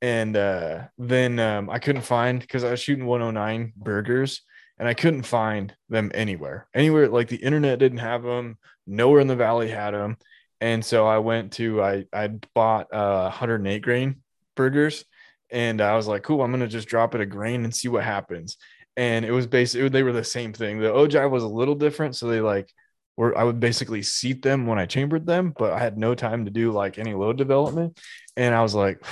and 0.02 0.36
uh, 0.36 0.84
then 0.98 1.40
um, 1.40 1.70
I 1.70 1.80
couldn't 1.80 2.02
find 2.02 2.40
because 2.40 2.64
I 2.64 2.72
was 2.72 2.80
shooting 2.82 3.06
109 3.06 3.74
Bergers, 3.76 4.42
and 4.80 4.88
I 4.88 4.94
couldn't 4.94 5.24
find 5.24 5.76
them 5.90 6.12
anywhere, 6.14 6.68
anywhere 6.74 7.08
like 7.10 7.28
the 7.28 7.38
internet 7.38 7.80
didn't 7.80 8.00
have 8.00 8.24
them, 8.24 8.58
nowhere 8.88 9.22
in 9.22 9.28
the 9.28 9.36
valley 9.36 9.70
had 9.70 9.92
them, 9.92 10.18
and 10.62 10.84
so 10.84 11.06
I 11.08 11.20
went 11.20 11.54
to 11.54 11.82
I 11.82 12.06
I 12.14 12.28
bought 12.56 12.94
uh 12.94 13.24
108 13.24 13.82
grain 13.82 14.22
Bergers. 14.56 15.06
And 15.52 15.82
I 15.82 15.96
was 15.96 16.08
like, 16.08 16.24
cool, 16.24 16.42
I'm 16.42 16.50
gonna 16.50 16.68
just 16.68 16.88
drop 16.88 17.14
it 17.14 17.22
a 17.22 17.28
grain 17.28 17.64
and 17.64 17.76
see 17.76 17.88
what 17.88 18.04
happens 18.04 18.58
and 18.96 19.26
it 19.26 19.32
was 19.32 19.48
basically 19.48 19.90
they 19.90 20.04
were 20.04 20.14
the 20.14 20.24
same 20.24 20.54
thing. 20.54 20.80
The 20.80 20.92
ogive 20.92 21.30
was 21.30 21.44
a 21.44 21.48
little 21.48 21.76
different, 21.76 22.16
so 22.16 22.28
they 22.28 22.42
like 22.42 22.72
were 23.18 23.38
I 23.38 23.44
would 23.44 23.60
basically 23.60 24.04
seat 24.04 24.42
them 24.42 24.68
when 24.68 24.80
I 24.80 24.86
chambered 24.86 25.26
them, 25.26 25.54
but 25.58 25.74
I 25.74 25.80
had 25.80 25.98
no 25.98 26.16
time 26.16 26.46
to 26.46 26.52
do 26.52 26.72
like 26.72 26.98
any 26.98 27.14
load 27.14 27.38
development, 27.38 28.00
and 28.38 28.54
I 28.54 28.62
was 28.62 28.76
like, 28.76 29.04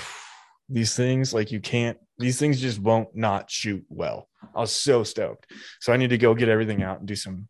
these 0.70 0.96
things 0.96 1.34
like 1.34 1.52
you 1.52 1.60
can't 1.60 1.98
these 2.18 2.40
things 2.40 2.62
just 2.62 2.80
won't 2.80 3.16
not 3.16 3.50
shoot 3.50 3.84
well. 3.90 4.28
I 4.56 4.60
was 4.60 4.72
so 4.72 5.04
stoked, 5.04 5.52
so 5.80 5.94
I 5.94 5.98
need 5.98 6.10
to 6.10 6.18
go 6.18 6.34
get 6.34 6.50
everything 6.50 6.84
out 6.84 7.00
and 7.00 7.08
do 7.08 7.16
some 7.16 7.48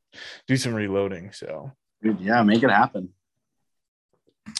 do 0.47 0.57
some 0.57 0.73
reloading. 0.73 1.31
So, 1.31 1.71
Dude, 2.01 2.19
yeah, 2.19 2.43
make 2.43 2.63
it 2.63 2.69
happen. 2.69 3.09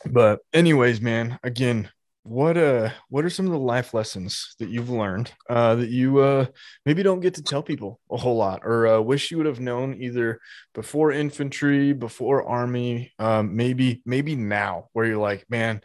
but 0.06 0.40
anyways, 0.54 1.02
man, 1.02 1.40
again, 1.44 1.90
what 2.24 2.56
uh 2.56 2.90
what 3.10 3.26
are 3.26 3.32
some 3.32 3.48
of 3.48 3.52
the 3.52 3.58
life 3.58 3.96
lessons 3.96 4.54
that 4.60 4.70
you've 4.70 4.92
learned 4.92 5.32
uh 5.50 5.74
that 5.74 5.90
you 5.90 6.20
uh 6.20 6.46
maybe 6.86 7.02
don't 7.02 7.20
get 7.20 7.34
to 7.34 7.42
tell 7.42 7.64
people 7.64 8.00
a 8.12 8.18
whole 8.18 8.36
lot 8.38 8.62
or 8.64 8.86
uh, 8.86 9.00
wish 9.02 9.32
you 9.32 9.38
would 9.38 9.48
have 9.48 9.60
known 9.60 9.96
either 10.00 10.40
before 10.76 11.12
infantry 11.12 11.94
before 11.94 12.48
army 12.48 13.12
um 13.18 13.56
maybe 13.56 14.04
maybe 14.06 14.36
now 14.36 14.88
where 14.94 15.08
you're 15.08 15.18
like 15.18 15.44
man 15.50 15.82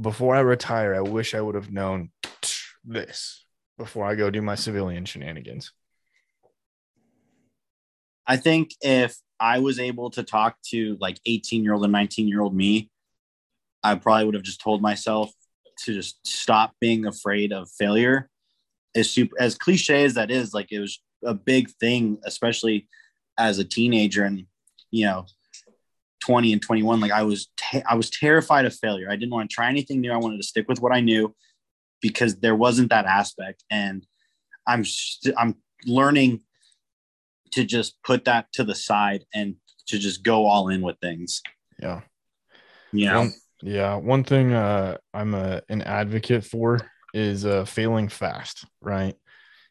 before 0.00 0.34
i 0.34 0.40
retire 0.40 0.92
i 0.92 1.00
wish 1.00 1.36
i 1.36 1.40
would 1.40 1.54
have 1.54 1.70
known 1.70 2.10
this 2.84 3.44
before 3.78 4.04
i 4.04 4.16
go 4.16 4.28
do 4.28 4.42
my 4.42 4.56
civilian 4.56 5.04
shenanigans 5.04 5.70
I 8.26 8.36
think 8.36 8.74
if 8.80 9.16
I 9.38 9.58
was 9.58 9.78
able 9.78 10.10
to 10.10 10.22
talk 10.22 10.56
to 10.70 10.96
like 11.00 11.20
18 11.26 11.62
year 11.62 11.74
old 11.74 11.84
and 11.84 11.92
19 11.92 12.28
year 12.28 12.40
old 12.40 12.54
me, 12.54 12.90
I 13.84 13.94
probably 13.94 14.24
would 14.24 14.34
have 14.34 14.42
just 14.42 14.60
told 14.60 14.82
myself 14.82 15.32
to 15.84 15.92
just 15.92 16.26
stop 16.26 16.74
being 16.80 17.06
afraid 17.06 17.52
of 17.52 17.68
failure. 17.78 18.30
As 18.94 19.10
super 19.10 19.36
as 19.38 19.56
cliche 19.56 20.04
as 20.04 20.14
that 20.14 20.30
is, 20.30 20.54
like 20.54 20.72
it 20.72 20.80
was 20.80 21.00
a 21.24 21.34
big 21.34 21.70
thing, 21.78 22.18
especially 22.24 22.88
as 23.38 23.58
a 23.58 23.64
teenager 23.64 24.24
and 24.24 24.46
you 24.90 25.04
know 25.04 25.26
20 26.20 26.52
and 26.54 26.62
21 26.62 27.00
like 27.00 27.12
i 27.12 27.22
was 27.22 27.48
te- 27.56 27.82
i 27.88 27.94
was 27.94 28.10
terrified 28.10 28.64
of 28.64 28.74
failure. 28.74 29.10
I 29.10 29.16
didn't 29.16 29.32
want 29.32 29.50
to 29.50 29.54
try 29.54 29.68
anything 29.68 30.00
new. 30.00 30.12
I 30.12 30.16
wanted 30.16 30.38
to 30.38 30.46
stick 30.46 30.68
with 30.68 30.80
what 30.80 30.94
i 30.94 31.00
knew 31.00 31.34
because 32.00 32.36
there 32.36 32.54
wasn't 32.54 32.90
that 32.90 33.06
aspect. 33.06 33.64
And 33.70 34.06
i'm 34.66 34.84
st- 34.84 35.34
i'm 35.38 35.56
learning 35.84 36.40
to 37.52 37.64
just 37.64 38.02
put 38.02 38.24
that 38.24 38.52
to 38.52 38.64
the 38.64 38.74
side 38.74 39.24
and 39.34 39.56
to 39.86 39.98
just 39.98 40.22
go 40.22 40.46
all 40.46 40.68
in 40.68 40.82
with 40.82 40.98
things. 41.00 41.42
Yeah. 41.80 42.00
You 42.92 43.06
know 43.06 43.18
One- 43.20 43.34
yeah 43.62 43.94
one 43.94 44.22
thing 44.22 44.52
uh 44.52 44.98
i'm 45.14 45.32
a, 45.34 45.62
an 45.70 45.80
advocate 45.80 46.44
for 46.44 46.78
is 47.14 47.46
uh 47.46 47.64
failing 47.64 48.08
fast 48.08 48.66
right? 48.82 49.14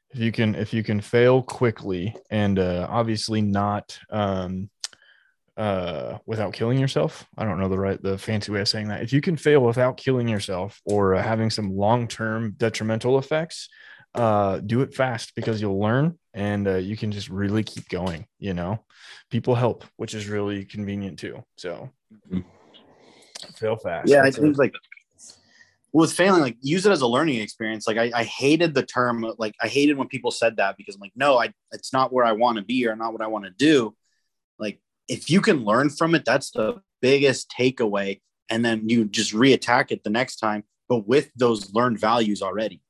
If 0.09 0.19
you 0.19 0.31
can 0.31 0.55
if 0.55 0.73
you 0.73 0.81
can 0.83 1.01
fail 1.01 1.43
quickly 1.43 2.15
and 2.31 2.57
uh 2.57 2.87
obviously 2.89 3.41
not 3.41 3.97
um 4.09 4.69
uh 5.57 6.17
without 6.25 6.53
killing 6.53 6.79
yourself 6.79 7.25
i 7.37 7.45
don't 7.45 7.59
know 7.59 7.69
the 7.69 7.77
right 7.79 8.01
the 8.01 8.17
fancy 8.17 8.51
way 8.51 8.61
of 8.61 8.67
saying 8.67 8.87
that. 8.89 9.03
If 9.03 9.13
you 9.13 9.21
can 9.21 9.37
fail 9.37 9.61
without 9.61 9.97
killing 9.97 10.27
yourself 10.27 10.81
or 10.85 11.15
uh, 11.15 11.21
having 11.21 11.49
some 11.49 11.75
long-term 11.75 12.55
detrimental 12.57 13.17
effects 13.19 13.69
uh 14.15 14.59
do 14.59 14.81
it 14.81 14.93
fast 14.95 15.33
because 15.35 15.61
you'll 15.61 15.79
learn 15.79 16.17
and 16.35 16.67
uh, 16.67 16.75
you 16.75 16.95
can 16.95 17.11
just 17.11 17.29
really 17.29 17.63
keep 17.63 17.89
going 17.89 18.27
you 18.37 18.53
know? 18.53 18.83
People 19.31 19.55
help 19.55 19.83
which 19.95 20.13
is 20.13 20.29
really 20.29 20.65
convenient 20.65 21.17
too 21.17 21.43
so. 21.57 21.89
Mhm. 22.29 22.43
fail 23.55 23.77
fast. 23.77 24.09
Yeah 24.09 24.19
It 24.19 24.23
That's 24.25 24.37
a- 24.37 24.41
think 24.41 24.57
like 24.57 24.73
with 25.93 26.11
failing 26.11 26.41
like 26.41 26.57
use 26.59 26.85
it 26.85 26.91
as 26.91 27.01
a 27.01 27.07
learning 27.07 27.39
experience. 27.39 27.87
Like 27.87 27.97
I, 27.97 28.11
I 28.13 28.23
hated 28.25 28.73
the 28.73 28.83
term 28.83 29.25
like 29.37 29.55
i 29.61 29.67
hated 29.67 29.97
when 29.97 30.09
people 30.09 30.29
said 30.29 30.57
that 30.57 30.75
because 30.77 30.95
i'm 30.95 31.01
like 31.01 31.13
no 31.15 31.37
i 31.37 31.53
it's 31.71 31.93
not 31.93 32.11
where 32.11 32.25
i 32.25 32.33
want 32.33 32.57
to 32.57 32.63
be 32.63 32.85
or 32.87 32.95
not 32.97 33.13
what 33.13 33.21
i 33.21 33.27
want 33.27 33.45
to 33.45 33.51
do. 33.51 33.95
Like 34.59 34.81
if 35.07 35.29
you 35.29 35.39
can 35.41 35.63
learn 35.63 35.89
from 35.89 36.13
it 36.15 36.25
that's 36.25 36.51
the 36.51 36.81
biggest 37.01 37.53
takeaway 37.57 38.19
and 38.49 38.63
then 38.65 38.89
you 38.89 39.05
just 39.05 39.33
reattack 39.33 39.91
it 39.91 40.03
the 40.03 40.09
next 40.09 40.35
time 40.37 40.63
but 40.89 41.07
with 41.07 41.31
those 41.35 41.73
learned 41.73 41.99
values 41.99 42.41
already 42.41 42.81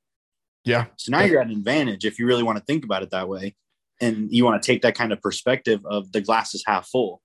Yeah. 0.65 0.85
So 0.97 1.11
now 1.11 1.21
you're 1.21 1.39
at 1.39 1.47
an 1.47 1.53
advantage 1.53 2.05
if 2.05 2.19
you 2.19 2.25
really 2.25 2.43
want 2.43 2.57
to 2.57 2.63
think 2.65 2.83
about 2.83 3.03
it 3.03 3.11
that 3.11 3.29
way. 3.29 3.55
And 4.01 4.29
you 4.31 4.43
want 4.43 4.61
to 4.61 4.65
take 4.65 4.81
that 4.81 4.95
kind 4.95 5.13
of 5.13 5.21
perspective 5.21 5.79
of 5.85 6.11
the 6.11 6.19
glass 6.19 6.53
is 6.53 6.63
half 6.67 6.87
full. 6.87 7.21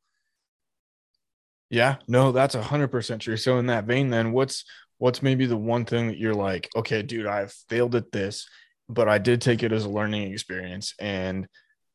Yeah, 1.68 1.96
no, 2.08 2.32
that's 2.32 2.54
a 2.54 2.62
hundred 2.62 2.88
percent 2.88 3.22
true. 3.22 3.36
So 3.36 3.58
in 3.58 3.66
that 3.66 3.84
vein, 3.84 4.10
then 4.10 4.32
what's 4.32 4.64
what's 4.98 5.22
maybe 5.22 5.46
the 5.46 5.56
one 5.56 5.84
thing 5.84 6.08
that 6.08 6.18
you're 6.18 6.34
like, 6.34 6.68
okay, 6.76 7.02
dude, 7.02 7.26
I've 7.26 7.52
failed 7.68 7.94
at 7.94 8.12
this, 8.12 8.48
but 8.88 9.08
I 9.08 9.18
did 9.18 9.40
take 9.40 9.62
it 9.62 9.72
as 9.72 9.84
a 9.84 9.88
learning 9.88 10.32
experience, 10.32 10.94
and 11.00 11.46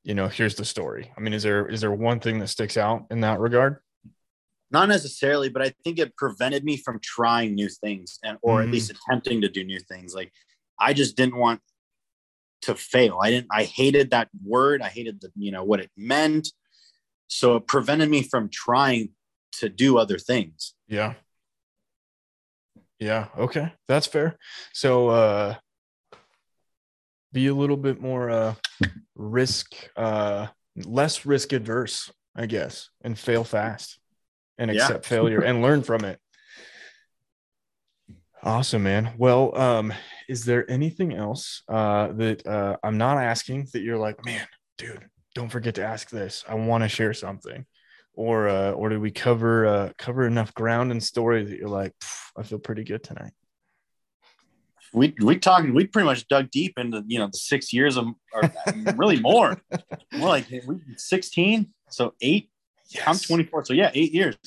you 0.03 0.13
know, 0.13 0.27
here's 0.27 0.55
the 0.55 0.65
story. 0.65 1.11
I 1.17 1.21
mean, 1.21 1.33
is 1.33 1.43
there 1.43 1.67
is 1.67 1.81
there 1.81 1.91
one 1.91 2.19
thing 2.19 2.39
that 2.39 2.47
sticks 2.47 2.77
out 2.77 3.05
in 3.11 3.21
that 3.21 3.39
regard? 3.39 3.77
Not 4.71 4.89
necessarily, 4.89 5.49
but 5.49 5.61
I 5.61 5.73
think 5.83 5.99
it 5.99 6.15
prevented 6.17 6.63
me 6.63 6.77
from 6.77 6.99
trying 7.01 7.53
new 7.55 7.69
things 7.69 8.19
and 8.23 8.37
or 8.41 8.59
Mhm. 8.59 8.63
at 8.65 8.71
least 8.71 8.91
attempting 8.91 9.41
to 9.41 9.49
do 9.49 9.63
new 9.63 9.79
things. 9.79 10.13
Like 10.13 10.31
I 10.79 10.93
just 10.93 11.15
didn't 11.15 11.37
want 11.37 11.61
to 12.63 12.75
fail. 12.75 13.19
I 13.21 13.29
didn't 13.29 13.47
I 13.51 13.63
hated 13.63 14.11
that 14.11 14.29
word. 14.43 14.81
I 14.81 14.87
hated 14.89 15.21
the, 15.21 15.31
you 15.35 15.51
know, 15.51 15.63
what 15.63 15.79
it 15.79 15.91
meant. 15.95 16.49
So 17.27 17.55
it 17.57 17.67
prevented 17.67 18.09
me 18.09 18.23
from 18.23 18.49
trying 18.49 19.09
to 19.53 19.69
do 19.69 19.97
other 19.97 20.17
things. 20.17 20.73
Yeah. 20.87 21.13
Yeah. 22.99 23.27
Okay. 23.37 23.73
That's 23.87 24.07
fair. 24.07 24.37
So, 24.73 25.09
uh, 25.09 25.55
be 27.33 27.47
a 27.47 27.53
little 27.53 27.77
bit 27.77 27.99
more, 27.99 28.29
uh, 28.29 28.55
risk, 29.15 29.73
uh, 29.95 30.47
less 30.77 31.25
risk 31.25 31.51
adverse, 31.51 32.11
I 32.35 32.45
guess, 32.45 32.89
and 33.01 33.17
fail 33.19 33.43
fast 33.43 33.99
and 34.57 34.71
Yeah. 34.71 34.83
accept 34.83 35.05
failure 35.05 35.41
and 35.41 35.61
learn 35.61 35.83
from 35.83 36.05
it. 36.05 36.19
Awesome, 38.45 38.83
man. 38.83 39.13
Well, 39.17 39.57
um, 39.57 39.93
is 40.29 40.45
there 40.45 40.69
anything 40.69 41.13
else, 41.13 41.63
uh, 41.67 42.13
that, 42.13 42.45
uh, 42.45 42.77
I'm 42.83 42.97
not 42.97 43.17
asking 43.17 43.67
that 43.73 43.81
you're 43.81 43.97
like, 43.97 44.23
man, 44.23 44.47
dude, 44.77 45.03
don't 45.33 45.49
forget 45.49 45.75
to 45.75 45.83
ask 45.83 46.09
this. 46.09 46.43
I 46.47 46.53
want 46.53 46.83
to 46.83 46.87
share 46.87 47.13
something 47.13 47.65
or 48.15 48.47
uh, 48.47 48.71
or 48.71 48.89
did 48.89 48.99
we 48.99 49.11
cover 49.11 49.65
uh, 49.65 49.91
cover 49.97 50.25
enough 50.25 50.53
ground 50.53 50.91
and 50.91 51.03
story 51.03 51.43
that 51.43 51.57
you're 51.57 51.69
like, 51.69 51.93
I 52.37 52.43
feel 52.43 52.59
pretty 52.59 52.83
good 52.83 53.03
tonight? 53.03 53.33
We 54.93 55.13
we 55.19 55.37
talking 55.37 55.73
we 55.73 55.87
pretty 55.87 56.05
much 56.05 56.27
dug 56.27 56.49
deep 56.51 56.73
into 56.77 57.03
you 57.07 57.19
know 57.19 57.27
the 57.27 57.37
six 57.37 57.73
years 57.73 57.97
of 57.97 58.07
or 58.33 58.51
really 58.95 59.19
more. 59.19 59.61
More 60.13 60.29
like 60.29 60.49
we 60.49 60.77
16, 60.97 61.73
so 61.89 62.13
eight. 62.21 62.49
I'm 63.05 63.17
24, 63.17 63.65
so 63.65 63.73
yeah, 63.73 63.89
eight 63.93 64.13
years 64.13 64.37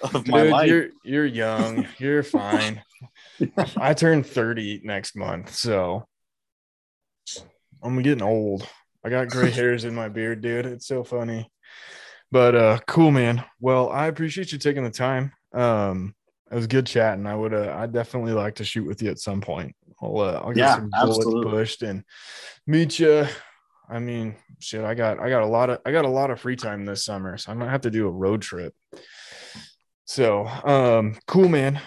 of 0.00 0.26
my 0.26 0.42
life. 0.42 0.68
you're 0.68 0.88
you're 1.04 1.26
young. 1.26 1.86
You're 1.98 2.22
fine. 2.22 2.82
I 3.76 3.94
turn 3.94 4.22
30 4.22 4.80
next 4.84 5.16
month, 5.16 5.54
so 5.54 6.06
I'm 7.82 8.00
getting 8.02 8.22
old. 8.22 8.68
I 9.04 9.10
got 9.10 9.30
gray 9.30 9.50
hairs 9.52 9.84
in 9.84 9.94
my 9.94 10.08
beard, 10.08 10.40
dude. 10.40 10.66
It's 10.66 10.86
so 10.86 11.04
funny. 11.04 11.50
But 12.32 12.54
uh 12.54 12.78
cool, 12.86 13.10
man. 13.10 13.44
Well, 13.60 13.90
I 13.90 14.06
appreciate 14.06 14.52
you 14.52 14.58
taking 14.58 14.84
the 14.84 14.90
time. 14.90 15.32
Um 15.54 16.14
it 16.50 16.54
was 16.56 16.66
good 16.66 16.86
chatting. 16.86 17.26
I 17.26 17.36
would 17.36 17.54
uh 17.54 17.74
I'd 17.78 17.92
definitely 17.92 18.32
like 18.32 18.56
to 18.56 18.64
shoot 18.64 18.86
with 18.86 19.02
you 19.02 19.10
at 19.10 19.18
some 19.20 19.40
point. 19.40 19.74
I'll 20.02 20.20
uh, 20.20 20.40
I'll 20.44 20.52
get 20.52 20.68
Yeah, 20.68 20.70
some 20.70 20.96
bullets 21.00 21.34
absolutely. 21.34 21.42
pushed 21.42 21.82
and 21.82 22.04
meet 22.66 22.98
you. 22.98 23.26
I 23.88 24.00
mean, 24.00 24.36
shit, 24.60 24.84
I 24.84 24.94
got 24.94 25.20
I 25.20 25.30
got 25.30 25.42
a 25.42 25.46
lot 25.46 25.70
of 25.70 25.80
I 25.86 25.92
got 25.92 26.04
a 26.04 26.08
lot 26.10 26.30
of 26.30 26.40
free 26.40 26.56
time 26.56 26.84
this 26.86 27.04
summer, 27.04 27.38
so 27.38 27.52
I 27.52 27.54
might 27.54 27.70
have 27.70 27.82
to 27.82 27.90
do 27.90 28.06
a 28.08 28.10
road 28.10 28.42
trip. 28.42 28.74
So, 30.04 30.46
um, 30.46 31.18
cool, 31.26 31.48
man. 31.48 31.80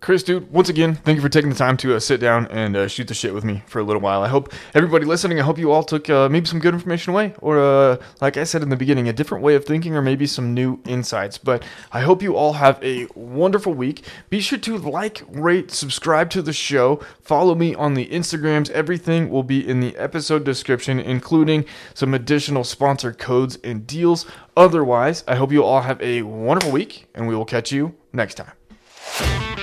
Chris, 0.00 0.22
dude, 0.22 0.50
once 0.50 0.70
again, 0.70 0.94
thank 0.94 1.16
you 1.16 1.20
for 1.20 1.28
taking 1.28 1.50
the 1.50 1.56
time 1.56 1.76
to 1.76 1.94
uh, 1.94 2.00
sit 2.00 2.20
down 2.20 2.46
and 2.46 2.74
uh, 2.74 2.88
shoot 2.88 3.06
the 3.06 3.12
shit 3.12 3.34
with 3.34 3.44
me 3.44 3.62
for 3.66 3.80
a 3.80 3.82
little 3.82 4.00
while. 4.00 4.22
I 4.22 4.28
hope 4.28 4.50
everybody 4.72 5.04
listening, 5.04 5.38
I 5.38 5.42
hope 5.42 5.58
you 5.58 5.72
all 5.72 5.82
took 5.82 6.08
uh, 6.08 6.26
maybe 6.30 6.46
some 6.46 6.58
good 6.58 6.72
information 6.72 7.12
away, 7.12 7.34
or 7.40 7.60
uh, 7.60 7.98
like 8.22 8.38
I 8.38 8.44
said 8.44 8.62
in 8.62 8.70
the 8.70 8.76
beginning, 8.76 9.10
a 9.10 9.12
different 9.12 9.44
way 9.44 9.54
of 9.56 9.66
thinking, 9.66 9.94
or 9.94 10.00
maybe 10.00 10.26
some 10.26 10.54
new 10.54 10.80
insights. 10.86 11.36
But 11.36 11.64
I 11.92 12.00
hope 12.00 12.22
you 12.22 12.34
all 12.34 12.54
have 12.54 12.82
a 12.82 13.08
wonderful 13.14 13.74
week. 13.74 14.06
Be 14.30 14.40
sure 14.40 14.58
to 14.60 14.78
like, 14.78 15.22
rate, 15.28 15.70
subscribe 15.70 16.30
to 16.30 16.40
the 16.40 16.54
show, 16.54 17.04
follow 17.20 17.54
me 17.54 17.74
on 17.74 17.92
the 17.92 18.06
Instagrams. 18.06 18.70
Everything 18.70 19.28
will 19.28 19.42
be 19.42 19.68
in 19.68 19.80
the 19.80 19.94
episode 19.98 20.44
description, 20.44 20.98
including 20.98 21.66
some 21.92 22.14
additional 22.14 22.64
sponsor 22.64 23.12
codes 23.12 23.58
and 23.62 23.86
deals. 23.86 24.24
Otherwise, 24.56 25.24
I 25.28 25.34
hope 25.34 25.52
you 25.52 25.62
all 25.62 25.82
have 25.82 26.00
a 26.00 26.22
wonderful 26.22 26.72
week, 26.72 27.06
and 27.14 27.28
we 27.28 27.36
will 27.36 27.44
catch 27.44 27.70
you 27.70 27.94
next 28.14 28.36
time. 28.36 29.59